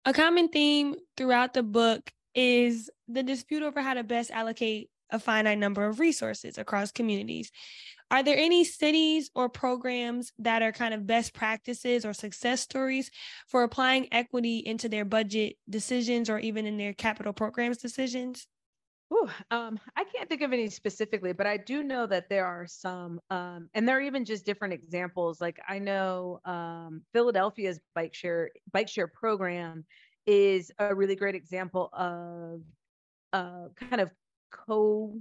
A 0.04 0.12
common 0.12 0.48
theme 0.48 0.96
throughout 1.16 1.54
the 1.54 1.62
book 1.62 2.10
is 2.34 2.90
the 3.08 3.22
dispute 3.22 3.62
over 3.62 3.82
how 3.82 3.94
to 3.94 4.02
best 4.02 4.30
allocate 4.30 4.90
a 5.10 5.18
finite 5.18 5.58
number 5.58 5.84
of 5.84 6.00
resources 6.00 6.58
across 6.58 6.90
communities. 6.90 7.52
Are 8.12 8.22
there 8.22 8.36
any 8.36 8.62
cities 8.62 9.30
or 9.34 9.48
programs 9.48 10.32
that 10.38 10.60
are 10.60 10.70
kind 10.70 10.92
of 10.92 11.06
best 11.06 11.32
practices 11.32 12.04
or 12.04 12.12
success 12.12 12.60
stories 12.60 13.10
for 13.48 13.62
applying 13.62 14.12
equity 14.12 14.58
into 14.58 14.90
their 14.90 15.06
budget 15.06 15.56
decisions 15.68 16.28
or 16.28 16.38
even 16.38 16.66
in 16.66 16.76
their 16.76 16.92
capital 16.92 17.32
programs 17.32 17.78
decisions? 17.78 18.46
Ooh, 19.14 19.30
um, 19.50 19.80
I 19.96 20.04
can't 20.04 20.28
think 20.28 20.42
of 20.42 20.52
any 20.52 20.68
specifically, 20.68 21.32
but 21.32 21.46
I 21.46 21.56
do 21.56 21.82
know 21.82 22.06
that 22.06 22.28
there 22.28 22.44
are 22.44 22.66
some, 22.66 23.18
um, 23.30 23.70
and 23.72 23.88
there 23.88 23.96
are 23.96 24.02
even 24.02 24.26
just 24.26 24.44
different 24.44 24.74
examples. 24.74 25.40
Like 25.40 25.58
I 25.66 25.78
know 25.78 26.40
um, 26.44 27.02
Philadelphia's 27.14 27.80
bike 27.94 28.14
share 28.14 28.50
bike 28.72 28.88
share 28.88 29.06
program 29.06 29.86
is 30.26 30.70
a 30.78 30.94
really 30.94 31.16
great 31.16 31.34
example 31.34 31.88
of 31.94 32.60
uh, 33.32 33.68
kind 33.80 34.02
of 34.02 34.10
co 34.50 35.18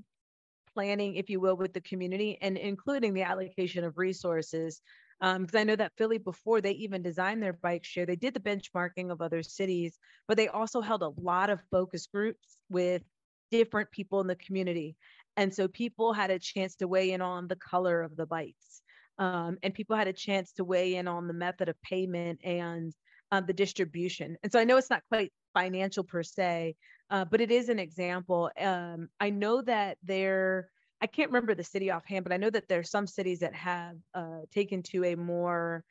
planning, 0.73 1.15
if 1.15 1.29
you 1.29 1.39
will, 1.39 1.57
with 1.57 1.73
the 1.73 1.81
community 1.81 2.38
and 2.41 2.57
including 2.57 3.13
the 3.13 3.23
allocation 3.23 3.84
of 3.84 3.97
resources. 3.97 4.81
Because 5.19 5.55
um, 5.55 5.60
I 5.60 5.63
know 5.63 5.75
that 5.75 5.93
Philly, 5.97 6.17
before 6.17 6.62
they 6.62 6.71
even 6.71 7.03
designed 7.03 7.43
their 7.43 7.53
bike 7.53 7.84
share, 7.84 8.05
they 8.05 8.15
did 8.15 8.34
the 8.34 8.39
benchmarking 8.39 9.12
of 9.12 9.21
other 9.21 9.43
cities, 9.43 9.99
but 10.28 10.36
they 10.36 10.47
also 10.47 10.82
held 10.82 11.03
a 11.03 11.13
lot 11.22 11.49
of 11.49 11.61
focus 11.69 12.07
groups 12.07 12.57
with 12.69 13.03
different 13.51 13.91
people 13.91 14.19
in 14.22 14.28
the 14.28 14.36
community. 14.36 14.95
And 15.38 15.53
so 15.53 15.67
people 15.67 16.13
had 16.13 16.32
a 16.32 16.39
chance 16.39 16.76
to 16.78 16.88
weigh 16.88 17.11
in 17.11 17.22
on 17.22 17.47
the 17.47 17.55
color 17.55 18.01
of 18.01 18.15
the 18.15 18.26
bikes. 18.26 18.82
Um, 19.19 19.57
and 19.61 19.74
people 19.74 19.95
had 19.95 20.07
a 20.07 20.13
chance 20.13 20.53
to 20.53 20.63
weigh 20.63 20.95
in 20.95 21.07
on 21.07 21.28
the 21.28 21.34
method 21.34 21.69
of 21.69 21.80
payment 21.84 22.39
and 22.43 22.93
um, 23.32 23.45
the 23.45 23.53
distribution. 23.53 24.38
And 24.41 24.51
so 24.51 24.59
I 24.59 24.63
know 24.63 24.78
it's 24.78 24.89
not 24.89 25.03
quite 25.09 25.32
financial 25.53 26.03
per 26.03 26.24
se, 26.24 26.76
uh, 27.12 27.26
but 27.26 27.41
it 27.41 27.51
is 27.51 27.70
an 27.70 27.78
example. 27.78 28.49
Um, 28.59 29.09
I 29.20 29.30
know 29.30 29.62
that 29.62 29.97
there, 30.01 30.70
I 31.01 31.07
can't 31.07 31.30
remember 31.30 31.53
the 31.53 31.64
city 31.64 31.91
offhand, 31.91 32.24
but 32.24 32.32
I 32.32 32.38
know 32.38 32.49
that 32.49 32.68
there 32.70 32.80
are 32.80 32.84
some 32.84 33.05
cities 33.05 33.39
that 33.39 33.53
have 33.53 33.97
uh, 34.14 34.39
taken 34.51 34.82
to 34.84 35.03
a 35.03 35.16
more, 35.16 35.84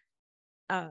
uh, 0.71 0.89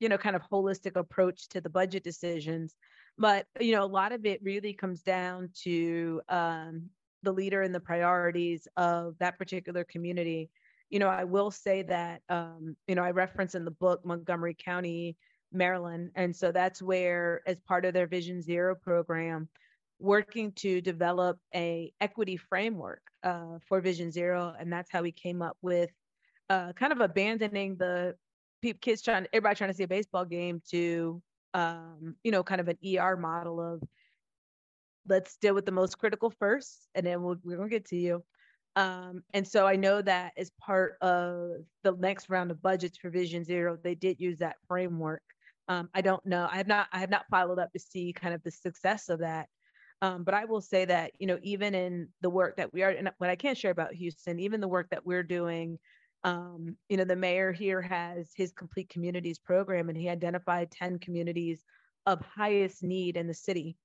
you 0.00 0.08
know, 0.08 0.18
kind 0.18 0.36
of 0.36 0.42
holistic 0.42 0.96
approach 0.96 1.48
to 1.50 1.60
the 1.60 1.70
budget 1.70 2.02
decisions. 2.02 2.74
But, 3.16 3.46
you 3.60 3.72
know, 3.72 3.84
a 3.84 3.86
lot 3.86 4.12
of 4.12 4.26
it 4.26 4.42
really 4.42 4.72
comes 4.72 5.02
down 5.02 5.50
to 5.62 6.20
um, 6.28 6.90
the 7.22 7.32
leader 7.32 7.62
and 7.62 7.74
the 7.74 7.80
priorities 7.80 8.66
of 8.76 9.16
that 9.18 9.38
particular 9.38 9.84
community. 9.84 10.50
you 10.90 10.98
know, 10.98 11.08
I 11.08 11.24
will 11.24 11.50
say 11.50 11.82
that, 11.82 12.22
um, 12.28 12.76
you 12.86 12.94
know, 12.94 13.02
I 13.02 13.10
reference 13.10 13.54
in 13.54 13.64
the 13.64 13.70
book 13.70 14.04
Montgomery 14.04 14.56
County, 14.58 15.16
Maryland. 15.52 16.10
And 16.14 16.34
so 16.34 16.52
that's 16.52 16.82
where, 16.82 17.42
as 17.46 17.60
part 17.60 17.84
of 17.84 17.94
their 17.94 18.06
Vision 18.06 18.42
Zero 18.42 18.74
program, 18.74 19.48
working 19.98 20.52
to 20.52 20.80
develop 20.80 21.38
a 21.54 21.92
equity 22.00 22.36
framework 22.36 23.02
uh, 23.24 23.58
for 23.68 23.80
Vision 23.80 24.10
Zero. 24.10 24.54
And 24.58 24.72
that's 24.72 24.90
how 24.90 25.02
we 25.02 25.12
came 25.12 25.42
up 25.42 25.56
with 25.62 25.90
uh, 26.50 26.72
kind 26.72 26.92
of 26.92 27.00
abandoning 27.00 27.76
the 27.76 28.14
kids 28.80 29.02
trying, 29.02 29.26
everybody 29.32 29.56
trying 29.56 29.70
to 29.70 29.76
see 29.76 29.84
a 29.84 29.88
baseball 29.88 30.24
game 30.24 30.62
to, 30.70 31.22
um, 31.54 32.16
you 32.22 32.30
know, 32.30 32.42
kind 32.42 32.60
of 32.60 32.68
an 32.68 32.78
ER 32.84 33.16
model 33.16 33.60
of 33.60 33.82
let's 35.08 35.36
deal 35.36 35.54
with 35.54 35.66
the 35.66 35.72
most 35.72 35.98
critical 35.98 36.30
first, 36.30 36.88
and 36.94 37.06
then 37.06 37.22
we'll, 37.22 37.36
we're 37.42 37.56
going 37.56 37.68
to 37.68 37.74
get 37.74 37.86
to 37.86 37.96
you. 37.96 38.22
Um, 38.76 39.24
and 39.34 39.46
so 39.46 39.66
I 39.66 39.76
know 39.76 40.02
that 40.02 40.32
as 40.36 40.50
part 40.60 40.98
of 41.00 41.64
the 41.82 41.92
next 41.98 42.28
round 42.28 42.50
of 42.50 42.62
budgets 42.62 42.98
for 42.98 43.10
Vision 43.10 43.42
Zero, 43.42 43.76
they 43.82 43.94
did 43.94 44.20
use 44.20 44.38
that 44.38 44.56
framework. 44.68 45.22
Um, 45.68 45.88
I 45.94 46.00
don't 46.00 46.24
know. 46.24 46.48
I 46.50 46.56
have 46.56 46.66
not. 46.66 46.88
I 46.92 46.98
have 46.98 47.10
not 47.10 47.26
followed 47.30 47.58
up 47.58 47.72
to 47.72 47.78
see 47.78 48.12
kind 48.12 48.34
of 48.34 48.42
the 48.42 48.50
success 48.50 49.08
of 49.08 49.20
that. 49.20 49.48
Um, 50.00 50.24
but 50.24 50.34
I 50.34 50.44
will 50.44 50.60
say 50.60 50.84
that 50.86 51.12
you 51.18 51.26
know, 51.26 51.38
even 51.42 51.74
in 51.74 52.08
the 52.20 52.30
work 52.30 52.56
that 52.56 52.72
we 52.72 52.82
are, 52.82 52.90
and 52.90 53.10
what 53.18 53.30
I 53.30 53.36
can't 53.36 53.58
share 53.58 53.70
about 53.70 53.94
Houston, 53.94 54.40
even 54.40 54.60
the 54.60 54.68
work 54.68 54.88
that 54.90 55.04
we're 55.04 55.22
doing, 55.22 55.78
um, 56.24 56.76
you 56.88 56.96
know, 56.96 57.04
the 57.04 57.16
mayor 57.16 57.52
here 57.52 57.82
has 57.82 58.30
his 58.34 58.52
complete 58.52 58.88
communities 58.88 59.38
program, 59.38 59.88
and 59.88 59.98
he 59.98 60.08
identified 60.08 60.70
ten 60.70 60.98
communities 60.98 61.64
of 62.06 62.20
highest 62.22 62.82
need 62.82 63.16
in 63.16 63.26
the 63.26 63.34
city. 63.34 63.76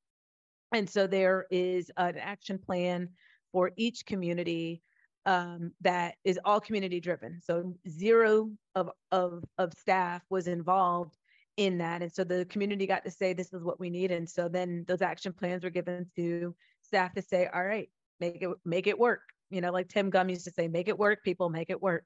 And 0.73 0.89
so 0.89 1.05
there 1.05 1.45
is 1.51 1.91
an 1.97 2.17
action 2.17 2.57
plan 2.57 3.09
for 3.51 3.71
each 3.75 4.05
community 4.05 4.81
um, 5.25 5.71
that 5.81 6.15
is 6.23 6.39
all 6.43 6.59
community 6.59 6.99
driven. 6.99 7.39
So 7.41 7.75
zero 7.87 8.49
of, 8.75 8.89
of, 9.11 9.43
of 9.57 9.73
staff 9.77 10.21
was 10.29 10.47
involved 10.47 11.15
in 11.57 11.77
that. 11.77 12.01
And 12.01 12.11
so 12.11 12.23
the 12.23 12.45
community 12.45 12.87
got 12.87 13.05
to 13.05 13.11
say, 13.11 13.33
this 13.33 13.53
is 13.53 13.63
what 13.63 13.79
we 13.79 13.89
need. 13.89 14.11
And 14.11 14.29
so 14.29 14.47
then 14.47 14.85
those 14.87 15.01
action 15.01 15.33
plans 15.33 15.63
were 15.63 15.69
given 15.69 16.09
to 16.15 16.55
staff 16.81 17.13
to 17.13 17.21
say, 17.21 17.47
all 17.53 17.63
right, 17.63 17.89
make 18.19 18.41
it, 18.41 18.49
make 18.65 18.87
it 18.87 18.97
work. 18.97 19.21
You 19.49 19.61
know, 19.61 19.71
like 19.71 19.89
Tim 19.89 20.09
Gunn 20.09 20.29
used 20.29 20.45
to 20.45 20.51
say, 20.51 20.67
make 20.67 20.87
it 20.87 20.97
work, 20.97 21.23
people 21.23 21.49
make 21.49 21.69
it 21.69 21.81
work. 21.81 22.05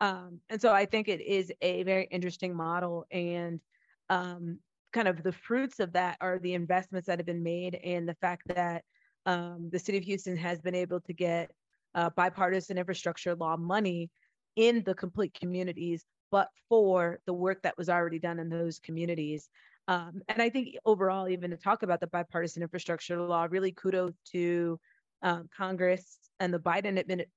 Um, 0.00 0.40
and 0.48 0.60
so 0.60 0.72
I 0.72 0.86
think 0.86 1.08
it 1.08 1.20
is 1.20 1.52
a 1.60 1.82
very 1.82 2.08
interesting 2.10 2.54
model. 2.54 3.04
And 3.10 3.60
um, 4.08 4.58
kind 4.92 5.08
of 5.08 5.22
the 5.22 5.32
fruits 5.32 5.80
of 5.80 5.92
that 5.92 6.16
are 6.20 6.38
the 6.38 6.54
investments 6.54 7.06
that 7.06 7.18
have 7.18 7.26
been 7.26 7.42
made 7.42 7.74
and 7.74 8.08
the 8.08 8.16
fact 8.20 8.42
that 8.48 8.84
um, 9.26 9.68
the 9.70 9.78
city 9.78 9.98
of 9.98 10.04
Houston 10.04 10.36
has 10.36 10.60
been 10.60 10.74
able 10.74 11.00
to 11.00 11.12
get 11.12 11.50
uh, 11.94 12.10
bipartisan 12.10 12.78
infrastructure 12.78 13.34
law 13.34 13.56
money 13.56 14.10
in 14.56 14.82
the 14.84 14.94
complete 14.94 15.34
communities, 15.34 16.04
but 16.30 16.48
for 16.68 17.20
the 17.26 17.32
work 17.32 17.62
that 17.62 17.76
was 17.78 17.88
already 17.88 18.18
done 18.18 18.38
in 18.38 18.48
those 18.48 18.78
communities. 18.78 19.48
Um, 19.86 20.20
and 20.28 20.42
I 20.42 20.50
think 20.50 20.76
overall, 20.84 21.28
even 21.28 21.50
to 21.50 21.56
talk 21.56 21.82
about 21.82 22.00
the 22.00 22.06
bipartisan 22.06 22.62
infrastructure 22.62 23.20
law, 23.20 23.46
really 23.48 23.72
kudos 23.72 24.14
to 24.32 24.78
um, 25.22 25.48
Congress 25.56 26.18
and 26.40 26.52
the 26.52 26.58
Biden 26.58 26.98
administration. 26.98 27.32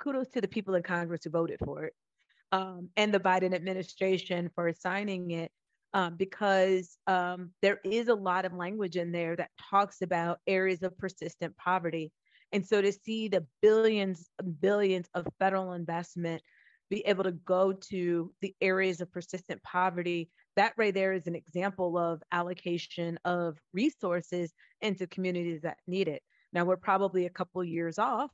Kudos 0.00 0.28
to 0.30 0.40
the 0.40 0.48
people 0.48 0.74
in 0.74 0.82
Congress 0.82 1.24
who 1.24 1.30
voted 1.30 1.58
for 1.62 1.84
it 1.84 1.92
um, 2.52 2.88
and 2.96 3.12
the 3.12 3.20
Biden 3.20 3.54
administration 3.54 4.50
for 4.54 4.72
signing 4.72 5.30
it 5.30 5.50
um, 5.92 6.16
because 6.16 6.98
um, 7.06 7.50
there 7.62 7.80
is 7.84 8.08
a 8.08 8.14
lot 8.14 8.44
of 8.44 8.52
language 8.52 8.96
in 8.96 9.12
there 9.12 9.36
that 9.36 9.50
talks 9.70 10.02
about 10.02 10.38
areas 10.46 10.82
of 10.82 10.96
persistent 10.98 11.56
poverty. 11.56 12.12
And 12.52 12.66
so 12.66 12.80
to 12.80 12.92
see 12.92 13.28
the 13.28 13.46
billions 13.62 14.28
and 14.38 14.60
billions 14.60 15.08
of 15.14 15.26
federal 15.38 15.72
investment 15.72 16.42
be 16.90 17.06
able 17.06 17.24
to 17.24 17.32
go 17.32 17.72
to 17.72 18.32
the 18.40 18.54
areas 18.60 19.00
of 19.00 19.12
persistent 19.12 19.62
poverty, 19.62 20.28
that 20.56 20.74
right 20.76 20.92
there 20.92 21.12
is 21.12 21.26
an 21.26 21.36
example 21.36 21.96
of 21.96 22.22
allocation 22.32 23.18
of 23.24 23.56
resources 23.72 24.52
into 24.80 25.06
communities 25.06 25.62
that 25.62 25.78
need 25.86 26.08
it. 26.08 26.22
Now 26.52 26.64
we're 26.64 26.76
probably 26.76 27.26
a 27.26 27.30
couple 27.30 27.62
years 27.62 27.98
off 27.98 28.30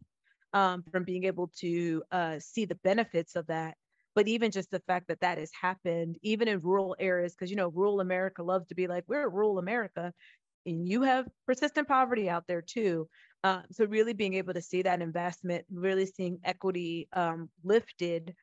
um, 0.55 0.83
from 0.91 1.05
being 1.05 1.25
able 1.25 1.51
to 1.61 2.03
uh, 2.11 2.39
see 2.39 2.65
the 2.65 2.79
benefits 2.83 3.37
of 3.37 3.47
that. 3.49 3.77
But 4.15 4.29
even 4.29 4.51
just 4.51 4.71
the 4.71 4.81
fact 4.87 5.09
that 5.09 5.21
that 5.21 5.37
has 5.37 5.51
happened 5.61 6.17
even 6.23 6.49
in 6.49 6.61
rural 6.61 6.97
areas 6.99 7.35
because 7.35 7.51
you 7.51 7.57
know 7.57 7.69
rural 7.69 8.01
america 8.01 8.43
loves 8.43 8.67
to 8.69 8.75
be 8.75 8.87
like 8.87 9.05
we're 9.07 9.29
rural 9.29 9.59
america 9.59 10.11
and 10.67 10.89
you 10.89 11.03
have 11.03 11.27
persistent 11.47 11.89
poverty 11.89 12.29
out 12.29 12.45
there 12.47 12.61
too. 12.61 13.09
Um, 13.45 13.63
so 13.71 13.85
really 13.85 14.13
being 14.13 14.35
able 14.35 14.55
to 14.55 14.61
see 14.61 14.83
that 14.83 15.01
investment 15.01 15.65
really 15.71 16.07
seeing 16.07 16.39
equity 16.45 17.09
um, 17.13 17.49
lifted 17.63 18.35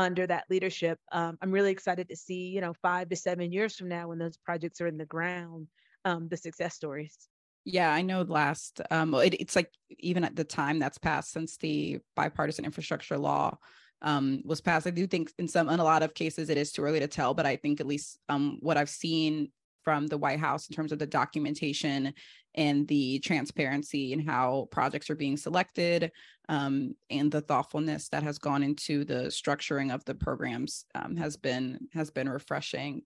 under 0.00 0.26
that 0.26 0.44
leadership 0.50 0.98
um, 1.12 1.38
i'm 1.42 1.52
really 1.52 1.70
excited 1.70 2.08
to 2.08 2.16
see 2.16 2.48
you 2.48 2.60
know 2.60 2.74
five 2.82 3.08
to 3.08 3.16
seven 3.16 3.52
years 3.52 3.76
from 3.76 3.88
now 3.88 4.08
when 4.08 4.18
those 4.18 4.36
projects 4.38 4.80
are 4.80 4.86
in 4.86 4.98
the 4.98 5.06
ground 5.06 5.66
um, 6.04 6.28
the 6.28 6.36
success 6.36 6.74
stories 6.74 7.28
yeah, 7.66 7.92
I 7.92 8.00
know 8.00 8.22
last 8.22 8.80
um 8.90 9.14
it, 9.14 9.34
it's 9.34 9.54
like 9.54 9.70
even 9.98 10.24
at 10.24 10.34
the 10.34 10.44
time 10.44 10.78
that's 10.78 10.96
passed 10.96 11.30
since 11.30 11.58
the 11.58 12.00
bipartisan 12.16 12.64
infrastructure 12.64 13.18
law 13.18 13.58
um, 14.02 14.42
was 14.44 14.60
passed. 14.60 14.86
I 14.86 14.90
do 14.90 15.06
think 15.06 15.32
in 15.38 15.48
some, 15.48 15.68
in 15.68 15.80
a 15.80 15.84
lot 15.84 16.02
of 16.02 16.14
cases, 16.14 16.48
it 16.48 16.56
is 16.56 16.72
too 16.72 16.82
early 16.82 17.00
to 17.00 17.06
tell, 17.06 17.34
but 17.34 17.46
I 17.46 17.56
think 17.56 17.80
at 17.80 17.86
least 17.86 18.18
um, 18.28 18.58
what 18.60 18.76
I've 18.76 18.88
seen 18.88 19.52
from 19.84 20.06
the 20.06 20.18
White 20.18 20.40
House 20.40 20.68
in 20.68 20.76
terms 20.76 20.92
of 20.92 20.98
the 20.98 21.06
documentation 21.06 22.12
and 22.54 22.86
the 22.88 23.18
transparency 23.20 24.12
and 24.12 24.28
how 24.28 24.68
projects 24.70 25.08
are 25.10 25.16
being 25.16 25.36
selected 25.36 26.10
um, 26.48 26.94
and 27.10 27.30
the 27.30 27.40
thoughtfulness 27.40 28.08
that 28.08 28.22
has 28.22 28.38
gone 28.38 28.62
into 28.62 29.04
the 29.04 29.24
structuring 29.26 29.94
of 29.94 30.04
the 30.04 30.14
programs 30.14 30.84
um, 30.94 31.16
has 31.16 31.36
been 31.36 31.78
has 31.92 32.10
been 32.10 32.28
refreshing. 32.28 33.02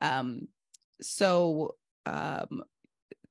Um, 0.00 0.48
so 1.02 1.74
um, 2.06 2.62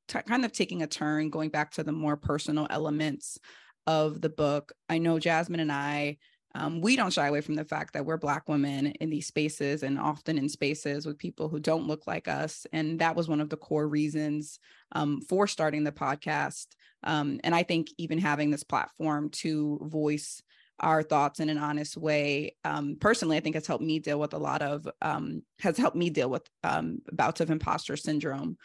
t- 0.08 0.20
kind 0.28 0.46
of 0.46 0.52
taking 0.52 0.84
a 0.84 0.88
turn, 0.88 1.30
going 1.30 1.50
back 1.50 1.72
to 1.72 1.84
the 1.84 1.92
more 1.92 2.18
personal 2.18 2.68
elements 2.70 3.40
of 3.88 4.22
the 4.22 4.30
book. 4.30 4.72
I 4.90 4.98
know 5.00 5.20
Jasmine 5.20 5.60
and 5.60 5.72
I 5.72 6.18
um, 6.56 6.80
we 6.80 6.96
don't 6.96 7.12
shy 7.12 7.28
away 7.28 7.42
from 7.42 7.56
the 7.56 7.66
fact 7.66 7.94
that 7.94 8.06
we're 8.06 8.18
Black 8.18 8.48
women 8.48 8.88
in 8.88 9.10
these 9.10 9.28
spaces 9.28 9.84
and 9.84 10.00
often 10.00 10.38
in 10.38 10.48
spaces 10.48 11.06
with 11.06 11.18
people 11.18 11.50
who 11.50 11.60
don't 11.60 11.86
look 11.86 12.08
like 12.08 12.30
us. 12.30 12.66
And 12.72 13.00
that 13.00 13.16
was 13.16 13.28
one 13.28 13.42
of 13.42 13.50
the 13.50 13.58
core 13.58 13.88
reasons 13.88 14.60
um, 14.94 15.20
for 15.20 15.48
starting 15.48 15.84
the 15.84 15.92
podcast. 15.92 16.68
Um, 17.04 17.42
and 17.44 17.54
I 17.54 17.64
think 17.64 17.90
even 17.98 18.20
having 18.20 18.52
this 18.52 18.64
platform 18.64 19.30
to 19.32 19.80
voice 19.84 20.42
our 20.80 21.04
thoughts 21.04 21.42
in 21.42 21.50
an 21.50 21.58
honest 21.58 21.98
way, 21.98 22.56
um, 22.64 22.96
personally, 23.02 23.36
I 23.36 23.42
think 23.42 23.56
has 23.56 23.68
helped 23.68 23.84
me 23.84 24.00
deal 24.00 24.20
with 24.20 24.34
a 24.34 24.40
lot 24.40 24.62
of, 24.62 24.88
um, 25.02 25.44
has 25.60 25.78
helped 25.78 25.98
me 25.98 26.10
deal 26.10 26.30
with 26.30 26.48
um, 26.64 27.00
bouts 27.12 27.42
of 27.42 27.52
imposter 27.52 27.98
syndrome. 27.98 28.58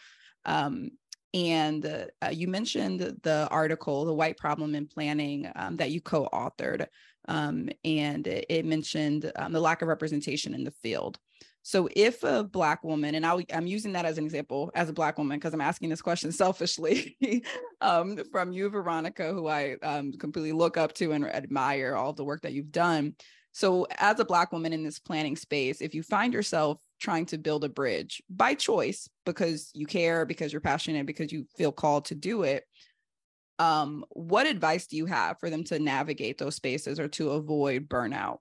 And 1.33 2.11
uh, 2.23 2.31
you 2.31 2.49
mentioned 2.49 3.01
the 3.23 3.49
article, 3.51 4.05
The 4.05 4.15
White 4.15 4.37
Problem 4.37 4.75
in 4.75 4.87
Planning, 4.87 5.51
um, 5.55 5.77
that 5.77 5.91
you 5.91 6.01
co 6.01 6.29
authored. 6.33 6.87
Um, 7.29 7.69
and 7.85 8.27
it, 8.27 8.47
it 8.49 8.65
mentioned 8.65 9.31
um, 9.37 9.53
the 9.53 9.61
lack 9.61 9.83
of 9.83 9.89
representation 9.89 10.55
in 10.55 10.65
the 10.65 10.73
field. 10.83 11.19
So, 11.63 11.89
if 11.95 12.23
a 12.23 12.43
Black 12.43 12.83
woman, 12.83 13.15
and 13.15 13.27
i 13.27 13.45
am 13.51 13.67
using 13.67 13.93
that 13.93 14.07
as 14.07 14.19
an 14.19 14.25
example 14.25 14.71
as 14.75 14.89
a 14.89 14.95
Black 14.95 15.19
woman, 15.19 15.39
because 15.39 15.53
I'm 15.53 15.61
asking 15.61 15.91
this 15.91 16.03
question 16.03 16.33
selfishly 16.33 17.17
um, 17.81 18.19
from 18.33 18.53
you, 18.53 18.69
Veronica, 18.71 19.33
who 19.33 19.47
I 19.47 19.77
um, 19.83 20.13
completely 20.13 20.53
look 20.53 20.77
up 20.77 20.95
to 20.95 21.13
and 21.13 21.25
admire 21.27 21.95
all 21.95 22.13
the 22.13 22.25
work 22.25 22.43
that 22.43 22.53
you've 22.53 22.73
done. 22.73 23.15
So, 23.53 23.87
as 23.99 24.19
a 24.19 24.25
Black 24.25 24.53
woman 24.53 24.73
in 24.73 24.83
this 24.83 24.99
planning 24.99 25.37
space, 25.37 25.81
if 25.81 25.95
you 25.95 26.03
find 26.03 26.33
yourself 26.33 26.81
trying 27.01 27.27
to 27.27 27.39
build 27.39 27.65
a 27.65 27.69
bridge 27.69 28.23
by 28.29 28.55
choice 28.55 29.09
because 29.25 29.71
you 29.75 29.87
care, 29.87 30.27
because 30.27 30.53
you're 30.53 30.61
passionate, 30.61 31.07
because 31.07 31.33
you 31.33 31.47
feel 31.57 31.73
called 31.73 32.05
to 32.07 32.15
do 32.15 32.43
it, 32.43 32.65
um, 33.59 34.05
what 34.11 34.47
advice 34.47 34.87
do 34.87 34.97
you 34.97 35.07
have 35.07 35.39
for 35.39 35.51
them 35.51 35.65
to 35.65 35.79
navigate 35.79 36.39
those 36.39 36.57
spaces 36.57 37.01
or 37.01 37.09
to 37.09 37.31
avoid 37.31 37.89
burnout? 37.89 38.39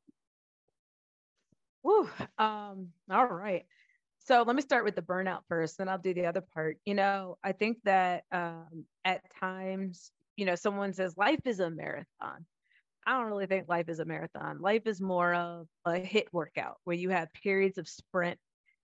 Woo, 1.83 2.09
um, 2.37 2.89
all 3.09 3.27
right. 3.27 3.65
So 4.19 4.43
let 4.43 4.55
me 4.55 4.61
start 4.61 4.83
with 4.83 4.95
the 4.95 5.01
burnout 5.01 5.41
first, 5.47 5.77
then 5.77 5.89
I'll 5.89 5.97
do 5.97 6.13
the 6.13 6.25
other 6.25 6.41
part. 6.41 6.77
You 6.85 6.93
know, 6.93 7.37
I 7.43 7.53
think 7.53 7.79
that 7.83 8.25
um, 8.31 8.85
at 9.03 9.21
times, 9.39 10.11
you 10.35 10.45
know, 10.45 10.55
someone 10.55 10.93
says 10.93 11.17
life 11.17 11.39
is 11.45 11.59
a 11.59 11.69
marathon. 11.69 12.45
I 13.05 13.13
don't 13.13 13.29
really 13.29 13.47
think 13.47 13.67
life 13.67 13.89
is 13.89 13.99
a 13.99 14.05
marathon. 14.05 14.59
Life 14.59 14.83
is 14.85 15.01
more 15.01 15.33
of 15.33 15.67
a 15.85 15.91
HIIT 15.91 16.27
workout 16.31 16.77
where 16.83 16.95
you 16.95 17.09
have 17.09 17.33
periods 17.33 17.77
of 17.77 17.87
sprint 17.87 18.39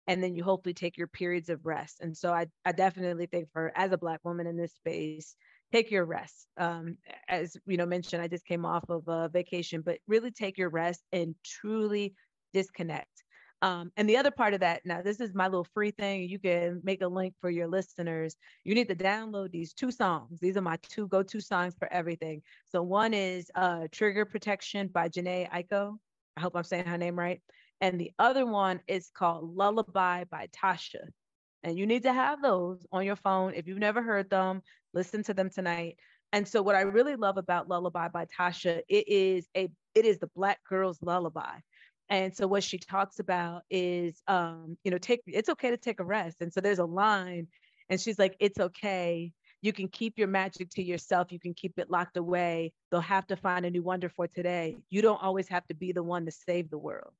and 0.07 0.23
then 0.23 0.35
you 0.35 0.43
hopefully 0.43 0.73
take 0.73 0.97
your 0.97 1.07
periods 1.07 1.49
of 1.49 1.65
rest. 1.65 2.01
And 2.01 2.15
so 2.15 2.31
I, 2.31 2.47
I 2.65 2.71
definitely 2.71 3.25
think 3.25 3.49
for 3.51 3.71
as 3.75 3.91
a 3.91 3.97
black 3.97 4.19
woman 4.23 4.47
in 4.47 4.57
this 4.57 4.73
space, 4.73 5.35
take 5.71 5.91
your 5.91 6.05
rest. 6.05 6.47
Um, 6.57 6.97
as 7.27 7.57
you 7.65 7.77
know, 7.77 7.85
mentioned, 7.85 8.21
I 8.21 8.27
just 8.27 8.45
came 8.45 8.65
off 8.65 8.83
of 8.89 9.07
a 9.07 9.29
vacation, 9.29 9.81
but 9.81 9.99
really 10.07 10.31
take 10.31 10.57
your 10.57 10.69
rest 10.69 11.01
and 11.11 11.35
truly 11.43 12.13
disconnect. 12.53 13.23
Um, 13.61 13.91
and 13.97 14.07
the 14.07 14.17
other 14.17 14.31
part 14.31 14.53
of 14.53 14.59
that, 14.59 14.81
now 14.85 15.01
this 15.01 15.19
is 15.19 15.33
my 15.33 15.45
little 15.45 15.67
free 15.73 15.91
thing. 15.91 16.29
You 16.29 16.37
can 16.37 16.81
make 16.83 17.01
a 17.01 17.07
link 17.07 17.33
for 17.41 17.49
your 17.49 17.67
listeners. 17.67 18.35
You 18.63 18.75
need 18.75 18.89
to 18.89 18.95
download 18.95 19.51
these 19.51 19.73
two 19.73 19.91
songs. 19.91 20.39
These 20.39 20.57
are 20.57 20.61
my 20.61 20.77
two 20.83 21.07
go-to 21.07 21.39
songs 21.39 21.73
for 21.79 21.91
everything. 21.91 22.43
So 22.65 22.83
one 22.83 23.13
is 23.13 23.49
uh, 23.55 23.87
"Trigger 23.91 24.25
Protection" 24.25 24.87
by 24.87 25.09
Jhené 25.09 25.49
Aiko, 25.49 25.97
I 26.37 26.41
hope 26.41 26.55
I'm 26.55 26.63
saying 26.63 26.85
her 26.85 26.97
name 26.97 27.17
right. 27.17 27.41
And 27.81 27.99
the 27.99 28.11
other 28.17 28.45
one 28.45 28.79
is 28.87 29.11
called 29.13 29.55
Lullaby 29.55 30.23
by 30.25 30.47
Tasha. 30.47 31.09
And 31.63 31.77
you 31.77 31.85
need 31.85 32.03
to 32.03 32.13
have 32.13 32.41
those 32.41 32.85
on 32.91 33.05
your 33.05 33.15
phone. 33.15 33.53
If 33.55 33.67
you've 33.67 33.79
never 33.79 34.01
heard 34.01 34.29
them, 34.29 34.61
listen 34.93 35.23
to 35.23 35.33
them 35.33 35.49
tonight. 35.49 35.97
And 36.31 36.47
so 36.47 36.61
what 36.61 36.75
I 36.75 36.81
really 36.81 37.15
love 37.15 37.37
about 37.37 37.67
Lullaby 37.67 38.09
by 38.09 38.25
Tasha, 38.25 38.81
it 38.87 39.07
is 39.07 39.47
a 39.55 39.69
it 39.93 40.05
is 40.05 40.19
the 40.19 40.29
black 40.35 40.59
girl's 40.67 41.01
lullaby. 41.01 41.59
And 42.09 42.35
so 42.35 42.45
what 42.47 42.63
she 42.63 42.77
talks 42.77 43.19
about 43.19 43.63
is 43.69 44.21
um, 44.27 44.77
you 44.83 44.91
know, 44.91 44.97
take 44.97 45.21
it's 45.27 45.49
okay 45.49 45.71
to 45.71 45.77
take 45.77 45.99
a 45.99 46.03
rest. 46.03 46.37
And 46.41 46.51
so 46.53 46.61
there's 46.61 46.79
a 46.79 46.85
line 46.85 47.47
and 47.89 47.99
she's 47.99 48.19
like, 48.19 48.35
it's 48.39 48.59
okay. 48.59 49.31
You 49.61 49.73
can 49.73 49.87
keep 49.87 50.17
your 50.17 50.27
magic 50.27 50.69
to 50.71 50.83
yourself. 50.83 51.31
You 51.31 51.39
can 51.39 51.53
keep 51.53 51.79
it 51.79 51.89
locked 51.89 52.17
away. 52.17 52.73
They'll 52.91 53.01
have 53.01 53.25
to 53.27 53.35
find 53.35 53.65
a 53.65 53.69
new 53.71 53.81
wonder 53.81 54.09
for 54.09 54.27
today. 54.27 54.77
You 54.89 55.01
don't 55.01 55.21
always 55.21 55.47
have 55.47 55.65
to 55.67 55.73
be 55.73 55.91
the 55.91 56.03
one 56.03 56.25
to 56.25 56.31
save 56.31 56.69
the 56.69 56.77
world. 56.77 57.13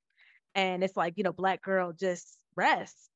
And 0.56 0.84
it's 0.84 0.98
like, 0.98 1.14
you 1.18 1.24
know, 1.24 1.34
black 1.34 1.62
girl, 1.62 1.94
just 1.94 2.40
rest. 2.56 3.10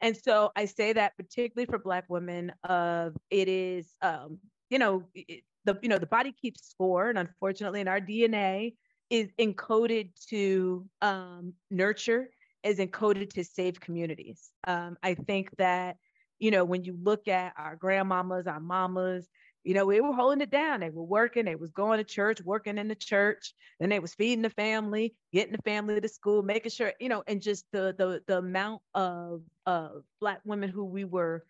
And 0.00 0.16
so 0.16 0.52
I 0.54 0.66
say 0.66 0.92
that 0.92 1.16
particularly 1.16 1.66
for 1.66 1.78
black 1.78 2.04
women, 2.08 2.52
of 2.62 3.16
it 3.30 3.48
is 3.48 3.88
um, 4.02 4.38
you 4.70 4.78
know, 4.78 5.04
it, 5.14 5.44
the 5.64 5.78
you 5.82 5.88
know, 5.88 5.98
the 5.98 6.06
body 6.06 6.32
keeps 6.32 6.68
score. 6.68 7.08
And 7.08 7.18
unfortunately 7.18 7.80
in 7.80 7.88
our 7.88 8.00
DNA 8.00 8.74
is 9.10 9.30
encoded 9.38 10.10
to 10.28 10.86
um, 11.00 11.54
nurture, 11.70 12.28
is 12.62 12.78
encoded 12.78 13.32
to 13.34 13.44
save 13.44 13.80
communities. 13.80 14.50
Um, 14.66 14.96
I 15.02 15.14
think 15.14 15.50
that 15.56 15.96
you 16.38 16.50
know, 16.50 16.64
when 16.64 16.84
you 16.84 16.98
look 17.00 17.28
at 17.28 17.54
our 17.56 17.76
grandmamas, 17.76 18.46
our 18.46 18.60
mamas, 18.60 19.28
you 19.64 19.74
know, 19.74 19.86
we 19.86 20.00
were 20.00 20.12
holding 20.12 20.40
it 20.42 20.50
down. 20.50 20.80
They 20.80 20.90
were 20.90 21.04
working, 21.04 21.46
they 21.46 21.56
was 21.56 21.72
going 21.72 21.98
to 21.98 22.04
church, 22.04 22.40
working 22.42 22.78
in 22.78 22.88
the 22.88 22.94
church, 22.94 23.54
and 23.80 23.90
they 23.90 23.98
was 23.98 24.14
feeding 24.14 24.42
the 24.42 24.50
family, 24.50 25.14
getting 25.32 25.52
the 25.52 25.62
family 25.62 26.00
to 26.00 26.08
school, 26.08 26.42
making 26.42 26.70
sure, 26.70 26.92
you 27.00 27.08
know, 27.08 27.22
and 27.26 27.42
just 27.42 27.66
the 27.72 27.94
the 27.98 28.22
the 28.26 28.38
amount 28.38 28.82
of 28.94 29.42
of 29.66 30.04
black 30.20 30.40
women 30.44 30.70
who 30.70 30.84
we 30.84 31.04
were 31.04 31.44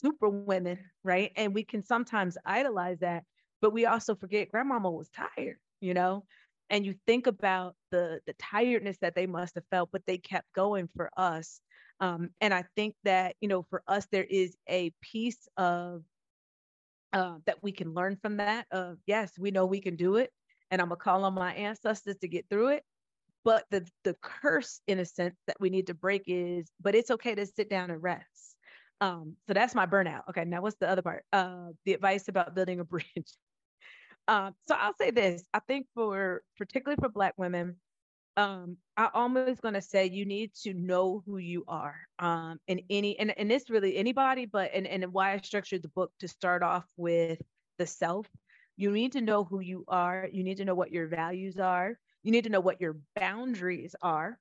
super 0.00 0.28
women, 0.28 0.78
right? 1.02 1.32
And 1.36 1.54
we 1.54 1.64
can 1.64 1.82
sometimes 1.82 2.38
idolize 2.44 3.00
that, 3.00 3.24
but 3.60 3.72
we 3.72 3.86
also 3.86 4.14
forget 4.14 4.50
grandmama 4.50 4.90
was 4.90 5.10
tired, 5.10 5.58
you 5.80 5.94
know? 5.94 6.24
And 6.70 6.86
you 6.86 6.94
think 7.06 7.26
about 7.26 7.76
the 7.90 8.20
the 8.26 8.34
tiredness 8.34 8.98
that 9.00 9.14
they 9.14 9.26
must 9.26 9.54
have 9.56 9.64
felt, 9.70 9.90
but 9.92 10.02
they 10.06 10.18
kept 10.18 10.52
going 10.54 10.88
for 10.96 11.10
us 11.16 11.60
um, 12.00 12.30
and 12.40 12.52
I 12.52 12.64
think 12.76 12.96
that, 13.04 13.36
you 13.40 13.48
know, 13.48 13.62
for 13.70 13.82
us, 13.86 14.06
there 14.10 14.24
is 14.24 14.56
a 14.68 14.90
piece 15.00 15.48
of 15.56 16.02
uh, 17.14 17.36
that 17.46 17.62
we 17.62 17.72
can 17.72 17.94
learn 17.94 18.16
from 18.20 18.36
that. 18.38 18.66
Of 18.70 18.98
yes, 19.06 19.32
we 19.38 19.50
know 19.50 19.64
we 19.64 19.80
can 19.80 19.96
do 19.96 20.16
it, 20.16 20.30
and 20.70 20.82
I'm 20.82 20.88
gonna 20.88 20.96
call 20.96 21.24
on 21.24 21.34
my 21.34 21.54
ancestors 21.54 22.16
to 22.18 22.28
get 22.28 22.46
through 22.50 22.68
it. 22.68 22.82
But 23.44 23.64
the 23.70 23.86
the 24.02 24.16
curse, 24.22 24.80
in 24.86 24.98
a 24.98 25.04
sense, 25.04 25.36
that 25.46 25.56
we 25.60 25.70
need 25.70 25.86
to 25.86 25.94
break 25.94 26.24
is, 26.26 26.70
but 26.80 26.94
it's 26.94 27.10
okay 27.12 27.34
to 27.34 27.46
sit 27.46 27.70
down 27.70 27.90
and 27.90 28.02
rest. 28.02 28.56
Um, 29.00 29.36
so 29.46 29.54
that's 29.54 29.74
my 29.74 29.86
burnout. 29.86 30.22
Okay, 30.30 30.44
now 30.44 30.60
what's 30.60 30.76
the 30.76 30.88
other 30.88 31.02
part? 31.02 31.24
Uh, 31.32 31.68
the 31.84 31.94
advice 31.94 32.28
about 32.28 32.54
building 32.54 32.80
a 32.80 32.84
bridge. 32.94 33.36
Um, 34.26 34.54
so 34.66 34.74
I'll 34.74 34.96
say 35.00 35.10
this: 35.10 35.44
I 35.54 35.60
think 35.60 35.86
for 35.94 36.42
particularly 36.58 37.00
for 37.00 37.08
Black 37.08 37.34
women, 37.36 37.76
um 38.36 38.76
i 38.96 39.08
going 39.62 39.74
to 39.74 39.80
say 39.80 40.06
you 40.06 40.24
need 40.24 40.52
to 40.54 40.74
know 40.74 41.22
who 41.26 41.38
you 41.38 41.64
are 41.68 41.96
um 42.18 42.58
in 42.66 42.80
any 42.90 43.18
and, 43.18 43.36
and 43.38 43.52
it's 43.52 43.70
really 43.70 43.96
anybody 43.96 44.46
but 44.46 44.70
and, 44.74 44.86
and 44.86 45.12
why 45.12 45.32
i 45.32 45.38
structured 45.38 45.82
the 45.82 45.88
book 45.88 46.12
to 46.20 46.28
start 46.28 46.62
off 46.62 46.84
with 46.96 47.40
the 47.78 47.86
self. 47.86 48.26
You 48.76 48.90
need 48.90 49.12
to 49.12 49.20
know 49.20 49.44
who 49.44 49.60
you 49.60 49.84
are. 49.88 50.28
You 50.32 50.42
need 50.44 50.56
to 50.58 50.64
know 50.64 50.74
what 50.74 50.92
your 50.92 51.06
values 51.06 51.58
are. 51.58 51.96
You 52.22 52.32
need 52.32 52.44
to 52.44 52.50
know 52.50 52.60
what 52.60 52.80
your 52.80 52.96
boundaries 53.16 53.94
are 54.02 54.38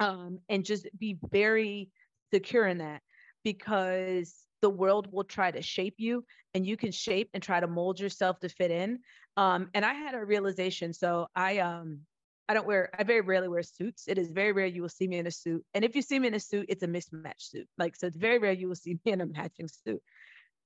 um 0.00 0.38
and 0.48 0.64
just 0.64 0.86
be 0.98 1.18
very 1.30 1.90
secure 2.32 2.66
in 2.66 2.78
that 2.78 3.02
because 3.44 4.46
the 4.60 4.70
world 4.70 5.08
will 5.12 5.24
try 5.24 5.50
to 5.50 5.60
shape 5.62 5.94
you 5.98 6.24
and 6.54 6.66
you 6.66 6.76
can 6.76 6.90
shape 6.92 7.30
and 7.34 7.42
try 7.42 7.60
to 7.60 7.66
mold 7.66 7.98
yourself 8.00 8.38
to 8.40 8.48
fit 8.48 8.70
in. 8.70 8.98
Um 9.36 9.68
and 9.74 9.84
i 9.84 9.94
had 9.94 10.14
a 10.14 10.24
realization 10.24 10.92
so 10.92 11.28
i 11.34 11.58
um 11.58 12.00
I 12.48 12.54
don't 12.54 12.66
wear, 12.66 12.90
I 12.98 13.04
very 13.04 13.20
rarely 13.20 13.48
wear 13.48 13.62
suits. 13.62 14.04
It 14.08 14.18
is 14.18 14.30
very 14.30 14.52
rare 14.52 14.66
you 14.66 14.82
will 14.82 14.88
see 14.88 15.06
me 15.06 15.18
in 15.18 15.26
a 15.26 15.30
suit. 15.30 15.64
And 15.74 15.84
if 15.84 15.94
you 15.94 16.02
see 16.02 16.18
me 16.18 16.28
in 16.28 16.34
a 16.34 16.40
suit, 16.40 16.66
it's 16.68 16.82
a 16.82 16.88
mismatched 16.88 17.50
suit. 17.50 17.68
Like, 17.78 17.96
so 17.96 18.06
it's 18.06 18.16
very 18.16 18.38
rare 18.38 18.52
you 18.52 18.68
will 18.68 18.74
see 18.74 18.98
me 19.04 19.12
in 19.12 19.20
a 19.20 19.26
matching 19.26 19.68
suit. 19.68 20.02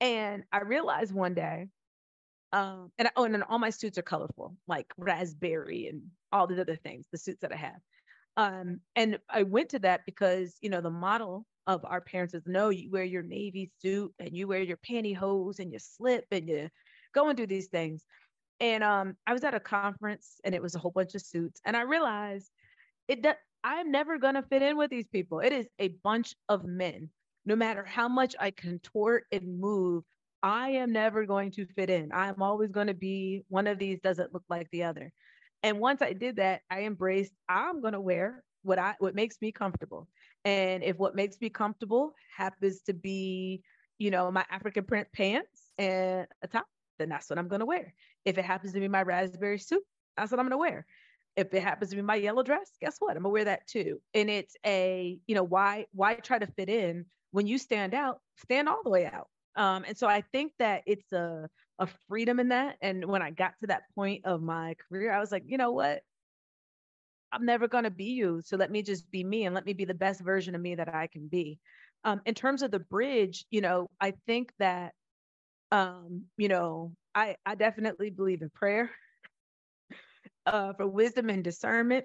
And 0.00 0.44
I 0.52 0.62
realized 0.62 1.14
one 1.14 1.34
day, 1.34 1.68
um, 2.52 2.90
and, 2.98 3.08
I, 3.08 3.10
oh, 3.16 3.24
and 3.24 3.34
then 3.34 3.42
all 3.42 3.58
my 3.58 3.70
suits 3.70 3.98
are 3.98 4.02
colorful, 4.02 4.56
like 4.66 4.86
raspberry 4.96 5.88
and 5.88 6.02
all 6.32 6.46
these 6.46 6.58
other 6.58 6.76
things, 6.76 7.06
the 7.12 7.18
suits 7.18 7.40
that 7.40 7.52
I 7.52 7.56
have. 7.56 7.80
Um, 8.36 8.80
and 8.94 9.18
I 9.28 9.44
went 9.44 9.70
to 9.70 9.78
that 9.80 10.02
because, 10.06 10.56
you 10.60 10.70
know, 10.70 10.80
the 10.80 10.90
model 10.90 11.46
of 11.66 11.84
our 11.84 12.00
parents 12.00 12.34
is 12.34 12.42
no, 12.46 12.68
you 12.68 12.90
wear 12.90 13.04
your 13.04 13.22
navy 13.22 13.70
suit 13.80 14.12
and 14.18 14.36
you 14.36 14.46
wear 14.46 14.60
your 14.60 14.76
pantyhose 14.76 15.58
and 15.58 15.72
you 15.72 15.78
slip 15.78 16.24
and 16.30 16.48
you 16.48 16.68
go 17.14 17.28
and 17.28 17.36
do 17.36 17.46
these 17.46 17.68
things. 17.68 18.04
And 18.60 18.82
um, 18.82 19.16
I 19.26 19.32
was 19.32 19.44
at 19.44 19.54
a 19.54 19.60
conference 19.60 20.40
and 20.44 20.54
it 20.54 20.62
was 20.62 20.74
a 20.74 20.78
whole 20.78 20.90
bunch 20.90 21.14
of 21.14 21.22
suits. 21.22 21.60
And 21.64 21.76
I 21.76 21.82
realized 21.82 22.50
it 23.08 23.22
that 23.22 23.38
I'm 23.62 23.90
never 23.90 24.18
gonna 24.18 24.42
fit 24.42 24.62
in 24.62 24.76
with 24.76 24.90
these 24.90 25.08
people. 25.08 25.40
It 25.40 25.52
is 25.52 25.66
a 25.78 25.88
bunch 26.02 26.34
of 26.48 26.64
men. 26.64 27.10
No 27.44 27.54
matter 27.54 27.84
how 27.84 28.08
much 28.08 28.34
I 28.40 28.50
contort 28.50 29.24
and 29.30 29.60
move, 29.60 30.02
I 30.42 30.70
am 30.70 30.92
never 30.92 31.26
going 31.26 31.50
to 31.52 31.66
fit 31.66 31.90
in. 31.90 32.10
I'm 32.12 32.42
always 32.42 32.70
going 32.70 32.88
to 32.88 32.94
be 32.94 33.42
one 33.48 33.66
of 33.66 33.78
these 33.78 34.00
doesn't 34.00 34.32
look 34.34 34.44
like 34.48 34.68
the 34.70 34.84
other. 34.84 35.12
And 35.62 35.78
once 35.78 36.02
I 36.02 36.12
did 36.12 36.36
that, 36.36 36.62
I 36.70 36.82
embraced 36.82 37.32
I'm 37.48 37.80
going 37.80 37.94
to 37.94 38.00
wear 38.00 38.44
what 38.62 38.78
I 38.78 38.94
what 38.98 39.14
makes 39.14 39.36
me 39.40 39.52
comfortable. 39.52 40.08
And 40.44 40.82
if 40.82 40.96
what 40.98 41.14
makes 41.14 41.40
me 41.40 41.48
comfortable 41.48 42.12
happens 42.36 42.82
to 42.82 42.92
be, 42.92 43.62
you 43.98 44.10
know, 44.10 44.30
my 44.30 44.44
African 44.50 44.84
print 44.84 45.08
pants 45.12 45.70
and 45.78 46.26
a 46.42 46.48
top, 46.48 46.66
then 46.98 47.08
that's 47.08 47.28
what 47.30 47.38
I'm 47.38 47.48
going 47.48 47.60
to 47.60 47.66
wear. 47.66 47.94
If 48.24 48.38
it 48.38 48.44
happens 48.44 48.72
to 48.72 48.80
be 48.80 48.88
my 48.88 49.02
raspberry 49.02 49.58
suit, 49.58 49.82
that's 50.16 50.30
what 50.30 50.40
I'm 50.40 50.46
going 50.46 50.52
to 50.52 50.58
wear. 50.58 50.86
If 51.36 51.52
it 51.52 51.62
happens 51.62 51.90
to 51.90 51.96
be 51.96 52.02
my 52.02 52.14
yellow 52.14 52.42
dress, 52.42 52.70
guess 52.80 52.96
what? 52.98 53.16
I'm 53.16 53.22
going 53.22 53.30
to 53.30 53.34
wear 53.34 53.44
that 53.44 53.66
too. 53.66 54.00
And 54.14 54.30
it's 54.30 54.56
a, 54.64 55.18
you 55.26 55.34
know, 55.34 55.44
why 55.44 55.86
why 55.92 56.14
try 56.14 56.38
to 56.38 56.46
fit 56.46 56.68
in 56.68 57.06
when 57.32 57.46
you 57.46 57.58
stand 57.58 57.94
out? 57.94 58.20
Stand 58.38 58.68
all 58.68 58.82
the 58.82 58.90
way 58.90 59.06
out. 59.06 59.28
Um, 59.54 59.84
and 59.86 59.96
so 59.96 60.06
I 60.06 60.22
think 60.32 60.52
that 60.58 60.82
it's 60.86 61.12
a 61.12 61.48
a 61.78 61.88
freedom 62.08 62.40
in 62.40 62.48
that. 62.48 62.76
And 62.80 63.04
when 63.04 63.22
I 63.22 63.30
got 63.30 63.58
to 63.60 63.66
that 63.68 63.82
point 63.94 64.24
of 64.24 64.42
my 64.42 64.76
career, 64.88 65.12
I 65.12 65.20
was 65.20 65.30
like, 65.30 65.44
you 65.46 65.58
know 65.58 65.72
what? 65.72 66.00
I'm 67.32 67.44
never 67.44 67.68
going 67.68 67.84
to 67.84 67.90
be 67.90 68.04
you. 68.04 68.40
So 68.44 68.56
let 68.56 68.70
me 68.70 68.82
just 68.82 69.10
be 69.10 69.22
me 69.22 69.44
and 69.44 69.54
let 69.54 69.66
me 69.66 69.72
be 69.72 69.84
the 69.84 69.94
best 69.94 70.20
version 70.20 70.54
of 70.54 70.60
me 70.60 70.76
that 70.76 70.94
I 70.94 71.06
can 71.06 71.28
be. 71.28 71.58
Um, 72.04 72.20
in 72.24 72.34
terms 72.34 72.62
of 72.62 72.70
the 72.70 72.78
bridge, 72.78 73.44
you 73.50 73.60
know, 73.60 73.90
I 74.00 74.14
think 74.26 74.52
that 74.58 74.92
um, 75.72 76.24
you 76.36 76.48
know, 76.48 76.92
I 77.14 77.36
I 77.44 77.54
definitely 77.54 78.10
believe 78.10 78.42
in 78.42 78.50
prayer 78.50 78.90
uh, 80.46 80.72
for 80.74 80.86
wisdom 80.86 81.30
and 81.30 81.42
discernment. 81.42 82.04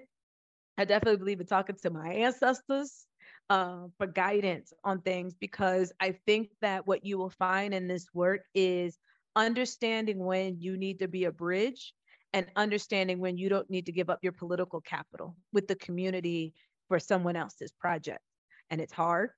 I 0.78 0.84
definitely 0.84 1.18
believe 1.18 1.40
in 1.40 1.46
talking 1.46 1.76
to 1.82 1.90
my 1.90 2.12
ancestors 2.12 3.06
uh, 3.50 3.88
for 3.98 4.06
guidance 4.06 4.72
on 4.84 5.00
things 5.02 5.34
because 5.38 5.92
I 6.00 6.12
think 6.26 6.48
that 6.60 6.86
what 6.86 7.04
you 7.04 7.18
will 7.18 7.30
find 7.30 7.74
in 7.74 7.86
this 7.86 8.06
work 8.14 8.40
is 8.54 8.98
understanding 9.36 10.18
when 10.18 10.60
you 10.60 10.76
need 10.76 10.98
to 11.00 11.08
be 11.08 11.24
a 11.24 11.32
bridge 11.32 11.92
and 12.32 12.46
understanding 12.56 13.18
when 13.18 13.36
you 13.36 13.48
don't 13.48 13.68
need 13.68 13.86
to 13.86 13.92
give 13.92 14.08
up 14.08 14.20
your 14.22 14.32
political 14.32 14.80
capital 14.80 15.36
with 15.52 15.68
the 15.68 15.76
community 15.76 16.54
for 16.88 16.98
someone 16.98 17.36
else's 17.36 17.72
project. 17.72 18.20
And 18.70 18.80
it's 18.80 18.92
hard, 18.92 19.30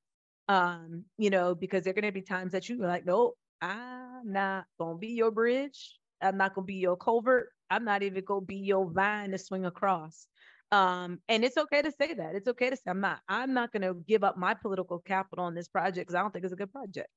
um, 0.48 1.04
you 1.18 1.30
know, 1.30 1.54
because 1.54 1.82
there 1.82 1.90
are 1.90 1.94
going 1.94 2.04
to 2.04 2.12
be 2.12 2.22
times 2.22 2.52
that 2.52 2.68
you're 2.68 2.78
like, 2.78 3.04
nope, 3.04 3.36
I'm 3.64 4.32
not 4.32 4.66
gonna 4.78 4.98
be 4.98 5.08
your 5.08 5.30
bridge. 5.30 5.98
I'm 6.20 6.36
not 6.36 6.54
gonna 6.54 6.64
be 6.66 6.74
your 6.74 6.96
culvert. 6.96 7.48
I'm 7.70 7.84
not 7.84 8.02
even 8.02 8.24
gonna 8.24 8.44
be 8.44 8.56
your 8.56 8.90
vine 8.90 9.30
to 9.30 9.38
swing 9.38 9.64
across. 9.64 10.26
Um, 10.72 11.20
and 11.28 11.44
it's 11.44 11.56
okay 11.56 11.82
to 11.82 11.92
say 11.92 12.14
that. 12.14 12.34
It's 12.34 12.48
okay 12.48 12.70
to 12.70 12.76
say 12.76 12.82
I'm 12.88 13.00
not. 13.00 13.20
I'm 13.28 13.54
not 13.54 13.72
gonna 13.72 13.94
give 13.94 14.24
up 14.24 14.36
my 14.36 14.54
political 14.54 14.98
capital 14.98 15.44
on 15.44 15.54
this 15.54 15.68
project 15.68 16.06
because 16.06 16.14
I 16.14 16.22
don't 16.22 16.32
think 16.32 16.44
it's 16.44 16.52
a 16.52 16.56
good 16.56 16.72
project. 16.72 17.08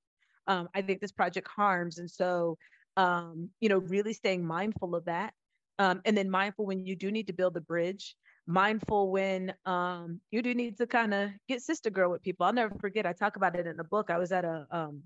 Um, 0.47 0.69
I 0.73 0.81
think 0.81 1.01
this 1.01 1.11
project 1.11 1.47
harms, 1.53 1.97
and 1.97 2.09
so 2.09 2.57
um, 2.95 3.49
you 3.59 3.69
know, 3.69 3.79
really 3.79 4.13
staying 4.13 4.45
mindful 4.45 4.95
of 4.95 5.05
that. 5.05 5.33
Um, 5.79 6.01
and 6.05 6.17
then 6.17 6.29
mindful 6.29 6.65
when 6.65 6.85
you 6.85 6.95
do 6.95 7.11
need 7.11 7.27
to 7.27 7.33
build 7.33 7.55
a 7.57 7.61
bridge 7.61 8.15
mindful 8.47 9.11
when 9.11 9.53
um, 9.65 10.21
you 10.31 10.41
do 10.41 10.55
need 10.55 10.77
to 10.77 10.87
kind 10.87 11.13
of 11.13 11.29
get 11.47 11.61
sister 11.61 11.89
girl 11.89 12.09
with 12.09 12.23
people. 12.23 12.45
I'll 12.45 12.53
never 12.53 12.73
forget. 12.79 13.05
I 13.05 13.13
talk 13.13 13.35
about 13.35 13.55
it 13.55 13.67
in 13.67 13.75
the 13.77 13.83
book. 13.83 14.09
I 14.09 14.17
was 14.17 14.31
at 14.31 14.45
a 14.45 14.65
um, 14.71 15.03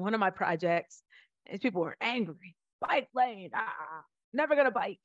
one 0.00 0.14
of 0.14 0.20
my 0.20 0.30
projects, 0.30 1.02
and 1.46 1.60
people 1.60 1.82
were 1.82 1.96
angry. 2.00 2.56
Bike 2.80 3.08
lane, 3.14 3.50
ah, 3.54 4.02
never 4.32 4.56
gonna 4.56 4.70
bike. 4.70 5.00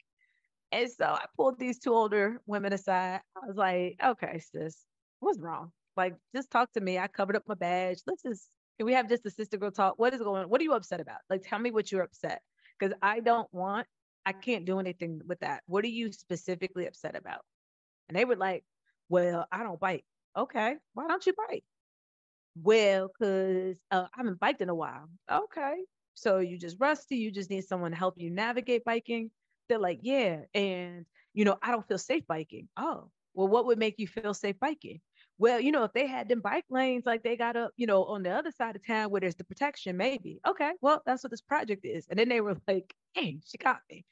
And 0.71 0.89
so 0.91 1.05
I 1.05 1.25
pulled 1.35 1.59
these 1.59 1.79
two 1.79 1.93
older 1.93 2.41
women 2.45 2.73
aside. 2.73 3.21
I 3.35 3.47
was 3.47 3.55
like, 3.55 3.97
okay, 4.03 4.39
sis, 4.39 4.83
what's 5.19 5.39
wrong? 5.39 5.71
Like, 5.95 6.15
just 6.35 6.51
talk 6.51 6.71
to 6.73 6.81
me. 6.81 6.99
I 6.99 7.07
covered 7.07 7.35
up 7.35 7.43
my 7.47 7.55
badge. 7.55 7.99
Let's 8.07 8.23
just, 8.23 8.49
can 8.77 8.85
we 8.85 8.93
have 8.93 9.07
just 9.07 9.25
a 9.25 9.29
sister 9.29 9.57
girl 9.57 9.71
talk? 9.71 9.93
What 9.97 10.13
is 10.13 10.21
going 10.21 10.43
on? 10.43 10.49
What 10.49 10.59
are 10.59 10.63
you 10.63 10.73
upset 10.73 10.99
about? 10.99 11.19
Like, 11.29 11.43
tell 11.47 11.59
me 11.59 11.71
what 11.71 11.91
you're 11.91 12.01
upset. 12.01 12.41
Because 12.77 12.95
I 13.01 13.21
don't 13.21 13.47
want, 13.53 13.87
I 14.25 14.33
can't 14.33 14.65
do 14.65 14.79
anything 14.79 15.21
with 15.25 15.39
that. 15.39 15.63
What 15.67 15.85
are 15.85 15.89
you 15.89 16.11
specifically 16.11 16.87
upset 16.87 17.15
about? 17.15 17.41
And 18.09 18.17
they 18.17 18.25
were 18.25 18.35
like, 18.35 18.65
well, 19.07 19.45
I 19.51 19.63
don't 19.63 19.79
bike. 19.79 20.03
Okay, 20.37 20.75
why 20.93 21.07
don't 21.07 21.25
you 21.25 21.33
bike? 21.47 21.63
Well, 22.55 23.09
because 23.09 23.81
uh, 23.91 24.07
I 24.13 24.17
haven't 24.17 24.39
biked 24.39 24.61
in 24.61 24.69
a 24.69 24.75
while. 24.75 25.09
Okay, 25.29 25.85
so 26.13 26.39
you 26.39 26.57
just 26.57 26.77
rusty. 26.79 27.17
You 27.17 27.31
just 27.31 27.49
need 27.49 27.65
someone 27.65 27.91
to 27.91 27.97
help 27.97 28.15
you 28.17 28.29
navigate 28.29 28.85
biking. 28.85 29.31
They're 29.67 29.79
like, 29.79 29.99
yeah, 30.03 30.45
and 30.53 31.05
you 31.33 31.43
know, 31.43 31.57
I 31.61 31.71
don't 31.71 31.85
feel 31.87 31.97
safe 31.97 32.25
biking. 32.27 32.69
Oh, 32.77 33.11
well, 33.33 33.47
what 33.49 33.65
would 33.65 33.77
make 33.77 33.95
you 33.99 34.07
feel 34.07 34.33
safe 34.33 34.57
biking? 34.59 35.01
Well, 35.37 35.59
you 35.59 35.71
know, 35.73 35.83
if 35.83 35.91
they 35.91 36.07
had 36.07 36.29
them 36.29 36.39
bike 36.39 36.63
lanes 36.69 37.05
like 37.05 37.23
they 37.23 37.35
got 37.35 37.57
up, 37.57 37.73
you 37.75 37.87
know, 37.87 38.05
on 38.05 38.23
the 38.23 38.29
other 38.31 38.51
side 38.51 38.77
of 38.77 38.85
town 38.85 39.11
where 39.11 39.19
there's 39.19 39.35
the 39.35 39.43
protection, 39.43 39.97
maybe. 39.97 40.39
Okay, 40.47 40.71
well, 40.81 41.01
that's 41.05 41.23
what 41.23 41.31
this 41.31 41.41
project 41.41 41.83
is. 41.83 42.07
And 42.07 42.17
then 42.17 42.29
they 42.29 42.39
were 42.39 42.55
like, 42.69 42.95
hey, 43.13 43.41
she 43.45 43.57
got 43.57 43.81
me. 43.91 44.05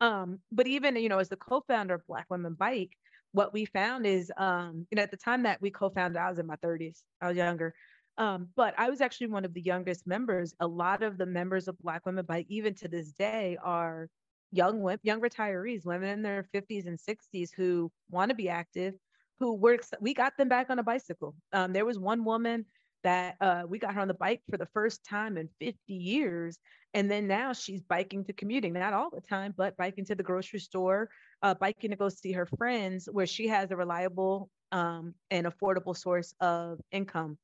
Um, 0.00 0.40
but 0.50 0.66
even, 0.66 0.96
you 0.96 1.08
know, 1.08 1.18
as 1.18 1.28
the 1.28 1.36
co-founder 1.36 1.94
of 1.94 2.06
Black 2.06 2.26
Women 2.30 2.54
Bike, 2.54 2.96
what 3.32 3.52
we 3.52 3.64
found 3.66 4.06
is, 4.06 4.32
um, 4.38 4.86
you 4.90 4.96
know, 4.96 5.02
at 5.02 5.10
the 5.10 5.16
time 5.16 5.42
that 5.42 5.60
we 5.60 5.70
co-founded, 5.70 6.16
I 6.16 6.30
was 6.30 6.38
in 6.38 6.46
my 6.46 6.56
30s, 6.56 7.04
I 7.20 7.28
was 7.28 7.36
younger. 7.36 7.74
Um, 8.20 8.48
but 8.54 8.74
I 8.76 8.90
was 8.90 9.00
actually 9.00 9.28
one 9.28 9.46
of 9.46 9.54
the 9.54 9.62
youngest 9.62 10.06
members. 10.06 10.54
A 10.60 10.66
lot 10.66 11.02
of 11.02 11.16
the 11.16 11.24
members 11.24 11.68
of 11.68 11.78
Black 11.78 12.04
Women 12.04 12.26
Bike, 12.26 12.44
even 12.50 12.74
to 12.74 12.86
this 12.86 13.12
day, 13.12 13.56
are 13.64 14.10
young 14.52 14.82
women, 14.82 15.00
young 15.02 15.22
retirees, 15.22 15.86
women 15.86 16.10
in 16.10 16.22
their 16.22 16.46
50s 16.54 16.86
and 16.86 16.98
60s 16.98 17.48
who 17.56 17.90
want 18.10 18.28
to 18.28 18.34
be 18.34 18.50
active, 18.50 18.92
who 19.38 19.54
works. 19.54 19.90
We 20.02 20.12
got 20.12 20.36
them 20.36 20.50
back 20.50 20.68
on 20.68 20.78
a 20.78 20.82
bicycle. 20.82 21.34
Um, 21.54 21.72
there 21.72 21.86
was 21.86 21.98
one 21.98 22.26
woman 22.26 22.66
that 23.04 23.36
uh, 23.40 23.62
we 23.66 23.78
got 23.78 23.94
her 23.94 24.02
on 24.02 24.08
the 24.08 24.12
bike 24.12 24.42
for 24.50 24.58
the 24.58 24.68
first 24.74 25.02
time 25.02 25.38
in 25.38 25.48
50 25.58 25.78
years. 25.94 26.58
And 26.92 27.10
then 27.10 27.26
now 27.26 27.54
she's 27.54 27.80
biking 27.80 28.26
to 28.26 28.34
commuting, 28.34 28.74
not 28.74 28.92
all 28.92 29.08
the 29.08 29.22
time, 29.22 29.54
but 29.56 29.78
biking 29.78 30.04
to 30.04 30.14
the 30.14 30.22
grocery 30.22 30.60
store, 30.60 31.08
uh, 31.40 31.54
biking 31.54 31.88
to 31.88 31.96
go 31.96 32.10
see 32.10 32.32
her 32.32 32.44
friends, 32.44 33.08
where 33.10 33.26
she 33.26 33.48
has 33.48 33.70
a 33.70 33.76
reliable 33.76 34.50
um, 34.72 35.14
and 35.30 35.46
affordable 35.46 35.96
source 35.96 36.34
of 36.38 36.80
income. 36.92 37.38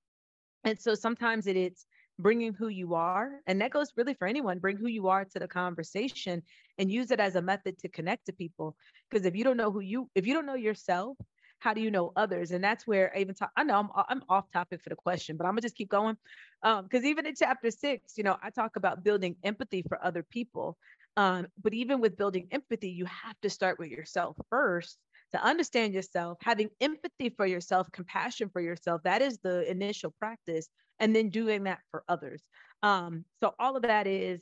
And 0.66 0.78
so 0.78 0.94
sometimes 0.94 1.46
it, 1.46 1.56
it's 1.56 1.86
bringing 2.18 2.52
who 2.54 2.68
you 2.68 2.94
are, 2.94 3.40
and 3.46 3.60
that 3.60 3.70
goes 3.70 3.92
really 3.96 4.14
for 4.14 4.26
anyone, 4.26 4.58
bring 4.58 4.76
who 4.76 4.88
you 4.88 5.08
are 5.08 5.24
to 5.24 5.38
the 5.38 5.48
conversation 5.48 6.42
and 6.78 6.90
use 6.90 7.10
it 7.12 7.20
as 7.20 7.36
a 7.36 7.42
method 7.42 7.78
to 7.78 7.88
connect 7.88 8.26
to 8.26 8.32
people. 8.32 8.76
Because 9.10 9.26
if 9.26 9.36
you 9.36 9.44
don't 9.44 9.56
know 9.56 9.70
who 9.70 9.80
you, 9.80 10.10
if 10.14 10.26
you 10.26 10.34
don't 10.34 10.46
know 10.46 10.54
yourself, 10.54 11.16
how 11.60 11.72
do 11.72 11.80
you 11.80 11.90
know 11.90 12.12
others? 12.16 12.50
And 12.50 12.62
that's 12.64 12.86
where 12.86 13.12
I 13.16 13.20
even 13.20 13.34
talk. 13.34 13.50
I 13.56 13.64
know 13.64 13.78
I'm 13.78 13.90
I'm 14.08 14.22
off 14.28 14.50
topic 14.52 14.82
for 14.82 14.90
the 14.90 14.96
question, 14.96 15.36
but 15.36 15.44
I'm 15.44 15.52
gonna 15.52 15.62
just 15.62 15.76
keep 15.76 15.88
going. 15.88 16.16
Um, 16.62 16.84
because 16.84 17.04
even 17.04 17.26
in 17.26 17.34
chapter 17.36 17.70
six, 17.70 18.18
you 18.18 18.24
know, 18.24 18.36
I 18.42 18.50
talk 18.50 18.76
about 18.76 19.04
building 19.04 19.36
empathy 19.44 19.82
for 19.88 20.04
other 20.04 20.22
people. 20.22 20.76
Um, 21.16 21.46
but 21.62 21.74
even 21.74 22.00
with 22.00 22.16
building 22.16 22.48
empathy, 22.50 22.90
you 22.90 23.06
have 23.06 23.40
to 23.42 23.50
start 23.50 23.78
with 23.78 23.90
yourself 23.90 24.36
first 24.50 24.98
to 25.32 25.42
understand 25.42 25.94
yourself, 25.94 26.38
having 26.40 26.70
empathy 26.80 27.30
for 27.30 27.46
yourself, 27.46 27.90
compassion 27.92 28.48
for 28.52 28.60
yourself. 28.60 29.02
That 29.04 29.22
is 29.22 29.38
the 29.42 29.68
initial 29.70 30.14
practice, 30.18 30.68
and 31.00 31.14
then 31.14 31.30
doing 31.30 31.64
that 31.64 31.80
for 31.90 32.04
others. 32.08 32.42
Um, 32.82 33.24
so 33.40 33.54
all 33.58 33.76
of 33.76 33.82
that 33.82 34.06
is 34.06 34.40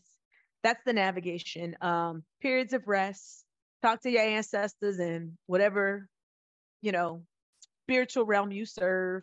that's 0.63 0.83
the 0.85 0.93
navigation. 0.93 1.77
Um, 1.81 2.23
periods 2.41 2.73
of 2.73 2.87
rest, 2.87 3.45
talk 3.83 4.03
to 4.03 4.11
your 4.11 4.23
ancestors 4.23 4.99
and 4.99 5.33
whatever 5.47 6.09
you 6.85 6.93
know, 6.93 7.23
spiritual 7.87 8.27
realm 8.27 8.53
you 8.53 8.67
serve, 8.67 9.23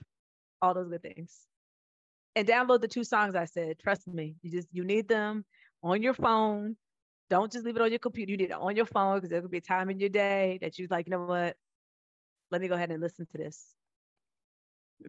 all 0.64 0.74
those 0.74 0.90
good 0.90 1.04
things. 1.04 1.38
And 2.36 2.48
download 2.48 2.82
the 2.82 2.88
two 2.88 3.04
songs 3.04 3.36
I 3.36 3.46
said. 3.46 3.78
Trust 3.78 4.08
me, 4.08 4.36
you 4.42 4.50
just 4.50 4.68
you 4.72 4.84
need 4.84 5.08
them 5.08 5.46
on 5.84 6.02
your 6.02 6.16
phone. 6.16 6.76
Don't 7.32 7.50
just 7.50 7.64
leave 7.66 7.78
it 7.78 7.82
on 7.82 7.90
your 7.90 8.00
computer. 8.00 8.30
You 8.30 8.38
need 8.38 8.52
it 8.52 8.52
on 8.52 8.76
your 8.76 8.86
phone 8.86 9.16
because 9.16 9.30
there 9.30 9.42
could 9.42 9.50
be 9.50 9.60
a 9.60 9.62
time 9.62 9.90
in 9.90 10.02
your 10.02 10.10
day 10.10 10.60
that 10.62 10.78
you're 10.78 10.90
like, 10.92 11.08
you 11.08 11.12
know 11.12 11.24
what? 11.24 11.56
Let 12.52 12.60
me 12.60 12.68
go 12.68 12.76
ahead 12.76 12.92
and 12.92 13.00
listen 13.00 13.26
to 13.32 13.38
this. 13.38 13.68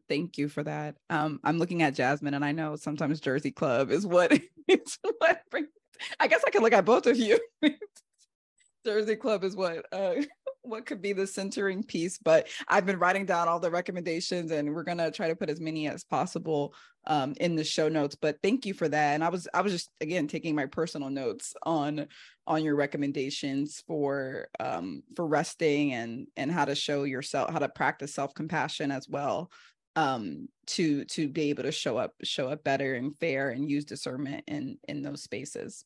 Thank 0.09 0.39
you 0.39 0.49
for 0.49 0.63
that. 0.63 0.95
Um, 1.11 1.41
I'm 1.43 1.59
looking 1.59 1.83
at 1.83 1.97
Jasmine, 1.97 2.35
and 2.35 2.45
I 2.45 2.53
know 2.53 2.77
sometimes 2.77 3.19
Jersey 3.19 3.51
Club 3.51 3.91
is 3.91 4.07
what. 4.07 4.31
I 4.71 6.29
guess 6.29 6.45
I 6.47 6.51
can 6.51 6.63
look 6.63 6.73
at 6.73 6.85
both 6.85 7.09
of 7.09 7.17
you. 7.17 7.41
Jersey 8.87 9.17
Club 9.17 9.43
is 9.43 9.57
what 9.57 9.85
uh, 9.93 10.15
what 10.63 10.87
could 10.87 11.03
be 11.03 11.13
the 11.13 11.27
centering 11.27 11.83
piece 11.83 12.19
but 12.19 12.49
i've 12.69 12.87
been 12.87 12.99
writing 12.99 13.27
down 13.27 13.49
all 13.49 13.61
the 13.61 13.71
recommendations 13.71 14.51
and 14.51 14.73
we're 14.73 14.83
going 14.83 14.99
to 14.99 15.11
try 15.11 15.29
to 15.29 15.37
put 15.37 15.51
as 15.51 15.61
many 15.61 15.89
as 15.89 16.05
possible 16.05 16.75
um, 17.07 17.35
in 17.41 17.57
the 17.57 17.65
show 17.65 17.89
notes 17.89 18.15
but 18.15 18.39
thank 18.43 18.65
you 18.65 18.73
for 18.75 18.89
that. 18.89 19.15
And 19.15 19.25
i 19.25 19.29
was 19.29 19.49
i 19.53 19.61
was 19.61 19.73
just 19.73 19.91
again 20.01 20.29
taking 20.29 20.55
my 20.55 20.67
personal 20.67 21.11
notes 21.11 21.55
on 21.65 22.07
on 22.47 22.65
your 22.65 22.77
recommendations 22.77 23.83
for 23.87 24.49
um, 24.61 25.03
for 25.17 25.27
resting 25.27 25.93
and 25.93 26.29
and 26.37 26.51
how 26.51 26.65
to 26.65 26.75
show 26.75 27.05
yourself 27.05 27.51
how 27.51 27.59
to 27.59 27.69
practice 27.69 28.15
self-compassion 28.15 28.93
as 28.93 29.09
well 29.09 29.51
um 29.97 30.49
to 30.67 31.05
to 31.07 31.29
be 31.29 31.51
able 31.51 31.65
to 31.65 31.73
show 31.73 31.99
up 31.99 32.13
show 32.23 32.49
up 32.49 32.65
better 32.65 32.95
and 32.95 33.19
fair 33.19 33.51
and 33.51 33.69
use 33.69 33.85
discernment 33.85 34.45
in 34.47 34.79
in 34.89 35.03
those 35.03 35.23
spaces 35.23 35.85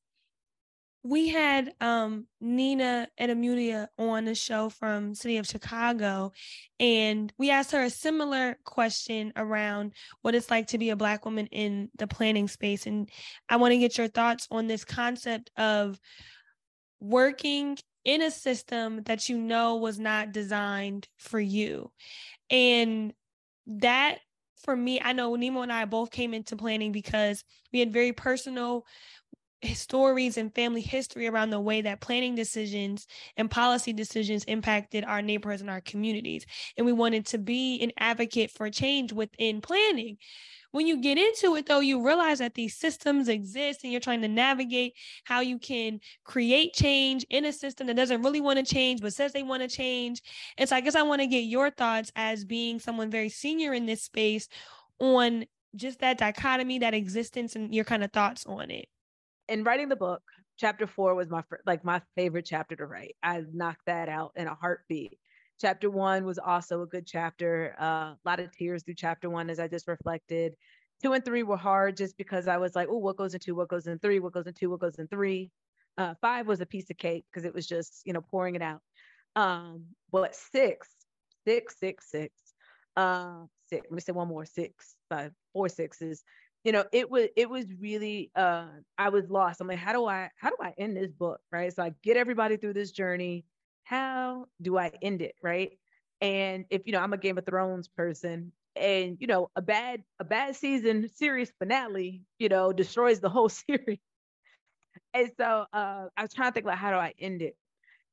we 1.06 1.28
had 1.28 1.72
um, 1.80 2.26
Nina 2.40 3.08
Edamudia 3.20 3.86
on 3.96 4.24
the 4.24 4.34
show 4.34 4.68
from 4.68 5.14
City 5.14 5.36
of 5.36 5.46
Chicago, 5.46 6.32
and 6.80 7.32
we 7.38 7.50
asked 7.50 7.70
her 7.72 7.82
a 7.82 7.90
similar 7.90 8.58
question 8.64 9.32
around 9.36 9.92
what 10.22 10.34
it's 10.34 10.50
like 10.50 10.66
to 10.68 10.78
be 10.78 10.90
a 10.90 10.96
Black 10.96 11.24
woman 11.24 11.46
in 11.46 11.90
the 11.96 12.08
planning 12.08 12.48
space. 12.48 12.86
And 12.86 13.08
I 13.48 13.56
want 13.56 13.72
to 13.72 13.78
get 13.78 13.96
your 13.96 14.08
thoughts 14.08 14.48
on 14.50 14.66
this 14.66 14.84
concept 14.84 15.50
of 15.56 16.00
working 16.98 17.78
in 18.04 18.22
a 18.22 18.30
system 18.30 19.02
that 19.04 19.28
you 19.28 19.38
know 19.38 19.76
was 19.76 20.00
not 20.00 20.32
designed 20.32 21.06
for 21.18 21.38
you. 21.38 21.92
And 22.50 23.12
that 23.66 24.18
for 24.64 24.74
me, 24.74 25.00
I 25.00 25.12
know 25.12 25.32
Nimo 25.36 25.62
and 25.62 25.72
I 25.72 25.84
both 25.84 26.10
came 26.10 26.34
into 26.34 26.56
planning 26.56 26.90
because 26.90 27.44
we 27.72 27.78
had 27.78 27.92
very 27.92 28.12
personal 28.12 28.84
stories 29.74 30.36
and 30.36 30.54
family 30.54 30.80
history 30.80 31.26
around 31.26 31.50
the 31.50 31.60
way 31.60 31.80
that 31.80 32.00
planning 32.00 32.34
decisions 32.34 33.06
and 33.36 33.50
policy 33.50 33.92
decisions 33.92 34.44
impacted 34.44 35.04
our 35.04 35.22
neighborhoods 35.22 35.62
and 35.62 35.70
our 35.70 35.80
communities. 35.80 36.46
And 36.76 36.86
we 36.86 36.92
wanted 36.92 37.26
to 37.26 37.38
be 37.38 37.80
an 37.82 37.92
advocate 37.98 38.50
for 38.50 38.70
change 38.70 39.12
within 39.12 39.60
planning. 39.60 40.18
When 40.72 40.86
you 40.86 41.00
get 41.00 41.16
into 41.16 41.56
it, 41.56 41.66
though, 41.66 41.80
you 41.80 42.04
realize 42.04 42.38
that 42.40 42.54
these 42.54 42.76
systems 42.76 43.28
exist 43.28 43.80
and 43.82 43.90
you're 43.90 44.00
trying 44.00 44.20
to 44.22 44.28
navigate 44.28 44.92
how 45.24 45.40
you 45.40 45.58
can 45.58 46.00
create 46.24 46.74
change 46.74 47.24
in 47.30 47.46
a 47.46 47.52
system 47.52 47.86
that 47.86 47.96
doesn't 47.96 48.22
really 48.22 48.42
want 48.42 48.58
to 48.58 48.74
change, 48.74 49.00
but 49.00 49.14
says 49.14 49.32
they 49.32 49.42
want 49.42 49.62
to 49.62 49.68
change. 49.68 50.20
And 50.58 50.68
so 50.68 50.76
I 50.76 50.80
guess 50.80 50.94
I 50.94 51.02
want 51.02 51.22
to 51.22 51.26
get 51.26 51.40
your 51.40 51.70
thoughts 51.70 52.12
as 52.14 52.44
being 52.44 52.78
someone 52.78 53.10
very 53.10 53.30
senior 53.30 53.72
in 53.72 53.86
this 53.86 54.02
space 54.02 54.48
on 54.98 55.46
just 55.74 56.00
that 56.00 56.18
dichotomy, 56.18 56.80
that 56.80 56.94
existence, 56.94 57.56
and 57.56 57.74
your 57.74 57.84
kind 57.84 58.04
of 58.04 58.12
thoughts 58.12 58.44
on 58.44 58.70
it 58.70 58.86
in 59.48 59.64
writing 59.64 59.88
the 59.88 59.96
book, 59.96 60.22
chapter 60.56 60.86
four 60.86 61.14
was 61.14 61.28
my 61.28 61.42
like 61.66 61.84
my 61.84 62.00
favorite 62.14 62.46
chapter 62.46 62.76
to 62.76 62.86
write. 62.86 63.16
I 63.22 63.42
knocked 63.52 63.86
that 63.86 64.08
out 64.08 64.32
in 64.36 64.46
a 64.46 64.54
heartbeat. 64.54 65.18
Chapter 65.60 65.90
one 65.90 66.24
was 66.24 66.38
also 66.38 66.82
a 66.82 66.86
good 66.86 67.06
chapter. 67.06 67.74
Uh, 67.80 67.84
a 67.84 68.18
lot 68.24 68.40
of 68.40 68.52
tears 68.52 68.82
through 68.82 68.94
chapter 68.94 69.30
one 69.30 69.48
as 69.50 69.58
I 69.58 69.68
just 69.68 69.88
reflected. 69.88 70.54
Two 71.02 71.12
and 71.12 71.24
three 71.24 71.42
were 71.42 71.56
hard 71.56 71.96
just 71.96 72.16
because 72.16 72.48
I 72.48 72.56
was 72.56 72.74
like, 72.74 72.88
oh, 72.90 72.98
what 72.98 73.16
goes 73.16 73.34
in 73.34 73.40
two? 73.40 73.54
What 73.54 73.68
goes 73.68 73.86
in 73.86 73.98
three? 73.98 74.18
What 74.18 74.32
goes 74.32 74.46
in 74.46 74.54
two? 74.54 74.70
What 74.70 74.80
goes 74.80 74.96
in 74.98 75.08
three? 75.08 75.50
Uh, 75.98 76.14
five 76.20 76.46
was 76.46 76.60
a 76.60 76.66
piece 76.66 76.90
of 76.90 76.98
cake 76.98 77.24
because 77.30 77.44
it 77.44 77.54
was 77.54 77.66
just 77.66 78.02
you 78.04 78.12
know 78.12 78.20
pouring 78.20 78.54
it 78.54 78.62
out. 78.62 78.80
Um, 79.34 79.84
but 80.10 80.34
six, 80.34 80.88
six, 81.46 81.78
six, 81.78 82.10
six, 82.10 82.32
uh, 82.96 83.44
six. 83.68 83.84
Let 83.84 83.92
me 83.92 84.00
say 84.00 84.12
one 84.12 84.28
more. 84.28 84.44
Six, 84.44 84.94
five, 85.08 85.32
four 85.52 85.68
sixes 85.68 86.22
you 86.66 86.72
know 86.72 86.84
it 86.90 87.08
was 87.08 87.28
it 87.36 87.48
was 87.48 87.64
really 87.80 88.32
uh 88.34 88.66
i 88.98 89.08
was 89.08 89.30
lost. 89.30 89.60
I'm 89.60 89.68
like 89.68 89.78
how 89.78 89.92
do 89.92 90.04
i 90.06 90.30
how 90.36 90.50
do 90.50 90.56
i 90.60 90.74
end 90.76 90.96
this 90.96 91.12
book? 91.12 91.40
Right? 91.52 91.72
So 91.72 91.84
i 91.84 91.94
get 92.02 92.16
everybody 92.16 92.56
through 92.56 92.72
this 92.72 92.90
journey. 92.90 93.44
How 93.84 94.46
do 94.60 94.76
i 94.76 94.90
end 95.00 95.22
it? 95.22 95.36
Right? 95.40 95.78
And 96.20 96.64
if 96.70 96.82
you 96.86 96.92
know 96.92 96.98
i'm 96.98 97.12
a 97.12 97.18
game 97.18 97.38
of 97.38 97.46
thrones 97.46 97.86
person 97.86 98.50
and 98.74 99.16
you 99.20 99.28
know 99.28 99.48
a 99.54 99.62
bad 99.62 100.02
a 100.18 100.24
bad 100.24 100.56
season 100.56 101.08
series 101.14 101.52
finale 101.60 102.24
you 102.40 102.48
know 102.48 102.72
destroys 102.72 103.20
the 103.20 103.28
whole 103.28 103.48
series. 103.68 104.00
And 105.14 105.30
so 105.38 105.66
uh 105.72 106.08
i 106.16 106.22
was 106.22 106.34
trying 106.34 106.50
to 106.50 106.54
think 106.54 106.66
about 106.66 106.78
how 106.78 106.90
do 106.90 106.96
i 106.96 107.14
end 107.20 107.42
it? 107.42 107.56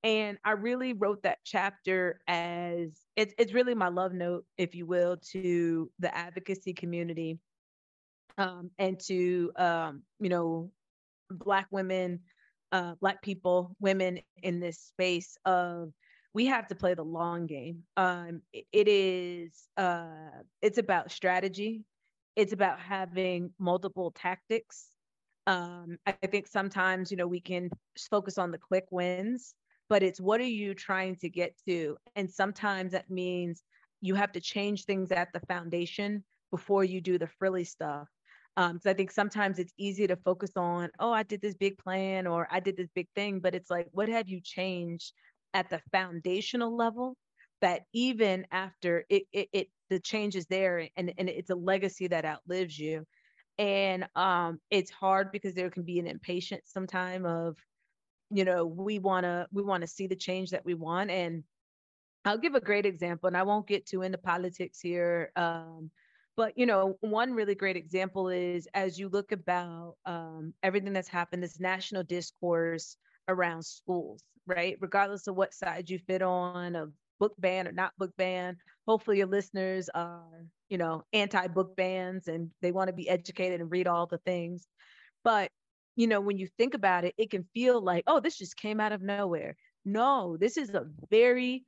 And 0.04 0.38
i 0.46 0.52
really 0.52 0.94
wrote 0.94 1.24
that 1.24 1.40
chapter 1.44 2.20
as 2.28 2.90
it's, 3.16 3.34
it's 3.40 3.54
really 3.54 3.74
my 3.74 3.88
love 3.88 4.14
note 4.14 4.46
if 4.60 4.76
you 4.76 4.86
will 4.86 5.18
to 5.32 5.90
the 5.98 6.16
advocacy 6.16 6.74
community 6.74 7.40
um, 8.38 8.72
and 8.78 9.00
to 9.00 9.52
um, 9.58 10.04
you 10.20 10.30
know 10.30 10.72
black 11.30 11.68
women 11.72 12.20
uh, 12.72 12.96
black 13.02 13.22
people 13.22 13.76
women 13.80 14.20
in 14.42 14.60
this 14.60 14.80
space 14.80 15.38
of 15.46 15.92
we 16.34 16.46
have 16.48 16.68
to 16.68 16.76
play 16.76 16.94
the 16.94 17.04
long 17.04 17.46
game 17.46 17.84
um, 17.98 18.42
it 18.54 18.88
is 18.88 19.68
uh, 19.78 20.42
it's 20.62 20.78
about 20.78 21.12
strategy 21.12 21.84
it's 22.36 22.54
about 22.54 22.80
having 22.80 23.52
multiple 23.60 24.12
tactics 24.12 24.88
um, 25.48 25.98
i 26.08 26.12
think 26.28 26.48
sometimes 26.48 27.12
you 27.12 27.18
know 27.18 27.28
we 27.28 27.40
can 27.40 27.70
focus 28.10 28.38
on 28.38 28.52
the 28.52 28.58
quick 28.58 28.86
wins 28.92 29.56
but 29.90 30.04
it's 30.04 30.20
what 30.20 30.40
are 30.42 30.44
you 30.44 30.74
trying 30.74 31.16
to 31.18 31.30
get 31.30 31.56
to? 31.68 31.98
And 32.16 32.30
sometimes 32.30 32.94
that 32.94 33.10
means 33.10 33.64
you 34.02 34.16
have 34.16 34.32
to 34.34 34.42
change 34.42 34.86
things 34.86 35.12
at 35.12 35.32
the 35.34 35.40
foundation 35.42 36.24
before 36.52 36.84
you 36.84 37.02
do 37.02 37.18
the 37.18 37.28
frilly 37.28 37.64
stuff. 37.64 38.08
Um, 38.56 38.80
I 38.86 38.94
think 38.94 39.12
sometimes 39.12 39.58
it's 39.58 39.74
easy 39.78 40.06
to 40.08 40.16
focus 40.16 40.52
on, 40.56 40.90
oh, 41.00 41.12
I 41.12 41.24
did 41.24 41.42
this 41.42 41.56
big 41.56 41.78
plan 41.78 42.28
or 42.28 42.48
I 42.52 42.60
did 42.60 42.78
this 42.78 42.90
big 42.94 43.08
thing, 43.16 43.40
but 43.40 43.56
it's 43.56 43.70
like, 43.70 43.88
what 43.92 44.10
have 44.10 44.30
you 44.30 44.42
changed 44.42 45.14
at 45.54 45.70
the 45.70 45.82
foundational 45.92 46.76
level 46.76 47.16
that 47.62 47.84
even 47.94 48.46
after 48.52 49.06
it, 49.10 49.24
it, 49.32 49.50
it 49.54 49.70
the 49.90 50.00
change 50.00 50.36
is 50.36 50.46
there 50.48 50.88
and, 50.98 51.14
and 51.18 51.30
it's 51.30 51.50
a 51.50 51.56
legacy 51.56 52.08
that 52.08 52.26
outlives 52.26 52.78
you. 52.78 53.06
And 53.58 54.08
um, 54.16 54.60
it's 54.70 54.92
hard 54.92 55.32
because 55.32 55.54
there 55.54 55.70
can 55.70 55.84
be 55.84 56.00
an 56.00 56.08
impatience 56.08 56.72
sometime 56.74 57.26
of, 57.26 57.56
you 58.32 58.46
know, 58.46 58.66
we 58.66 59.00
want 59.00 59.26
to 59.26 59.48
we 59.52 59.62
want 59.64 59.82
to 59.82 59.88
see 59.88 60.08
the 60.08 60.16
change 60.16 60.52
that 60.52 60.66
we 60.66 60.74
want. 60.74 61.12
And 61.12 61.44
I'll 62.26 62.38
give 62.38 62.56
a 62.56 62.62
great 62.62 62.86
example, 62.86 63.28
and 63.28 63.38
I 63.38 63.44
won't 63.44 63.68
get 63.68 63.86
too 63.86 64.02
into 64.02 64.18
politics 64.18 64.80
here. 64.80 65.32
Um, 65.36 65.92
but 66.36 66.58
you 66.58 66.66
know, 66.66 66.98
one 67.02 67.34
really 67.34 67.56
great 67.56 67.78
example 67.78 68.30
is 68.30 68.68
as 68.74 69.00
you 69.00 69.10
look 69.10 69.32
about 69.32 69.96
um, 70.06 70.54
everything 70.64 70.94
that's 70.94 71.08
happened, 71.08 71.44
this 71.44 71.60
national 71.60 72.04
discourse 72.04 72.98
around 73.28 73.64
schools, 73.64 74.24
right? 74.48 74.78
Regardless 74.82 75.28
of 75.28 75.36
what 75.36 75.54
side 75.54 75.90
you 75.90 76.00
fit 76.00 76.22
on, 76.22 76.76
of 76.76 76.92
book 77.20 77.34
ban 77.40 77.68
or 77.68 77.72
not 77.72 77.94
book 77.98 78.12
ban. 78.18 78.58
Hopefully, 78.88 79.20
your 79.20 79.28
listeners 79.28 79.90
are, 79.94 80.46
you 80.70 80.78
know, 80.78 81.04
anti-book 81.14 81.76
bans 81.76 82.28
and 82.28 82.50
they 82.62 82.72
want 82.72 82.88
to 82.90 82.94
be 82.94 83.08
educated 83.10 83.62
and 83.62 83.72
read 83.72 83.88
all 83.88 84.08
the 84.08 84.18
things. 84.20 84.68
But 85.24 85.50
you 85.96 86.08
know, 86.08 86.22
when 86.22 86.38
you 86.38 86.48
think 86.58 86.74
about 86.74 87.06
it, 87.06 87.14
it 87.18 87.30
can 87.30 87.46
feel 87.54 87.80
like, 87.82 88.04
oh, 88.08 88.20
this 88.20 88.38
just 88.38 88.58
came 88.58 88.80
out 88.80 88.92
of 88.94 89.02
nowhere. 89.02 89.56
No, 89.86 90.38
this 90.40 90.58
is 90.58 90.70
a 90.72 90.88
very 91.12 91.66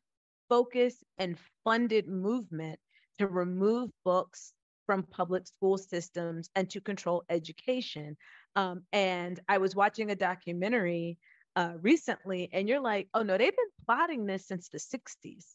focused 0.50 1.04
and 1.18 1.38
funded 1.64 2.08
movement 2.08 2.80
to 3.20 3.28
remove 3.28 3.92
books 4.04 4.54
from 4.86 5.04
public 5.04 5.48
school 5.48 5.78
systems 5.78 6.50
and 6.56 6.70
to 6.70 6.82
control 6.82 7.24
education. 7.30 8.18
Um, 8.56 8.84
and 8.94 9.40
I 9.50 9.58
was 9.58 9.76
watching 9.76 10.12
a 10.12 10.16
documentary 10.16 11.18
uh, 11.56 11.74
recently, 11.82 12.50
and 12.52 12.68
you're 12.68 12.82
like, 12.82 13.08
oh 13.14 13.24
no, 13.24 13.38
they've 13.38 13.56
been 13.56 13.86
plotting 13.86 14.26
this 14.26 14.48
since 14.48 14.70
the 14.70 14.78
60s, 14.78 15.46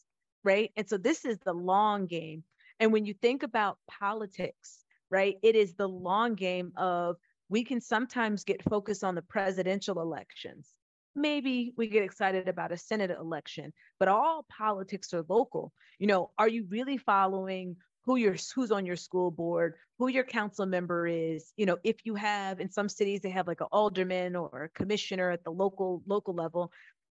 right? 0.43 0.71
And 0.75 0.87
so 0.87 0.97
this 0.97 1.25
is 1.25 1.37
the 1.39 1.53
long 1.53 2.07
game. 2.07 2.43
And 2.79 2.91
when 2.91 3.05
you 3.05 3.13
think 3.13 3.43
about 3.43 3.77
politics, 3.87 4.83
right, 5.09 5.35
it 5.43 5.55
is 5.55 5.75
the 5.75 5.87
long 5.87 6.35
game 6.35 6.71
of 6.77 7.17
we 7.49 7.63
can 7.63 7.81
sometimes 7.81 8.43
get 8.43 8.63
focused 8.63 9.03
on 9.03 9.13
the 9.13 9.21
presidential 9.21 10.01
elections. 10.01 10.69
Maybe 11.15 11.73
we 11.75 11.87
get 11.87 12.03
excited 12.03 12.47
about 12.47 12.71
a 12.71 12.77
Senate 12.77 13.11
election, 13.11 13.73
but 13.99 14.07
all 14.07 14.45
politics 14.49 15.13
are 15.13 15.25
local. 15.27 15.73
You 15.99 16.07
know, 16.07 16.31
are 16.37 16.47
you 16.47 16.65
really 16.69 16.97
following 16.97 17.75
who 18.05 18.15
your 18.15 18.35
who's 18.55 18.71
on 18.71 18.85
your 18.85 18.95
school 18.95 19.31
board, 19.31 19.75
who 19.97 20.07
your 20.07 20.23
council 20.23 20.65
member 20.65 21.07
is. 21.07 21.53
You 21.57 21.65
know, 21.65 21.77
if 21.83 22.05
you 22.05 22.15
have 22.15 22.59
in 22.59 22.69
some 22.69 22.89
cities 22.89 23.21
they 23.21 23.29
have 23.29 23.47
like 23.47 23.61
an 23.61 23.67
alderman 23.71 24.35
or 24.35 24.63
a 24.63 24.69
commissioner 24.69 25.31
at 25.31 25.43
the 25.43 25.51
local 25.51 26.01
local 26.05 26.33
level, 26.33 26.71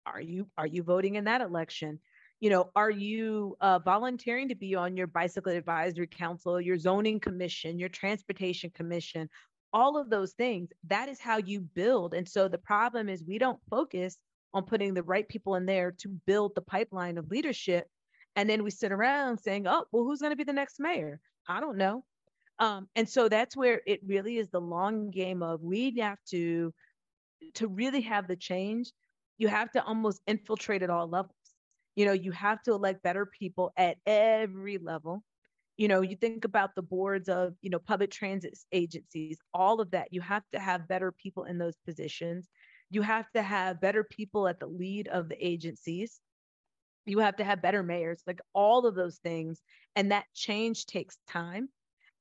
are 0.05 0.21
you 0.21 0.47
are 0.57 0.67
you 0.67 0.83
voting 0.83 1.15
in 1.15 1.25
that 1.25 1.41
election? 1.41 1.99
You 2.41 2.49
know, 2.49 2.69
are 2.75 2.91
you 2.91 3.55
uh, 3.61 3.79
volunteering 3.79 4.49
to 4.49 4.55
be 4.55 4.75
on 4.75 4.97
your 4.97 5.07
bicycle 5.07 5.53
advisory 5.53 6.07
council, 6.07 6.59
your 6.59 6.77
zoning 6.77 7.19
commission, 7.19 7.79
your 7.79 7.89
transportation 7.89 8.69
commission? 8.71 9.29
All 9.73 9.97
of 9.97 10.09
those 10.09 10.33
things. 10.33 10.69
That 10.87 11.09
is 11.09 11.19
how 11.19 11.37
you 11.37 11.61
build. 11.61 12.13
And 12.13 12.27
so 12.27 12.47
the 12.47 12.57
problem 12.57 13.09
is 13.09 13.23
we 13.23 13.39
don't 13.39 13.59
focus 13.69 14.17
on 14.53 14.63
putting 14.63 14.93
the 14.93 15.03
right 15.03 15.27
people 15.27 15.55
in 15.55 15.65
there 15.65 15.91
to 15.99 16.09
build 16.25 16.53
the 16.55 16.61
pipeline 16.61 17.17
of 17.17 17.29
leadership 17.29 17.87
and 18.35 18.49
then 18.49 18.63
we 18.63 18.71
sit 18.71 18.91
around 18.91 19.39
saying, 19.39 19.67
oh, 19.67 19.85
well, 19.91 20.03
who's 20.03 20.19
going 20.19 20.31
to 20.31 20.35
be 20.35 20.43
the 20.43 20.53
next 20.53 20.79
mayor? 20.79 21.19
I 21.47 21.59
don't 21.59 21.77
know. 21.77 22.03
Um, 22.59 22.87
and 22.95 23.07
so 23.07 23.27
that's 23.29 23.55
where 23.55 23.81
it 23.85 24.01
really 24.05 24.37
is 24.37 24.49
the 24.49 24.61
long 24.61 25.11
game 25.11 25.43
of 25.43 25.61
we 25.61 25.95
have 25.99 26.19
to 26.29 26.73
to 27.55 27.67
really 27.67 28.01
have 28.01 28.27
the 28.27 28.35
change 28.35 28.91
you 29.37 29.47
have 29.47 29.71
to 29.71 29.83
almost 29.83 30.21
infiltrate 30.25 30.81
at 30.81 30.89
all 30.89 31.07
levels 31.07 31.35
you 31.95 32.05
know 32.05 32.13
you 32.13 32.31
have 32.31 32.61
to 32.63 32.71
elect 32.71 33.03
better 33.03 33.25
people 33.25 33.71
at 33.77 33.97
every 34.05 34.77
level 34.77 35.23
you 35.77 35.87
know 35.87 36.01
you 36.01 36.15
think 36.15 36.45
about 36.45 36.75
the 36.75 36.81
boards 36.81 37.27
of 37.27 37.53
you 37.61 37.69
know 37.69 37.79
public 37.79 38.09
transit 38.11 38.57
agencies 38.71 39.37
all 39.53 39.81
of 39.81 39.91
that 39.91 40.07
you 40.11 40.21
have 40.21 40.43
to 40.53 40.59
have 40.59 40.87
better 40.87 41.11
people 41.11 41.43
in 41.43 41.57
those 41.57 41.75
positions 41.85 42.49
you 42.89 43.01
have 43.01 43.29
to 43.31 43.41
have 43.41 43.81
better 43.81 44.03
people 44.03 44.47
at 44.47 44.59
the 44.59 44.67
lead 44.67 45.07
of 45.09 45.27
the 45.29 45.45
agencies 45.45 46.21
you 47.05 47.19
have 47.19 47.35
to 47.37 47.43
have 47.43 47.61
better 47.61 47.83
mayors 47.83 48.21
like 48.27 48.39
all 48.53 48.85
of 48.85 48.95
those 48.95 49.17
things 49.17 49.61
and 49.95 50.11
that 50.11 50.25
change 50.33 50.85
takes 50.85 51.17
time 51.27 51.69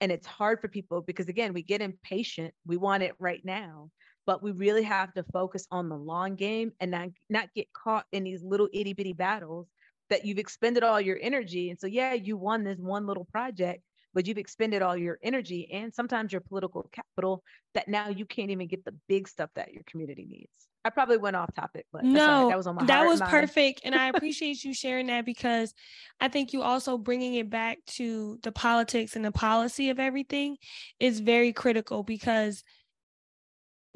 and 0.01 0.12
it's 0.12 0.26
hard 0.26 0.61
for 0.61 0.68
people 0.68 1.01
because 1.03 1.28
again 1.28 1.53
we 1.53 1.62
get 1.62 1.80
impatient 1.80 2.53
we 2.66 2.76
want 2.76 3.03
it 3.03 3.14
right 3.18 3.45
now 3.45 3.91
but 4.26 4.43
we 4.43 4.53
really 4.53 4.82
have 4.82 5.12
to 5.14 5.24
focus 5.32 5.66
on 5.70 5.89
the 5.89 5.97
long 5.97 6.35
game 6.35 6.72
and 6.80 6.91
not, 6.91 7.09
not 7.28 7.53
get 7.55 7.70
caught 7.72 8.07
in 8.12 8.24
these 8.24 8.43
little 8.43 8.68
itty 8.72 8.93
bitty 8.93 9.12
battles 9.12 9.68
that 10.11 10.24
you've 10.24 10.39
expended 10.39 10.82
all 10.82 11.01
your 11.01 11.18
energy 11.20 11.70
and 11.70 11.78
so 11.78 11.87
yeah 11.87 12.12
you 12.12 12.37
won 12.37 12.64
this 12.64 12.78
one 12.78 13.07
little 13.07 13.26
project 13.26 13.82
but 14.12 14.26
you've 14.26 14.39
expended 14.39 14.80
all 14.80 14.97
your 14.97 15.18
energy 15.22 15.68
and 15.72 15.93
sometimes 15.93 16.30
your 16.30 16.41
political 16.41 16.89
capital 16.93 17.43
that 17.74 17.89
now 17.89 18.09
you 18.09 18.24
can't 18.24 18.51
even 18.51 18.68
get 18.68 18.85
the 18.85 18.95
big 19.09 19.26
stuff 19.26 19.51
that 19.57 19.72
your 19.72 19.82
community 19.87 20.26
needs 20.28 20.68
I 20.85 20.91
probably 20.91 21.16
went 21.16 21.35
off 21.35 21.55
topic, 21.55 21.87
but 21.93 22.05
no, 22.05 22.49
that 22.49 22.57
was 22.57 22.66
on 22.66 22.74
my 22.74 22.85
that 22.85 23.07
was 23.07 23.20
perfect, 23.22 23.80
and 23.85 23.95
I 23.95 24.09
appreciate 24.14 24.64
you 24.64 24.74
sharing 24.74 25.07
that 25.07 25.24
because 25.24 25.72
I 26.20 26.28
think 26.28 26.53
you 26.53 26.62
also 26.62 26.99
bringing 26.99 27.35
it 27.35 27.49
back 27.49 27.78
to 27.97 28.39
the 28.43 28.53
politics 28.53 29.16
and 29.16 29.24
the 29.24 29.32
policy 29.32 29.89
of 29.91 29.99
everything 29.99 30.59
is 31.01 31.20
very 31.20 31.53
critical 31.53 32.03
because 32.03 32.62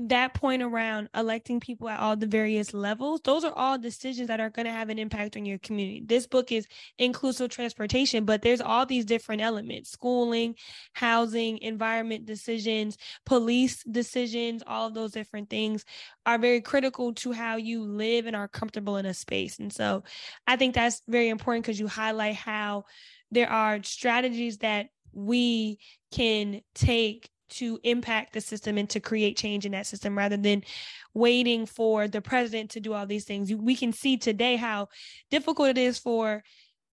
that 0.00 0.32
point 0.34 0.62
around 0.62 1.08
electing 1.14 1.58
people 1.58 1.88
at 1.88 1.98
all 1.98 2.16
the 2.16 2.26
various 2.26 2.72
levels, 2.72 3.20
those 3.24 3.42
are 3.44 3.52
all 3.52 3.76
decisions 3.78 4.28
that 4.28 4.38
are 4.38 4.50
going 4.50 4.66
to 4.66 4.72
have 4.72 4.90
an 4.90 4.98
impact 4.98 5.36
on 5.36 5.44
your 5.44 5.58
community. 5.58 6.02
This 6.04 6.26
book 6.26 6.52
is 6.52 6.68
inclusive 6.98 7.50
transportation, 7.50 8.24
but 8.24 8.42
there's 8.42 8.60
all 8.60 8.86
these 8.86 9.04
different 9.04 9.42
elements 9.42 9.90
schooling, 9.90 10.54
housing, 10.92 11.58
environment 11.58 12.26
decisions, 12.26 12.96
police 13.26 13.82
decisions, 13.84 14.62
all 14.66 14.86
of 14.86 14.94
those 14.94 15.10
different 15.10 15.50
things 15.50 15.84
are 16.26 16.38
very 16.38 16.60
critical 16.60 17.12
to 17.14 17.32
how 17.32 17.56
you 17.56 17.82
live 17.82 18.26
and 18.26 18.36
are 18.36 18.48
comfortable 18.48 18.98
in 18.98 19.06
a 19.06 19.14
space. 19.14 19.58
And 19.58 19.72
so 19.72 20.04
I 20.46 20.56
think 20.56 20.74
that's 20.74 21.02
very 21.08 21.28
important 21.28 21.64
because 21.64 21.80
you 21.80 21.88
highlight 21.88 22.36
how 22.36 22.84
there 23.32 23.50
are 23.50 23.82
strategies 23.82 24.58
that 24.58 24.90
we 25.12 25.78
can 26.12 26.60
take 26.74 27.30
to 27.48 27.78
impact 27.82 28.32
the 28.32 28.40
system 28.40 28.78
and 28.78 28.88
to 28.90 29.00
create 29.00 29.36
change 29.36 29.66
in 29.66 29.72
that 29.72 29.86
system 29.86 30.16
rather 30.16 30.36
than 30.36 30.62
waiting 31.14 31.66
for 31.66 32.08
the 32.08 32.20
president 32.20 32.70
to 32.70 32.80
do 32.80 32.92
all 32.92 33.06
these 33.06 33.24
things. 33.24 33.52
We 33.52 33.76
can 33.76 33.92
see 33.92 34.16
today 34.16 34.56
how 34.56 34.88
difficult 35.30 35.70
it 35.70 35.78
is 35.78 35.98
for 35.98 36.42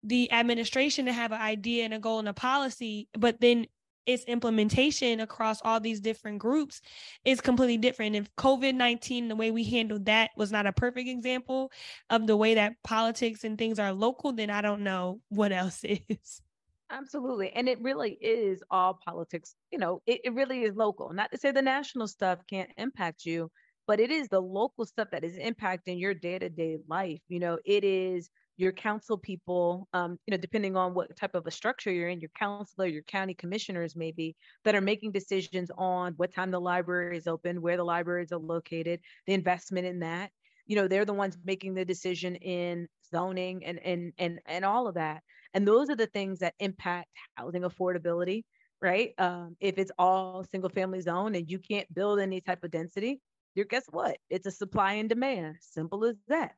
the 0.03 0.31
administration 0.31 1.05
to 1.05 1.13
have 1.13 1.31
an 1.31 1.41
idea 1.41 1.83
and 1.83 1.93
a 1.93 1.99
goal 1.99 2.19
and 2.19 2.29
a 2.29 2.33
policy, 2.33 3.07
but 3.17 3.41
then 3.41 3.65
its 4.05 4.23
implementation 4.25 5.19
across 5.19 5.61
all 5.63 5.79
these 5.79 5.99
different 5.99 6.39
groups 6.39 6.81
is 7.23 7.41
completely 7.41 7.77
different. 7.77 8.15
If 8.15 8.33
COVID 8.35 8.75
19, 8.75 9.27
the 9.27 9.35
way 9.35 9.51
we 9.51 9.63
handled 9.63 10.05
that 10.05 10.31
was 10.37 10.51
not 10.51 10.67
a 10.67 10.71
perfect 10.71 11.09
example 11.09 11.71
of 12.09 12.27
the 12.27 12.37
way 12.37 12.55
that 12.55 12.75
politics 12.83 13.43
and 13.43 13.57
things 13.57 13.79
are 13.79 13.93
local, 13.93 14.31
then 14.31 14.49
I 14.49 14.61
don't 14.61 14.81
know 14.81 15.21
what 15.29 15.51
else 15.51 15.83
is. 15.83 16.41
Absolutely. 16.89 17.51
And 17.51 17.67
it 17.67 17.81
really 17.81 18.13
is 18.21 18.63
all 18.69 18.93
politics. 19.03 19.55
You 19.71 19.79
know, 19.79 20.01
it, 20.05 20.21
it 20.23 20.33
really 20.33 20.63
is 20.63 20.75
local. 20.75 21.11
Not 21.13 21.31
to 21.31 21.37
say 21.37 21.51
the 21.51 21.61
national 21.61 22.07
stuff 22.07 22.39
can't 22.47 22.69
impact 22.77 23.25
you, 23.25 23.51
but 23.87 23.99
it 23.99 24.11
is 24.11 24.29
the 24.29 24.41
local 24.41 24.85
stuff 24.85 25.09
that 25.11 25.23
is 25.23 25.35
impacting 25.37 25.99
your 25.99 26.13
day 26.13 26.37
to 26.37 26.49
day 26.49 26.77
life. 26.87 27.21
You 27.27 27.39
know, 27.39 27.57
it 27.65 27.83
is 27.83 28.29
your 28.57 28.71
council 28.71 29.17
people, 29.17 29.89
um, 29.93 30.17
you 30.25 30.31
know, 30.31 30.37
depending 30.37 30.77
on 30.77 30.93
what 30.93 31.15
type 31.17 31.35
of 31.35 31.45
a 31.47 31.51
structure 31.51 31.91
you're 31.91 32.07
in, 32.07 32.21
your 32.21 32.29
councilor, 32.37 32.85
your 32.87 33.03
county 33.03 33.33
commissioners 33.33 33.95
maybe 33.95 34.35
that 34.63 34.75
are 34.75 34.81
making 34.81 35.11
decisions 35.11 35.71
on 35.77 36.13
what 36.13 36.31
time 36.33 36.51
the 36.51 36.61
library 36.61 37.17
is 37.17 37.27
open, 37.27 37.61
where 37.61 37.77
the 37.77 37.83
libraries 37.83 38.31
are 38.31 38.39
located, 38.39 39.01
the 39.25 39.33
investment 39.33 39.87
in 39.87 39.99
that. 39.99 40.31
You 40.67 40.75
know, 40.77 40.87
they're 40.87 41.05
the 41.05 41.13
ones 41.13 41.37
making 41.43 41.73
the 41.73 41.85
decision 41.85 42.35
in 42.37 42.87
zoning 43.05 43.65
and 43.65 43.79
and 43.79 44.13
and 44.17 44.39
and 44.45 44.65
all 44.65 44.87
of 44.87 44.95
that. 44.95 45.23
And 45.55 45.67
those 45.67 45.89
are 45.89 45.97
the 45.97 46.07
things 46.07 46.41
that 46.41 46.55
impact 46.59 47.09
housing 47.37 47.63
affordability, 47.63 48.43
right? 48.81 49.13
Um, 49.19 49.57
if 49.61 49.79
it's 49.79 49.91
all 49.99 50.45
single 50.51 50.71
family 50.71 51.01
zone 51.01 51.35
and 51.35 51.49
you 51.49 51.59
can't 51.59 51.93
build 51.93 52.19
any 52.21 52.41
type 52.41 52.63
of 52.65 52.71
density, 52.71 53.21
you're 53.55 53.65
guess 53.65 53.85
what? 53.91 54.17
It's 54.29 54.47
a 54.47 54.51
supply 54.51 54.95
and 54.95 55.09
demand. 55.09 55.57
Simple 55.61 56.05
as 56.05 56.17
that. 56.29 56.55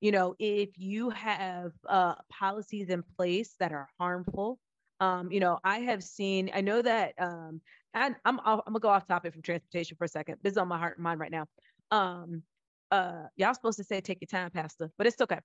You 0.00 0.12
know, 0.12 0.36
if 0.40 0.78
you 0.78 1.10
have 1.10 1.72
uh, 1.88 2.16
policies 2.30 2.90
in 2.90 3.04
place 3.18 3.56
that 3.60 3.72
are 3.72 3.88
harmful, 4.00 4.60
um, 5.00 5.32
you 5.32 5.40
know, 5.40 5.60
I 5.64 5.80
have 5.80 6.04
seen. 6.04 6.50
I 6.54 6.62
know 6.62 6.82
that, 6.82 7.14
um, 7.20 7.62
and 7.94 8.16
I'm 8.24 8.40
I'm 8.44 8.60
gonna 8.66 8.80
go 8.80 8.90
off 8.90 9.06
topic 9.06 9.32
from 9.34 9.42
transportation 9.42 9.96
for 9.98 10.04
a 10.04 10.08
second. 10.08 10.38
This 10.42 10.52
is 10.52 10.58
on 10.58 10.68
my 10.68 10.78
heart 10.78 10.98
and 10.98 11.04
mind 11.04 11.20
right 11.20 11.32
now. 11.32 11.46
Um, 11.90 12.44
uh 12.92 13.24
y'all 13.36 13.54
supposed 13.54 13.78
to 13.78 13.84
say 13.84 14.00
take 14.00 14.20
your 14.22 14.28
time, 14.28 14.50
Pastor, 14.52 14.90
but 14.98 15.06
it's 15.08 15.20
okay. 15.20 15.40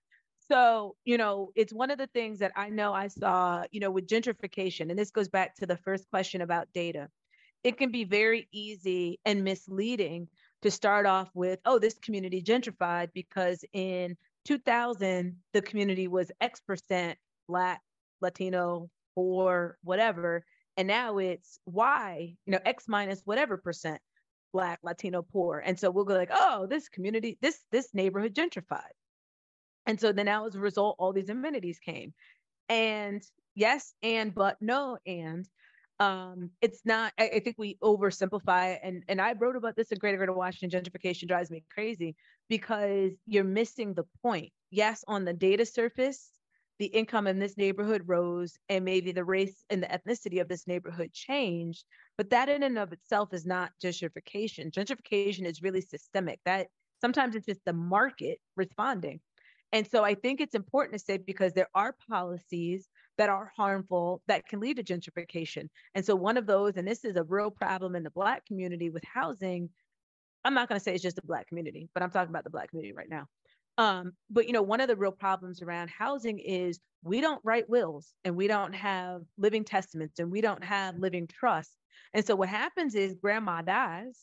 So, 0.51 0.97
you 1.05 1.17
know, 1.17 1.51
it's 1.55 1.71
one 1.71 1.91
of 1.91 1.97
the 1.97 2.07
things 2.07 2.39
that 2.39 2.51
I 2.57 2.67
know 2.67 2.91
I 2.91 3.07
saw, 3.07 3.63
you 3.71 3.79
know, 3.79 3.89
with 3.89 4.05
gentrification, 4.05 4.89
and 4.89 4.99
this 4.99 5.09
goes 5.09 5.29
back 5.29 5.55
to 5.55 5.65
the 5.65 5.77
first 5.77 6.09
question 6.09 6.41
about 6.41 6.67
data. 6.73 7.07
It 7.63 7.77
can 7.77 7.89
be 7.89 8.03
very 8.03 8.49
easy 8.51 9.21
and 9.23 9.45
misleading 9.45 10.27
to 10.63 10.69
start 10.69 11.05
off 11.05 11.29
with, 11.33 11.59
oh, 11.63 11.79
this 11.79 11.97
community 11.99 12.41
gentrified 12.41 13.13
because 13.13 13.63
in 13.71 14.17
2000, 14.43 15.37
the 15.53 15.61
community 15.61 16.09
was 16.09 16.33
X 16.41 16.59
percent 16.59 17.17
Black, 17.47 17.79
Latino, 18.19 18.89
or 19.15 19.77
whatever. 19.85 20.43
And 20.75 20.85
now 20.85 21.19
it's 21.19 21.59
Y, 21.65 22.35
you 22.45 22.51
know, 22.51 22.59
X 22.65 22.89
minus 22.89 23.21
whatever 23.23 23.55
percent 23.55 24.01
Black, 24.51 24.79
Latino, 24.83 25.21
poor. 25.21 25.63
And 25.65 25.79
so 25.79 25.89
we'll 25.91 26.03
go 26.03 26.15
like, 26.15 26.31
oh, 26.33 26.67
this 26.69 26.89
community, 26.89 27.37
this 27.41 27.57
this 27.71 27.93
neighborhood 27.93 28.35
gentrified. 28.35 28.91
And 29.85 29.99
so 29.99 30.11
then 30.11 30.25
now 30.25 30.45
as 30.45 30.55
a 30.55 30.59
result, 30.59 30.95
all 30.99 31.13
these 31.13 31.29
amenities 31.29 31.79
came. 31.79 32.13
And 32.69 33.21
yes, 33.55 33.93
and 34.03 34.33
but 34.33 34.57
no, 34.61 34.97
and 35.05 35.45
um, 35.99 36.49
it's 36.61 36.81
not, 36.83 37.13
I, 37.19 37.29
I, 37.35 37.39
think 37.41 37.57
we 37.59 37.77
oversimplify 37.83 38.79
and 38.81 39.03
and 39.07 39.21
I 39.21 39.33
wrote 39.33 39.55
about 39.55 39.75
this 39.75 39.91
in 39.91 39.99
Greater 39.99 40.17
Greater 40.17 40.33
Washington 40.33 40.81
gentrification 40.81 41.27
drives 41.27 41.51
me 41.51 41.63
crazy 41.71 42.15
because 42.49 43.11
you're 43.27 43.43
missing 43.43 43.93
the 43.93 44.05
point. 44.23 44.51
Yes, 44.71 45.03
on 45.07 45.25
the 45.25 45.33
data 45.33 45.63
surface, 45.63 46.31
the 46.79 46.87
income 46.87 47.27
in 47.27 47.37
this 47.37 47.55
neighborhood 47.55 48.01
rose 48.07 48.57
and 48.67 48.83
maybe 48.83 49.11
the 49.11 49.23
race 49.23 49.63
and 49.69 49.83
the 49.83 49.87
ethnicity 49.87 50.41
of 50.41 50.47
this 50.47 50.65
neighborhood 50.65 51.13
changed, 51.13 51.83
but 52.17 52.31
that 52.31 52.49
in 52.49 52.63
and 52.63 52.79
of 52.79 52.91
itself 52.91 53.31
is 53.33 53.45
not 53.45 53.71
gentrification. 53.83 54.71
Gentrification 54.71 55.45
is 55.45 55.61
really 55.61 55.81
systemic. 55.81 56.39
That 56.45 56.69
sometimes 56.99 57.35
it's 57.35 57.45
just 57.45 57.63
the 57.65 57.73
market 57.73 58.39
responding. 58.55 59.19
And 59.73 59.87
so 59.87 60.03
I 60.03 60.15
think 60.15 60.41
it's 60.41 60.55
important 60.55 60.99
to 60.99 61.05
say 61.05 61.17
because 61.17 61.53
there 61.53 61.69
are 61.73 61.95
policies 62.09 62.89
that 63.17 63.29
are 63.29 63.51
harmful 63.55 64.21
that 64.27 64.45
can 64.47 64.59
lead 64.59 64.77
to 64.77 64.83
gentrification. 64.83 65.69
And 65.95 66.05
so 66.05 66.15
one 66.15 66.37
of 66.37 66.45
those, 66.45 66.75
and 66.75 66.87
this 66.87 67.05
is 67.05 67.15
a 67.15 67.23
real 67.23 67.51
problem 67.51 67.95
in 67.95 68.03
the 68.03 68.09
Black 68.09 68.45
community 68.45 68.89
with 68.89 69.03
housing. 69.03 69.69
I'm 70.43 70.53
not 70.53 70.67
going 70.67 70.79
to 70.79 70.83
say 70.83 70.93
it's 70.93 71.03
just 71.03 71.15
the 71.15 71.21
Black 71.21 71.47
community, 71.47 71.89
but 71.93 72.03
I'm 72.03 72.11
talking 72.11 72.29
about 72.31 72.43
the 72.43 72.49
Black 72.49 72.69
community 72.69 72.93
right 72.93 73.09
now. 73.09 73.27
Um, 73.77 74.13
but 74.29 74.47
you 74.47 74.53
know, 74.53 74.61
one 74.61 74.81
of 74.81 74.87
the 74.87 74.95
real 74.95 75.11
problems 75.11 75.61
around 75.61 75.89
housing 75.89 76.39
is 76.39 76.79
we 77.03 77.21
don't 77.21 77.41
write 77.43 77.69
wills 77.69 78.13
and 78.23 78.35
we 78.35 78.47
don't 78.47 78.73
have 78.73 79.21
living 79.37 79.63
testaments 79.63 80.19
and 80.19 80.29
we 80.29 80.41
don't 80.41 80.63
have 80.63 80.97
living 80.97 81.27
trusts. 81.27 81.75
And 82.13 82.25
so 82.25 82.35
what 82.35 82.49
happens 82.49 82.95
is 82.95 83.15
grandma 83.15 83.61
dies, 83.61 84.19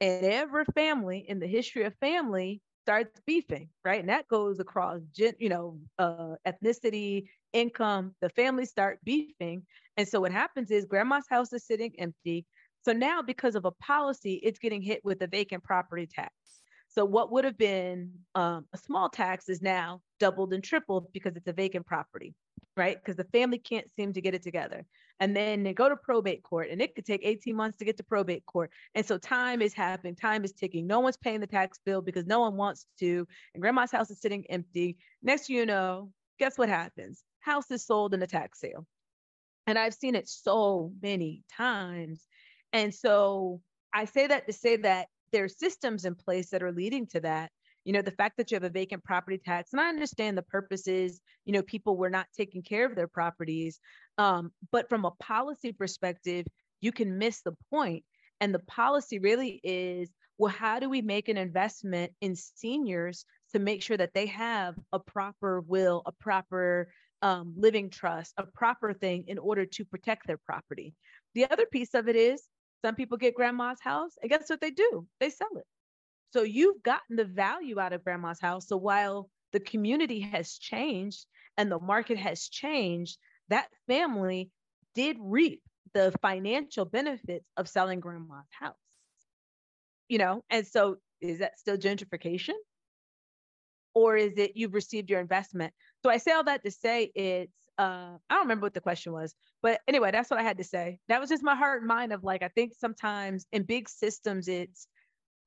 and 0.00 0.24
every 0.24 0.64
family 0.74 1.24
in 1.26 1.38
the 1.38 1.46
history 1.46 1.84
of 1.84 1.94
family 1.96 2.60
starts 2.86 3.20
beefing, 3.26 3.68
right? 3.84 3.98
And 3.98 4.08
that 4.08 4.28
goes 4.28 4.60
across, 4.60 5.00
you 5.16 5.48
know, 5.48 5.76
uh, 5.98 6.36
ethnicity, 6.46 7.26
income. 7.52 8.14
The 8.20 8.28
families 8.28 8.70
start 8.70 9.00
beefing, 9.02 9.66
and 9.96 10.06
so 10.06 10.20
what 10.20 10.30
happens 10.30 10.70
is 10.70 10.84
grandma's 10.84 11.26
house 11.28 11.52
is 11.52 11.66
sitting 11.66 11.92
empty. 11.98 12.46
So 12.84 12.92
now, 12.92 13.22
because 13.22 13.56
of 13.56 13.64
a 13.64 13.72
policy, 13.72 14.34
it's 14.34 14.60
getting 14.60 14.82
hit 14.82 15.04
with 15.04 15.20
a 15.22 15.26
vacant 15.26 15.64
property 15.64 16.06
tax. 16.06 16.32
So 16.86 17.04
what 17.04 17.32
would 17.32 17.44
have 17.44 17.58
been 17.58 18.12
um, 18.36 18.66
a 18.72 18.78
small 18.78 19.08
tax 19.08 19.48
is 19.48 19.60
now 19.60 20.00
doubled 20.20 20.52
and 20.52 20.62
tripled 20.62 21.12
because 21.12 21.34
it's 21.34 21.48
a 21.48 21.52
vacant 21.52 21.86
property 21.86 22.34
right? 22.76 22.96
Because 22.96 23.16
the 23.16 23.24
family 23.24 23.58
can't 23.58 23.90
seem 23.96 24.12
to 24.12 24.20
get 24.20 24.34
it 24.34 24.42
together. 24.42 24.84
And 25.18 25.34
then 25.34 25.62
they 25.62 25.72
go 25.72 25.88
to 25.88 25.96
probate 25.96 26.42
court, 26.42 26.68
and 26.70 26.82
it 26.82 26.94
could 26.94 27.06
take 27.06 27.22
18 27.24 27.56
months 27.56 27.78
to 27.78 27.84
get 27.84 27.96
to 27.96 28.04
probate 28.04 28.44
court. 28.44 28.70
And 28.94 29.04
so 29.04 29.16
time 29.16 29.62
is 29.62 29.72
happening, 29.72 30.14
time 30.14 30.44
is 30.44 30.52
ticking. 30.52 30.86
No 30.86 31.00
one's 31.00 31.16
paying 31.16 31.40
the 31.40 31.46
tax 31.46 31.78
bill 31.84 32.02
because 32.02 32.26
no 32.26 32.40
one 32.40 32.56
wants 32.56 32.86
to. 33.00 33.26
And 33.54 33.62
grandma's 33.62 33.90
house 33.90 34.10
is 34.10 34.20
sitting 34.20 34.44
empty. 34.50 34.98
Next 35.22 35.48
you 35.48 35.64
know, 35.64 36.10
guess 36.38 36.58
what 36.58 36.68
happens? 36.68 37.24
House 37.40 37.70
is 37.70 37.86
sold 37.86 38.12
in 38.12 38.22
a 38.22 38.26
tax 38.26 38.60
sale. 38.60 38.86
And 39.66 39.78
I've 39.78 39.94
seen 39.94 40.14
it 40.14 40.28
so 40.28 40.92
many 41.02 41.42
times. 41.50 42.26
And 42.72 42.94
so 42.94 43.62
I 43.94 44.04
say 44.04 44.26
that 44.26 44.46
to 44.46 44.52
say 44.52 44.76
that 44.76 45.08
there 45.32 45.44
are 45.44 45.48
systems 45.48 46.04
in 46.04 46.14
place 46.14 46.50
that 46.50 46.62
are 46.62 46.72
leading 46.72 47.06
to 47.08 47.20
that 47.20 47.50
you 47.86 47.92
know 47.92 48.02
the 48.02 48.10
fact 48.10 48.36
that 48.36 48.50
you 48.50 48.56
have 48.56 48.64
a 48.64 48.68
vacant 48.68 49.02
property 49.04 49.38
tax 49.38 49.72
and 49.72 49.80
i 49.80 49.88
understand 49.88 50.36
the 50.36 50.42
purpose 50.42 50.86
is 50.86 51.20
you 51.44 51.52
know 51.52 51.62
people 51.62 51.96
were 51.96 52.10
not 52.10 52.26
taking 52.36 52.62
care 52.62 52.84
of 52.84 52.94
their 52.94 53.08
properties 53.08 53.80
um, 54.18 54.50
but 54.72 54.88
from 54.88 55.04
a 55.04 55.10
policy 55.12 55.72
perspective 55.72 56.46
you 56.80 56.92
can 56.92 57.18
miss 57.18 57.42
the 57.42 57.56
point. 57.70 58.04
And 58.40 58.54
the 58.54 58.60
policy 58.60 59.18
really 59.18 59.60
is 59.64 60.10
well 60.38 60.52
how 60.52 60.78
do 60.78 60.90
we 60.90 61.00
make 61.00 61.28
an 61.28 61.38
investment 61.38 62.12
in 62.20 62.36
seniors 62.36 63.24
to 63.52 63.58
make 63.58 63.82
sure 63.82 63.96
that 63.96 64.12
they 64.12 64.26
have 64.26 64.74
a 64.92 64.98
proper 64.98 65.62
will 65.62 66.02
a 66.04 66.12
proper 66.12 66.88
um, 67.22 67.54
living 67.56 67.88
trust 67.88 68.34
a 68.36 68.44
proper 68.44 68.92
thing 68.92 69.24
in 69.28 69.38
order 69.38 69.64
to 69.64 69.84
protect 69.86 70.26
their 70.26 70.36
property? 70.36 70.94
The 71.34 71.50
other 71.50 71.64
piece 71.66 71.94
of 71.94 72.08
it 72.08 72.16
is 72.16 72.42
some 72.84 72.94
people 72.94 73.16
get 73.16 73.34
grandma's 73.34 73.80
house 73.80 74.12
and 74.20 74.30
guess 74.30 74.50
what 74.50 74.60
they 74.60 74.70
do? 74.70 75.06
They 75.20 75.30
sell 75.30 75.56
it 75.56 75.64
so 76.36 76.42
you've 76.42 76.82
gotten 76.82 77.16
the 77.16 77.24
value 77.24 77.80
out 77.80 77.94
of 77.94 78.04
grandma's 78.04 78.38
house. 78.38 78.68
So 78.68 78.76
while 78.76 79.30
the 79.54 79.60
community 79.60 80.20
has 80.20 80.58
changed 80.58 81.24
and 81.56 81.72
the 81.72 81.78
market 81.78 82.18
has 82.18 82.48
changed, 82.48 83.16
that 83.48 83.68
family 83.86 84.50
did 84.94 85.16
reap 85.18 85.62
the 85.94 86.12
financial 86.20 86.84
benefits 86.84 87.46
of 87.56 87.70
selling 87.70 88.00
grandma's 88.00 88.44
house. 88.50 88.74
You 90.10 90.18
know, 90.18 90.44
and 90.50 90.66
so 90.66 90.96
is 91.22 91.38
that 91.38 91.58
still 91.58 91.78
gentrification? 91.78 92.54
Or 93.94 94.14
is 94.14 94.34
it 94.36 94.52
you've 94.56 94.74
received 94.74 95.08
your 95.08 95.20
investment? 95.20 95.72
So 96.04 96.10
I 96.10 96.18
say 96.18 96.32
all 96.32 96.44
that 96.44 96.64
to 96.64 96.70
say 96.70 97.10
it's 97.14 97.50
uh, 97.78 98.18
I 98.28 98.34
don't 98.34 98.42
remember 98.42 98.66
what 98.66 98.74
the 98.74 98.80
question 98.82 99.12
was, 99.12 99.34
but 99.62 99.80
anyway, 99.88 100.10
that's 100.10 100.30
what 100.30 100.38
I 100.38 100.42
had 100.42 100.58
to 100.58 100.64
say. 100.64 100.98
That 101.08 101.18
was 101.18 101.30
just 101.30 101.42
my 101.42 101.54
heart 101.54 101.80
and 101.80 101.88
mind 101.88 102.12
of 102.12 102.24
like, 102.24 102.42
I 102.42 102.48
think 102.48 102.72
sometimes 102.78 103.46
in 103.52 103.62
big 103.62 103.88
systems, 103.88 104.48
it's 104.48 104.86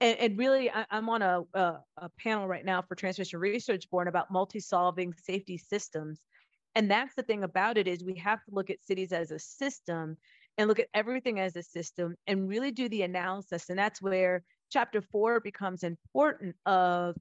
and, 0.01 0.17
and 0.19 0.37
really 0.37 0.69
I, 0.71 0.85
am 0.91 1.09
on 1.09 1.21
a, 1.21 1.43
a, 1.53 1.77
a 1.97 2.09
panel 2.17 2.47
right 2.47 2.65
now 2.65 2.81
for 2.81 2.95
Transportation 2.95 3.39
Research 3.39 3.89
Board 3.89 4.07
about 4.07 4.31
multi-solving 4.31 5.13
safety 5.13 5.57
systems. 5.57 6.19
And 6.75 6.89
that's 6.89 7.15
the 7.15 7.23
thing 7.23 7.43
about 7.43 7.77
it 7.77 7.87
is 7.87 8.03
we 8.03 8.15
have 8.15 8.43
to 8.45 8.51
look 8.51 8.69
at 8.69 8.83
cities 8.83 9.11
as 9.11 9.31
a 9.31 9.39
system 9.39 10.17
and 10.57 10.67
look 10.67 10.79
at 10.79 10.87
everything 10.93 11.39
as 11.39 11.55
a 11.55 11.63
system 11.63 12.15
and 12.27 12.47
really 12.47 12.71
do 12.71 12.87
the 12.89 13.01
analysis. 13.01 13.69
And 13.69 13.79
that's 13.79 14.01
where 14.01 14.43
chapter 14.69 15.01
four 15.01 15.39
becomes 15.39 15.83
important 15.83 16.55
of 16.65 17.15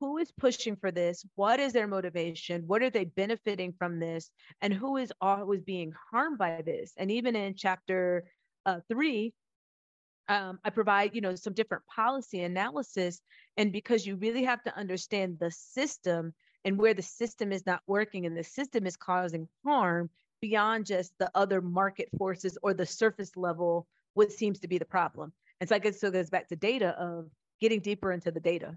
who 0.00 0.18
is 0.18 0.30
pushing 0.30 0.76
for 0.76 0.90
this? 0.90 1.24
What 1.34 1.60
is 1.60 1.72
their 1.72 1.86
motivation? 1.86 2.62
What 2.66 2.82
are 2.82 2.90
they 2.90 3.04
benefiting 3.04 3.72
from 3.78 3.98
this? 3.98 4.30
And 4.60 4.72
who 4.72 4.96
is 4.96 5.12
always 5.20 5.62
being 5.62 5.92
harmed 6.10 6.38
by 6.38 6.62
this? 6.62 6.92
And 6.96 7.10
even 7.10 7.34
in 7.34 7.54
chapter 7.56 8.24
uh, 8.64 8.80
three 8.88 9.32
um, 10.28 10.58
I 10.64 10.70
provide, 10.70 11.14
you 11.14 11.20
know, 11.20 11.34
some 11.34 11.54
different 11.54 11.84
policy 11.86 12.42
analysis. 12.42 13.20
And 13.56 13.72
because 13.72 14.06
you 14.06 14.16
really 14.16 14.44
have 14.44 14.62
to 14.64 14.76
understand 14.76 15.38
the 15.40 15.50
system 15.50 16.34
and 16.64 16.78
where 16.78 16.94
the 16.94 17.02
system 17.02 17.52
is 17.52 17.64
not 17.66 17.82
working 17.86 18.26
and 18.26 18.36
the 18.36 18.44
system 18.44 18.86
is 18.86 18.96
causing 18.96 19.48
harm 19.64 20.10
beyond 20.40 20.86
just 20.86 21.12
the 21.18 21.30
other 21.34 21.60
market 21.60 22.08
forces 22.16 22.58
or 22.62 22.74
the 22.74 22.86
surface 22.86 23.36
level, 23.36 23.86
what 24.14 24.30
seems 24.30 24.60
to 24.60 24.68
be 24.68 24.78
the 24.78 24.84
problem. 24.84 25.32
And 25.60 25.68
so 25.68 25.76
I 25.76 25.78
guess 25.78 26.02
it 26.02 26.12
goes 26.12 26.30
back 26.30 26.48
to 26.48 26.56
data 26.56 26.90
of 26.98 27.30
getting 27.60 27.80
deeper 27.80 28.12
into 28.12 28.30
the 28.30 28.40
data. 28.40 28.76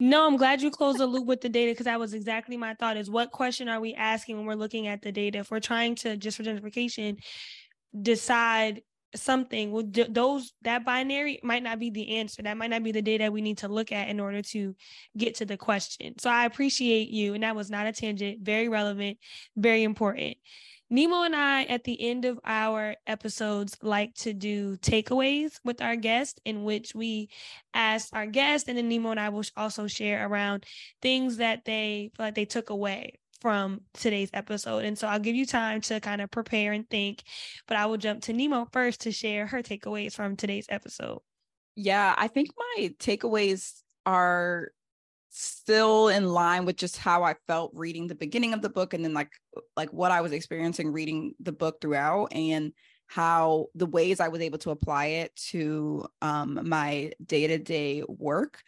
No, 0.00 0.26
I'm 0.26 0.36
glad 0.36 0.60
you 0.60 0.70
closed 0.70 0.98
the 0.98 1.06
loop 1.06 1.26
with 1.26 1.40
the 1.40 1.48
data 1.48 1.72
because 1.72 1.84
that 1.84 2.00
was 2.00 2.14
exactly 2.14 2.56
my 2.56 2.74
thought 2.74 2.96
is 2.96 3.10
what 3.10 3.30
question 3.30 3.68
are 3.68 3.80
we 3.80 3.94
asking 3.94 4.36
when 4.36 4.46
we're 4.46 4.54
looking 4.54 4.86
at 4.86 5.02
the 5.02 5.12
data? 5.12 5.38
If 5.38 5.50
we're 5.50 5.60
trying 5.60 5.94
to 5.96 6.16
just 6.16 6.36
for 6.36 6.42
gentrification, 6.42 7.18
decide 8.00 8.82
something 9.14 9.90
d- 9.90 10.06
those 10.08 10.52
that 10.62 10.84
binary 10.84 11.40
might 11.42 11.62
not 11.62 11.78
be 11.78 11.90
the 11.90 12.16
answer. 12.16 12.42
That 12.42 12.56
might 12.56 12.70
not 12.70 12.82
be 12.82 12.92
the 12.92 13.02
data 13.02 13.30
we 13.30 13.42
need 13.42 13.58
to 13.58 13.68
look 13.68 13.92
at 13.92 14.08
in 14.08 14.20
order 14.20 14.42
to 14.42 14.74
get 15.16 15.36
to 15.36 15.46
the 15.46 15.56
question. 15.56 16.18
So 16.18 16.30
i 16.30 16.44
appreciate 16.44 17.08
you 17.08 17.34
and 17.34 17.42
that 17.42 17.56
was 17.56 17.70
not 17.70 17.86
a 17.86 17.92
tangent. 17.92 18.40
Very 18.42 18.68
relevant 18.68 19.18
very 19.56 19.82
important. 19.82 20.36
Nimo 20.92 21.24
and 21.24 21.34
i 21.34 21.64
at 21.64 21.84
the 21.84 22.00
end 22.08 22.24
of 22.24 22.38
our 22.44 22.94
episodes 23.06 23.76
like 23.82 24.14
to 24.14 24.32
do 24.32 24.76
takeaways 24.76 25.58
with 25.64 25.80
our 25.80 25.96
guests 25.96 26.38
in 26.44 26.64
which 26.64 26.94
we 26.94 27.30
ask 27.72 28.08
our 28.12 28.26
guests 28.26 28.68
and 28.68 28.76
then 28.76 28.90
nimo 28.90 29.10
and 29.10 29.18
i 29.18 29.30
will 29.30 29.44
also 29.56 29.86
share 29.86 30.28
around 30.28 30.64
things 31.00 31.38
that 31.38 31.64
they 31.64 32.10
feel 32.14 32.26
like 32.26 32.34
they 32.34 32.44
took 32.44 32.68
away 32.68 33.18
from 33.44 33.82
today's 33.92 34.30
episode. 34.32 34.86
And 34.86 34.96
so 34.96 35.06
I'll 35.06 35.18
give 35.18 35.36
you 35.36 35.44
time 35.44 35.82
to 35.82 36.00
kind 36.00 36.22
of 36.22 36.30
prepare 36.30 36.72
and 36.72 36.88
think, 36.88 37.24
but 37.68 37.76
I 37.76 37.84
will 37.84 37.98
jump 37.98 38.22
to 38.22 38.32
Nimo 38.32 38.72
first 38.72 39.02
to 39.02 39.12
share 39.12 39.46
her 39.46 39.62
takeaways 39.62 40.14
from 40.14 40.34
today's 40.34 40.64
episode. 40.70 41.18
Yeah, 41.76 42.14
I 42.16 42.28
think 42.28 42.48
my 42.56 42.94
takeaways 42.98 43.82
are 44.06 44.70
still 45.28 46.08
in 46.08 46.26
line 46.26 46.64
with 46.64 46.76
just 46.76 46.96
how 46.96 47.22
I 47.22 47.34
felt 47.46 47.72
reading 47.74 48.06
the 48.06 48.14
beginning 48.14 48.54
of 48.54 48.62
the 48.62 48.70
book 48.70 48.94
and 48.94 49.04
then 49.04 49.12
like 49.12 49.32
like 49.76 49.92
what 49.92 50.10
I 50.10 50.22
was 50.22 50.32
experiencing 50.32 50.90
reading 50.90 51.34
the 51.38 51.52
book 51.52 51.82
throughout 51.82 52.28
and 52.32 52.72
how 53.08 53.66
the 53.74 53.84
ways 53.84 54.20
I 54.20 54.28
was 54.28 54.40
able 54.40 54.58
to 54.60 54.70
apply 54.70 55.06
it 55.06 55.36
to 55.50 56.06
um, 56.22 56.60
my 56.66 57.12
day 57.22 57.46
to 57.46 57.58
day 57.58 58.04
work. 58.08 58.62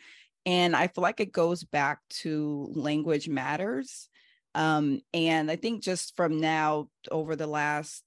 And 0.45 0.77
I 0.77 0.89
feel 0.89 1.01
like 1.01 1.21
it 1.21 1.33
goes 1.33 1.65
back 1.65 2.01
to 2.21 2.69
language 2.75 3.27
matters. 3.27 4.11
Um, 4.57 5.03
and 5.13 5.51
I 5.51 5.57
think 5.57 5.83
just 5.83 6.17
from 6.17 6.41
now 6.41 6.89
over 7.11 7.37
the 7.37 7.47
last, 7.47 8.03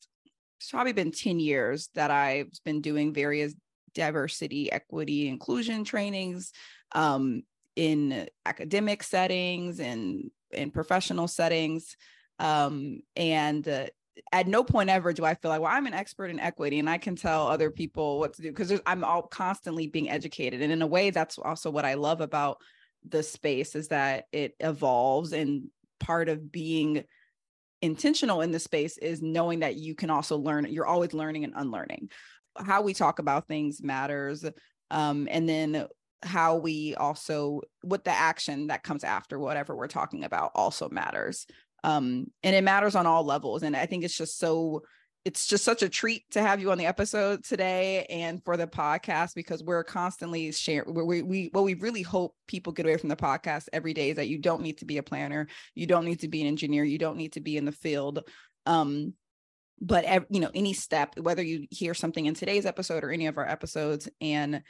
it's 0.59 0.71
probably 0.71 0.93
been 0.93 1.11
10 1.11 1.39
years 1.39 1.89
that 1.93 2.09
I've 2.09 2.51
been 2.65 2.81
doing 2.81 3.13
various 3.13 3.53
diversity, 3.93 4.71
equity, 4.71 5.27
inclusion 5.27 5.83
trainings 5.83 6.51
um, 6.93 7.43
in 7.75 8.27
academic 8.47 9.03
settings 9.03 9.79
and 9.79 10.31
in 10.51 10.71
professional 10.71 11.27
settings. 11.27 11.95
Um, 12.39 13.01
and 13.15 13.67
uh, 13.67 13.85
at 14.31 14.47
no 14.47 14.63
point 14.63 14.89
ever 14.89 15.13
do 15.13 15.23
I 15.23 15.35
feel 15.35 15.49
like, 15.49 15.61
well, 15.61 15.71
I'm 15.71 15.85
an 15.85 15.93
expert 15.93 16.31
in 16.31 16.39
equity 16.39 16.79
and 16.79 16.89
I 16.89 16.97
can 16.97 17.15
tell 17.15 17.47
other 17.47 17.69
people 17.69 18.17
what 18.17 18.33
to 18.33 18.41
do 18.41 18.49
because 18.51 18.73
I'm 18.87 19.03
all 19.03 19.21
constantly 19.21 19.85
being 19.85 20.09
educated. 20.09 20.63
And 20.63 20.73
in 20.73 20.81
a 20.81 20.87
way, 20.87 21.11
that's 21.11 21.37
also 21.37 21.69
what 21.69 21.85
I 21.85 21.93
love 21.93 22.21
about 22.21 22.57
the 23.07 23.21
space 23.21 23.75
is 23.75 23.89
that 23.89 24.25
it 24.31 24.55
evolves 24.59 25.31
and 25.31 25.69
part 25.99 26.29
of 26.29 26.51
being 26.51 27.03
intentional 27.81 28.41
in 28.41 28.51
the 28.51 28.59
space 28.59 28.97
is 28.97 29.21
knowing 29.21 29.59
that 29.59 29.75
you 29.75 29.95
can 29.95 30.09
also 30.09 30.37
learn 30.37 30.67
you're 30.69 30.85
always 30.85 31.13
learning 31.13 31.43
and 31.43 31.53
unlearning. 31.55 32.09
How 32.57 32.81
we 32.81 32.93
talk 32.93 33.19
about 33.19 33.47
things 33.47 33.81
matters 33.81 34.43
um, 34.91 35.27
and 35.31 35.47
then 35.47 35.87
how 36.21 36.57
we 36.57 36.95
also 36.95 37.61
what 37.81 38.03
the 38.03 38.11
action 38.11 38.67
that 38.67 38.83
comes 38.83 39.05
after 39.05 39.39
whatever 39.39 39.75
we're 39.75 39.87
talking 39.87 40.25
about 40.25 40.51
also 40.55 40.89
matters. 40.89 41.45
Um 41.83 42.27
and 42.43 42.55
it 42.55 42.63
matters 42.63 42.95
on 42.95 43.05
all 43.05 43.23
levels 43.23 43.63
and 43.63 43.73
i 43.73 43.85
think 43.85 44.03
it's 44.03 44.17
just 44.17 44.37
so 44.37 44.81
it's 45.25 45.47
just 45.47 45.63
such 45.63 45.83
a 45.83 45.89
treat 45.89 46.23
to 46.31 46.41
have 46.41 46.61
you 46.61 46.71
on 46.71 46.77
the 46.77 46.85
episode 46.85 47.43
today 47.43 48.05
and 48.09 48.43
for 48.43 48.55
the 48.55 48.67
podcast 48.67 49.35
because 49.35 49.63
we're 49.63 49.83
constantly 49.83 50.51
sharing 50.51 50.93
we, 50.93 51.21
we 51.21 51.49
what 51.51 51.63
we 51.63 51.73
really 51.75 52.01
hope 52.01 52.33
people 52.47 52.71
get 52.71 52.85
away 52.85 52.97
from 52.97 53.09
the 53.09 53.15
podcast 53.15 53.67
every 53.73 53.93
day 53.93 54.11
is 54.11 54.15
that 54.15 54.29
you 54.29 54.37
don't 54.37 54.61
need 54.61 54.77
to 54.77 54.85
be 54.85 54.97
a 54.97 55.03
planner 55.03 55.47
you 55.75 55.85
don't 55.85 56.05
need 56.05 56.21
to 56.21 56.27
be 56.27 56.41
an 56.41 56.47
engineer 56.47 56.83
you 56.83 56.97
don't 56.97 57.17
need 57.17 57.33
to 57.33 57.41
be 57.41 57.57
in 57.57 57.65
the 57.65 57.71
field 57.71 58.23
um 58.65 59.13
but 59.81 60.05
you 60.29 60.39
know 60.39 60.51
any 60.53 60.73
step 60.73 61.17
whether 61.19 61.43
you 61.43 61.67
hear 61.69 61.93
something 61.93 62.25
in 62.25 62.33
today's 62.33 62.65
episode 62.65 63.03
or 63.03 63.11
any 63.11 63.27
of 63.27 63.37
our 63.37 63.47
episodes 63.47 64.09
and 64.21 64.61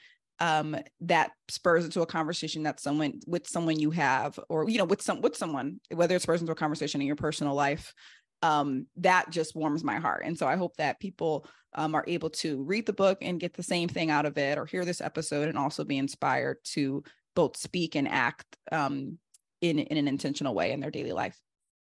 um, 0.41 0.77
that 1.01 1.31
spurs 1.49 1.83
into 1.83 2.01
a 2.01 2.05
conversation 2.05 2.63
that 2.63 2.79
someone 2.79 3.19
with 3.27 3.45
someone 3.45 3.77
you 3.77 3.91
have 3.91 4.39
or 4.47 4.69
you 4.69 4.77
know 4.77 4.85
with 4.85 5.01
some 5.01 5.21
with 5.21 5.35
someone 5.35 5.81
whether 5.93 6.15
it 6.15 6.21
spurs 6.21 6.39
into 6.39 6.53
a 6.53 6.55
conversation 6.55 7.01
in 7.01 7.07
your 7.07 7.17
personal 7.17 7.53
life 7.53 7.93
um, 8.41 8.85
that 8.97 9.29
just 9.29 9.55
warms 9.55 9.83
my 9.83 9.97
heart 9.97 10.23
and 10.25 10.37
so 10.37 10.47
i 10.47 10.55
hope 10.55 10.75
that 10.77 10.99
people 10.99 11.45
um, 11.75 11.93
are 11.93 12.05
able 12.07 12.29
to 12.29 12.63
read 12.63 12.85
the 12.85 12.93
book 12.93 13.17
and 13.21 13.39
get 13.39 13.53
the 13.53 13.63
same 13.63 13.87
thing 13.87 14.09
out 14.09 14.25
of 14.25 14.37
it 14.37 14.57
or 14.57 14.65
hear 14.65 14.85
this 14.85 15.01
episode 15.01 15.49
and 15.49 15.57
also 15.57 15.83
be 15.83 15.97
inspired 15.97 16.57
to 16.63 17.03
both 17.35 17.55
speak 17.55 17.95
and 17.95 18.07
act 18.07 18.57
um, 18.71 19.17
in, 19.61 19.77
in 19.77 19.97
an 19.97 20.07
intentional 20.07 20.55
way 20.55 20.71
in 20.71 20.79
their 20.79 20.91
daily 20.91 21.11
life 21.11 21.39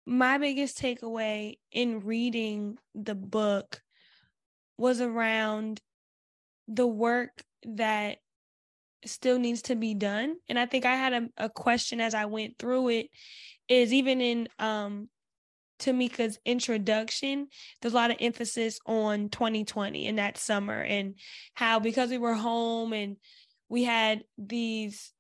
my 0.06 0.38
biggest 0.38 0.78
takeaway 0.80 1.58
in 1.72 2.02
reading 2.02 2.78
the 2.96 3.16
book 3.16 3.82
was 4.78 5.00
around 5.00 5.80
the 6.68 6.88
work 6.88 7.44
that 7.64 8.18
still 9.06 9.40
needs 9.40 9.64
to 9.64 9.76
be 9.76 9.94
done. 9.94 10.36
And 10.48 10.58
I 10.58 10.66
think 10.66 10.86
I 10.86 10.96
had 10.96 11.14
a, 11.14 11.30
a 11.38 11.50
question 11.50 12.02
as 12.02 12.14
I 12.14 12.26
went 12.26 12.58
through 12.58 12.90
it 12.90 13.08
is 13.68 13.94
even 13.94 14.22
in 14.22 14.48
um 14.60 15.10
Tamika's 15.82 16.40
introduction, 16.46 17.48
there's 17.82 17.94
a 17.94 17.98
lot 17.98 18.12
of 18.12 18.18
emphasis 18.20 18.80
on 18.86 19.30
2020 19.30 20.08
and 20.08 20.20
that 20.20 20.38
summer 20.38 20.82
and 20.82 21.16
how 21.54 21.80
because 21.80 22.10
we 22.10 22.18
were 22.18 22.34
home 22.34 22.94
and 22.94 23.18
we 23.68 23.84
had 23.84 24.24
these 24.38 25.12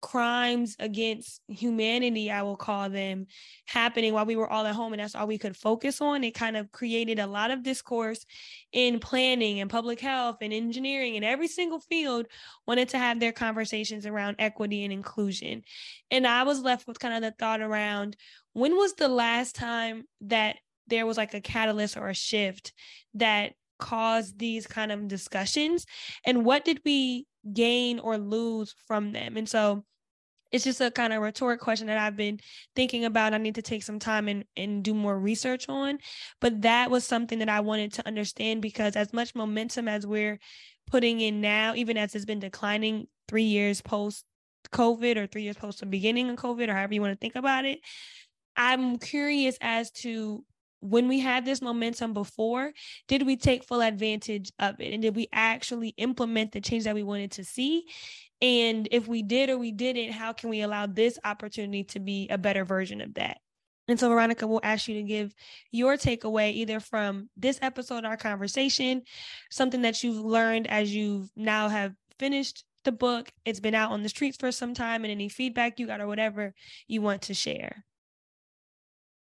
crimes 0.00 0.76
against 0.78 1.42
humanity, 1.48 2.30
I 2.30 2.42
will 2.42 2.56
call 2.56 2.88
them, 2.88 3.26
happening 3.66 4.14
while 4.14 4.24
we 4.24 4.36
were 4.36 4.50
all 4.50 4.66
at 4.66 4.74
home. 4.74 4.92
And 4.92 5.00
that's 5.00 5.14
all 5.14 5.26
we 5.26 5.38
could 5.38 5.56
focus 5.56 6.00
on. 6.00 6.24
It 6.24 6.34
kind 6.34 6.56
of 6.56 6.72
created 6.72 7.18
a 7.18 7.26
lot 7.26 7.50
of 7.50 7.62
discourse 7.62 8.24
in 8.72 8.98
planning 8.98 9.60
and 9.60 9.70
public 9.70 10.00
health 10.00 10.38
and 10.40 10.52
engineering 10.52 11.16
and 11.16 11.24
every 11.24 11.48
single 11.48 11.80
field 11.80 12.26
wanted 12.66 12.88
to 12.90 12.98
have 12.98 13.20
their 13.20 13.32
conversations 13.32 14.06
around 14.06 14.36
equity 14.38 14.84
and 14.84 14.92
inclusion. 14.92 15.62
And 16.10 16.26
I 16.26 16.44
was 16.44 16.60
left 16.60 16.86
with 16.86 16.98
kind 16.98 17.14
of 17.14 17.22
the 17.22 17.36
thought 17.38 17.60
around 17.60 18.16
when 18.52 18.76
was 18.76 18.94
the 18.94 19.08
last 19.08 19.54
time 19.54 20.04
that 20.22 20.56
there 20.86 21.06
was 21.06 21.16
like 21.16 21.34
a 21.34 21.40
catalyst 21.40 21.96
or 21.96 22.08
a 22.08 22.14
shift 22.14 22.72
that 23.14 23.52
caused 23.78 24.38
these 24.38 24.66
kind 24.66 24.92
of 24.92 25.08
discussions 25.08 25.86
and 26.26 26.44
what 26.44 26.64
did 26.64 26.80
we 26.84 27.26
gain 27.54 27.98
or 27.98 28.18
lose 28.18 28.74
from 28.86 29.12
them 29.12 29.36
and 29.36 29.48
so 29.48 29.84
it's 30.52 30.64
just 30.64 30.80
a 30.80 30.90
kind 30.90 31.12
of 31.12 31.22
rhetoric 31.22 31.60
question 31.60 31.86
that 31.86 31.98
I've 31.98 32.16
been 32.16 32.40
thinking 32.74 33.04
about. 33.04 33.34
I 33.34 33.38
need 33.38 33.54
to 33.54 33.62
take 33.62 33.82
some 33.82 33.98
time 33.98 34.28
and, 34.28 34.44
and 34.56 34.82
do 34.82 34.94
more 34.94 35.18
research 35.18 35.68
on. 35.68 35.98
But 36.40 36.62
that 36.62 36.90
was 36.90 37.06
something 37.06 37.38
that 37.38 37.48
I 37.48 37.60
wanted 37.60 37.92
to 37.94 38.06
understand 38.06 38.62
because 38.62 38.96
as 38.96 39.12
much 39.12 39.34
momentum 39.34 39.88
as 39.88 40.06
we're 40.06 40.38
putting 40.90 41.20
in 41.20 41.40
now, 41.40 41.74
even 41.76 41.96
as 41.96 42.14
it's 42.14 42.24
been 42.24 42.40
declining 42.40 43.06
three 43.28 43.44
years 43.44 43.80
post 43.80 44.24
COVID 44.72 45.16
or 45.16 45.26
three 45.26 45.42
years 45.42 45.56
post 45.56 45.80
the 45.80 45.86
beginning 45.86 46.28
of 46.28 46.36
COVID 46.36 46.68
or 46.68 46.74
however 46.74 46.94
you 46.94 47.00
want 47.00 47.12
to 47.12 47.18
think 47.18 47.36
about 47.36 47.64
it, 47.64 47.78
I'm 48.60 48.98
curious 48.98 49.56
as 49.62 49.90
to 50.02 50.44
when 50.80 51.08
we 51.08 51.18
had 51.18 51.46
this 51.46 51.62
momentum 51.62 52.12
before, 52.12 52.72
did 53.08 53.24
we 53.24 53.36
take 53.38 53.64
full 53.64 53.80
advantage 53.80 54.52
of 54.58 54.78
it? 54.80 54.92
And 54.92 55.00
did 55.00 55.16
we 55.16 55.28
actually 55.32 55.94
implement 55.96 56.52
the 56.52 56.60
change 56.60 56.84
that 56.84 56.94
we 56.94 57.02
wanted 57.02 57.32
to 57.32 57.44
see? 57.44 57.86
And 58.42 58.86
if 58.90 59.08
we 59.08 59.22
did 59.22 59.48
or 59.48 59.56
we 59.56 59.72
didn't, 59.72 60.12
how 60.12 60.34
can 60.34 60.50
we 60.50 60.60
allow 60.60 60.86
this 60.86 61.18
opportunity 61.24 61.84
to 61.84 62.00
be 62.00 62.28
a 62.28 62.36
better 62.36 62.66
version 62.66 63.00
of 63.00 63.14
that? 63.14 63.38
And 63.88 63.98
so, 63.98 64.10
Veronica, 64.10 64.46
will 64.46 64.60
ask 64.62 64.88
you 64.88 64.94
to 64.96 65.04
give 65.04 65.34
your 65.70 65.96
takeaway 65.96 66.52
either 66.52 66.80
from 66.80 67.30
this 67.38 67.58
episode, 67.62 68.04
our 68.04 68.18
conversation, 68.18 69.02
something 69.50 69.82
that 69.82 70.04
you've 70.04 70.22
learned 70.22 70.66
as 70.66 70.94
you 70.94 71.28
now 71.34 71.70
have 71.70 71.94
finished 72.18 72.64
the 72.84 72.92
book, 72.92 73.30
it's 73.46 73.60
been 73.60 73.74
out 73.74 73.90
on 73.90 74.02
the 74.02 74.08
streets 74.10 74.36
for 74.36 74.52
some 74.52 74.74
time, 74.74 75.04
and 75.04 75.10
any 75.10 75.30
feedback 75.30 75.80
you 75.80 75.86
got 75.86 76.00
or 76.00 76.06
whatever 76.06 76.54
you 76.88 77.00
want 77.00 77.22
to 77.22 77.34
share. 77.34 77.84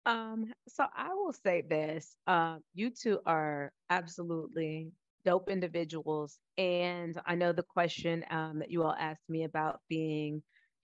Um, 0.06 0.52
so 0.68 0.86
I 0.94 1.14
will 1.14 1.32
say 1.32 1.62
this: 1.62 2.16
uh, 2.26 2.56
you 2.74 2.90
two 2.90 3.20
are 3.26 3.72
absolutely 3.90 4.92
dope 5.24 5.50
individuals. 5.50 6.38
And 6.58 7.20
I 7.26 7.34
know 7.34 7.52
the 7.52 7.62
question 7.62 8.24
um, 8.30 8.58
that 8.60 8.70
you 8.70 8.82
all 8.82 8.96
asked 8.98 9.28
me 9.28 9.44
about 9.44 9.80
being 9.88 10.34
you 10.34 10.42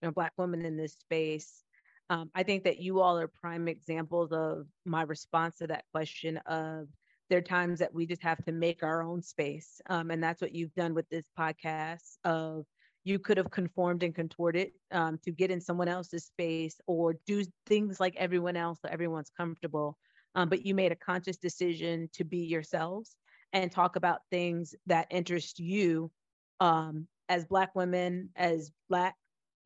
know, 0.07 0.11
Black 0.11 0.33
women 0.37 0.65
in 0.65 0.77
this 0.77 0.93
space. 0.93 1.63
Um, 2.09 2.29
I 2.35 2.43
think 2.43 2.63
that 2.65 2.79
you 2.79 2.99
all 2.99 3.17
are 3.17 3.27
prime 3.27 3.67
examples 3.67 4.31
of 4.31 4.67
my 4.85 5.01
response 5.03 5.57
to 5.57 5.67
that 5.67 5.85
question 5.91 6.37
of 6.45 6.87
there 7.29 7.39
are 7.39 7.41
times 7.41 7.79
that 7.79 7.93
we 7.93 8.05
just 8.05 8.21
have 8.21 8.43
to 8.45 8.51
make 8.51 8.83
our 8.83 9.01
own 9.01 9.23
space. 9.23 9.81
Um, 9.89 10.11
and 10.11 10.21
that's 10.21 10.41
what 10.41 10.53
you've 10.53 10.75
done 10.75 10.93
with 10.93 11.09
this 11.09 11.25
podcast 11.37 12.17
of 12.23 12.65
you 13.05 13.19
could 13.19 13.37
have 13.37 13.51
conformed 13.51 14.03
and 14.03 14.13
contorted 14.13 14.71
um, 14.91 15.19
to 15.23 15.31
get 15.31 15.51
in 15.51 15.61
someone 15.61 15.87
else's 15.87 16.25
space 16.25 16.81
or 16.87 17.15
do 17.27 17.45
things 17.67 17.99
like 17.99 18.15
everyone 18.17 18.57
else 18.57 18.79
so 18.81 18.89
everyone's 18.91 19.31
comfortable. 19.37 19.97
Um, 20.33 20.49
but 20.49 20.65
you 20.65 20.73
made 20.73 20.91
a 20.91 20.97
conscious 20.97 21.37
decision 21.37 22.09
to 22.13 22.25
be 22.25 22.39
yourselves 22.39 23.15
and 23.53 23.71
talk 23.71 23.95
about 23.95 24.19
things 24.31 24.75
that 24.87 25.07
interest 25.11 25.59
you 25.59 26.11
um, 26.59 27.07
as 27.29 27.45
Black 27.45 27.73
women, 27.75 28.29
as 28.35 28.71
Black, 28.89 29.15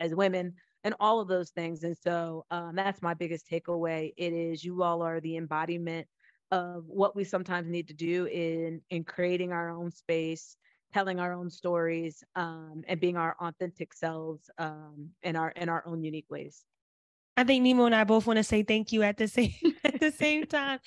as 0.02 0.14
women, 0.14 0.54
and 0.84 0.94
all 1.00 1.22
of 1.22 1.30
those 1.30 1.50
things. 1.52 1.84
And 1.84 1.98
so 1.98 2.46
um, 2.52 2.76
that's 2.76 3.02
my 3.02 3.14
biggest 3.14 3.50
takeaway. 3.50 4.14
It 4.18 4.34
is 4.34 4.64
you 4.64 4.84
all 4.84 5.02
are 5.02 5.22
the 5.22 5.38
embodiment 5.38 6.08
of 6.52 6.84
what 6.88 7.16
we 7.16 7.24
sometimes 7.24 7.70
need 7.70 7.88
to 7.88 7.94
do 7.94 8.26
in 8.26 8.82
in 8.90 9.04
creating 9.04 9.54
our 9.54 9.70
own 9.70 9.92
space, 9.92 10.58
telling 10.94 11.20
our 11.20 11.34
own 11.34 11.50
stories, 11.50 12.24
um, 12.36 12.84
and 12.88 13.00
being 13.00 13.18
our 13.18 13.36
authentic 13.40 13.94
selves 13.94 14.50
um, 14.58 15.10
in 15.24 15.36
our 15.36 15.50
in 15.52 15.70
our 15.70 15.84
own 15.86 16.04
unique 16.04 16.30
ways. 16.30 16.64
I 17.38 17.44
think 17.44 17.66
Nimo 17.66 17.86
and 17.86 17.96
I 17.96 18.04
both 18.04 18.28
want 18.28 18.38
to 18.38 18.44
say 18.44 18.64
thank 18.64 18.92
you 18.92 19.04
at 19.04 19.18
the 19.18 19.28
same 19.28 19.54
at 19.84 20.00
the 20.00 20.12
same 20.12 20.46
time. 20.46 20.80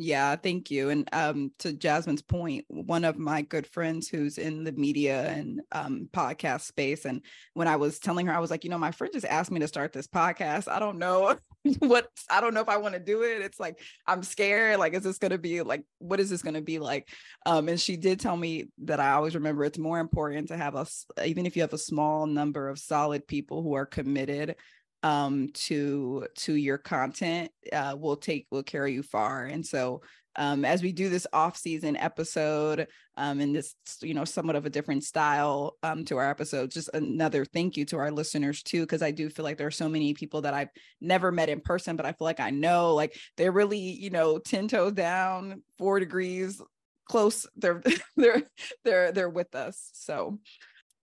Yeah, 0.00 0.36
thank 0.36 0.70
you. 0.70 0.90
And 0.90 1.08
um, 1.12 1.50
to 1.58 1.72
Jasmine's 1.72 2.22
point, 2.22 2.64
one 2.68 3.04
of 3.04 3.18
my 3.18 3.42
good 3.42 3.66
friends 3.66 4.08
who's 4.08 4.38
in 4.38 4.62
the 4.62 4.70
media 4.70 5.28
and 5.28 5.60
um, 5.72 6.08
podcast 6.12 6.60
space, 6.60 7.04
and 7.04 7.20
when 7.54 7.66
I 7.66 7.74
was 7.74 7.98
telling 7.98 8.28
her, 8.28 8.32
I 8.32 8.38
was 8.38 8.48
like, 8.48 8.62
you 8.62 8.70
know, 8.70 8.78
my 8.78 8.92
friend 8.92 9.12
just 9.12 9.26
asked 9.26 9.50
me 9.50 9.58
to 9.58 9.66
start 9.66 9.92
this 9.92 10.06
podcast. 10.06 10.68
I 10.68 10.78
don't 10.78 10.98
know 10.98 11.36
what, 11.80 12.06
I 12.30 12.40
don't 12.40 12.54
know 12.54 12.60
if 12.60 12.68
I 12.68 12.76
want 12.76 12.94
to 12.94 13.00
do 13.00 13.22
it. 13.24 13.42
It's 13.42 13.58
like 13.58 13.80
I'm 14.06 14.22
scared. 14.22 14.78
Like, 14.78 14.94
is 14.94 15.02
this 15.02 15.18
going 15.18 15.32
to 15.32 15.38
be 15.38 15.62
like, 15.62 15.82
what 15.98 16.20
is 16.20 16.30
this 16.30 16.42
going 16.42 16.54
to 16.54 16.62
be 16.62 16.78
like? 16.78 17.08
Um, 17.44 17.68
and 17.68 17.80
she 17.80 17.96
did 17.96 18.20
tell 18.20 18.36
me 18.36 18.68
that 18.84 19.00
I 19.00 19.10
always 19.10 19.34
remember 19.34 19.64
it's 19.64 19.78
more 19.78 19.98
important 19.98 20.46
to 20.48 20.56
have 20.56 20.76
a, 20.76 20.86
even 21.26 21.44
if 21.44 21.56
you 21.56 21.62
have 21.62 21.72
a 21.72 21.78
small 21.78 22.24
number 22.28 22.68
of 22.68 22.78
solid 22.78 23.26
people 23.26 23.64
who 23.64 23.74
are 23.74 23.86
committed 23.86 24.54
um 25.02 25.48
to 25.54 26.26
to 26.34 26.54
your 26.54 26.78
content 26.78 27.50
uh 27.72 27.94
will 27.98 28.16
take 28.16 28.46
will 28.50 28.62
carry 28.62 28.92
you 28.92 29.02
far. 29.02 29.44
And 29.44 29.64
so 29.64 30.02
um, 30.36 30.64
as 30.64 30.84
we 30.84 30.92
do 30.92 31.08
this 31.08 31.26
off-season 31.32 31.96
episode 31.96 32.86
um, 33.16 33.40
in 33.40 33.52
this 33.52 33.74
you 34.02 34.14
know 34.14 34.24
somewhat 34.24 34.54
of 34.54 34.66
a 34.66 34.70
different 34.70 35.02
style 35.02 35.76
um, 35.82 36.04
to 36.04 36.16
our 36.16 36.30
episode 36.30 36.70
just 36.70 36.88
another 36.94 37.44
thank 37.44 37.76
you 37.76 37.84
to 37.86 37.98
our 37.98 38.12
listeners 38.12 38.62
too 38.62 38.82
because 38.82 39.02
i 39.02 39.10
do 39.10 39.28
feel 39.28 39.44
like 39.44 39.58
there 39.58 39.66
are 39.66 39.72
so 39.72 39.88
many 39.88 40.14
people 40.14 40.42
that 40.42 40.54
i've 40.54 40.68
never 41.00 41.32
met 41.32 41.48
in 41.48 41.60
person 41.60 41.96
but 41.96 42.06
i 42.06 42.12
feel 42.12 42.24
like 42.24 42.38
i 42.38 42.50
know 42.50 42.94
like 42.94 43.18
they're 43.36 43.50
really 43.50 43.78
you 43.78 44.10
know 44.10 44.38
10 44.38 44.68
toes 44.68 44.92
down 44.92 45.60
four 45.76 45.98
degrees 45.98 46.62
close 47.08 47.46
they're 47.56 47.82
they're 48.16 48.42
they're 48.84 49.12
they're 49.12 49.30
with 49.30 49.54
us. 49.54 49.90
So 49.94 50.38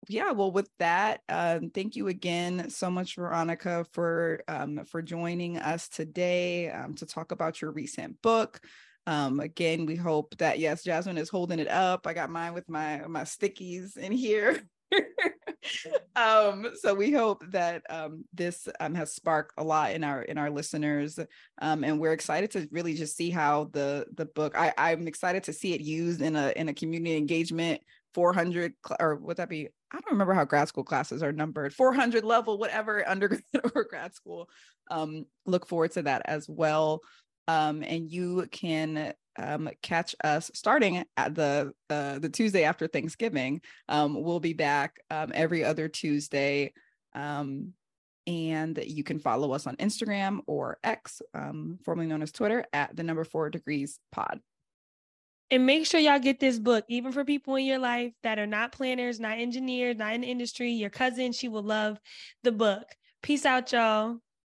yeah 0.09 0.33
well 0.33 0.51
with 0.51 0.69
that 0.79 1.21
um, 1.29 1.71
thank 1.71 1.97
you 1.97 2.09
again 2.09 2.69
so 2.71 2.91
much 2.91 3.15
veronica 3.17 3.87
for 3.93 4.43
um, 4.49 4.85
for 4.85 5.03
joining 5.03 5.59
us 5.59 5.89
today 5.89 6.71
um, 6.71 6.95
to 6.95 7.07
talk 7.07 7.33
about 7.33 7.61
your 7.61 7.71
recent 7.71 8.21
book. 8.23 8.61
Um, 9.07 9.41
again 9.41 9.87
we 9.87 9.97
hope 9.97 10.37
that 10.39 10.59
yes 10.59 10.85
jasmine 10.85 11.19
is 11.19 11.29
holding 11.29 11.59
it 11.59 11.69
up. 11.69 12.07
I 12.07 12.15
got 12.15 12.31
mine 12.31 12.55
with 12.55 12.69
my 12.69 13.03
my 13.09 13.23
stickies 13.23 13.97
in 13.97 14.13
here. 14.13 14.63
Um 16.17 16.73
so 16.81 16.93
we 16.93 17.13
hope 17.13 17.45
that 17.53 17.83
um 17.89 18.25
this 18.35 18.69
um 18.81 18.95
has 18.95 19.15
sparked 19.15 19.53
a 19.57 19.65
lot 19.65 19.93
in 19.93 20.05
our 20.05 20.23
in 20.23 20.37
our 20.37 20.51
listeners 20.51 21.19
um 21.61 21.85
and 21.85 22.01
we're 22.01 22.13
excited 22.13 22.51
to 22.51 22.69
really 22.71 22.95
just 22.95 23.17
see 23.17 23.31
how 23.31 23.71
the 23.73 24.07
the 24.15 24.27
book 24.27 24.59
i 24.59 24.73
i'm 24.77 25.07
excited 25.07 25.45
to 25.45 25.53
see 25.53 25.73
it 25.73 25.81
used 25.81 26.21
in 26.21 26.37
a 26.37 26.53
in 26.57 26.69
a 26.69 26.75
community 26.75 27.17
engagement 27.17 27.81
400 28.13 28.75
cl- 28.87 28.97
or 29.01 29.17
would 29.17 29.39
that 29.39 29.49
be 29.49 29.69
i 29.93 29.97
don't 29.97 30.13
remember 30.13 30.35
how 30.35 30.45
grad 30.45 30.69
school 30.69 30.85
classes 30.85 31.23
are 31.23 31.33
numbered 31.33 31.75
400 31.75 32.25
level 32.25 32.59
whatever 32.59 33.09
undergrad 33.09 33.43
or 33.75 33.85
grad 33.85 34.15
school 34.15 34.49
um 34.91 35.27
look 35.47 35.67
forward 35.67 35.93
to 35.93 36.03
that 36.03 36.23
as 36.25 36.49
well 36.49 37.01
um 37.49 37.83
and 37.83 38.11
you 38.11 38.47
can 38.51 39.15
um, 39.39 39.71
catch 39.83 40.15
us 40.23 40.51
starting 40.55 41.05
at 41.17 41.35
the 41.35 41.73
uh, 41.91 42.19
the 42.19 42.29
Tuesday 42.29 42.65
after 42.65 42.87
Thanksgiving. 42.87 43.63
Um, 43.89 44.23
we'll 44.23 44.41
be 44.41 44.53
back 44.53 45.01
um, 45.11 45.33
every 45.35 45.65
other 45.65 45.89
Tuesday. 45.89 46.73
Um, 47.15 47.73
and 48.27 48.79
you 48.87 49.03
can 49.03 49.19
follow 49.19 49.53
us 49.53 49.67
on 49.67 49.77
Instagram 49.77 50.41
or 50.47 50.79
X, 50.85 51.23
formerly 51.85 52.07
known 52.07 52.23
as 52.23 52.31
Twitter, 52.31 52.65
at 52.73 52.95
the 52.95 53.03
number 53.03 53.25
four 53.25 53.51
degrees 53.51 53.99
pod. 54.13 54.41
And 55.53 55.67
make 55.67 55.85
sure 55.85 56.01
y'all 56.01 56.19
get 56.19 56.41
this 56.41 56.59
book, 56.59 56.87
even 56.89 57.13
for 57.13 57.27
people 57.27 57.57
in 57.57 57.67
your 57.67 57.79
life 57.79 58.15
that 58.23 58.39
are 58.39 58.47
not 58.47 58.73
planners, 58.73 59.21
not 59.21 59.39
engineers, 59.39 59.99
not 59.99 60.15
in 60.15 60.23
the 60.23 60.31
industry. 60.31 60.73
Your 60.73 60.89
cousin, 60.89 61.33
she 61.33 61.47
will 61.47 61.63
love 61.63 62.01
the 62.43 62.53
book. 62.53 62.85
Peace 63.23 63.45
out, 63.45 63.71
y'all. 63.71 64.17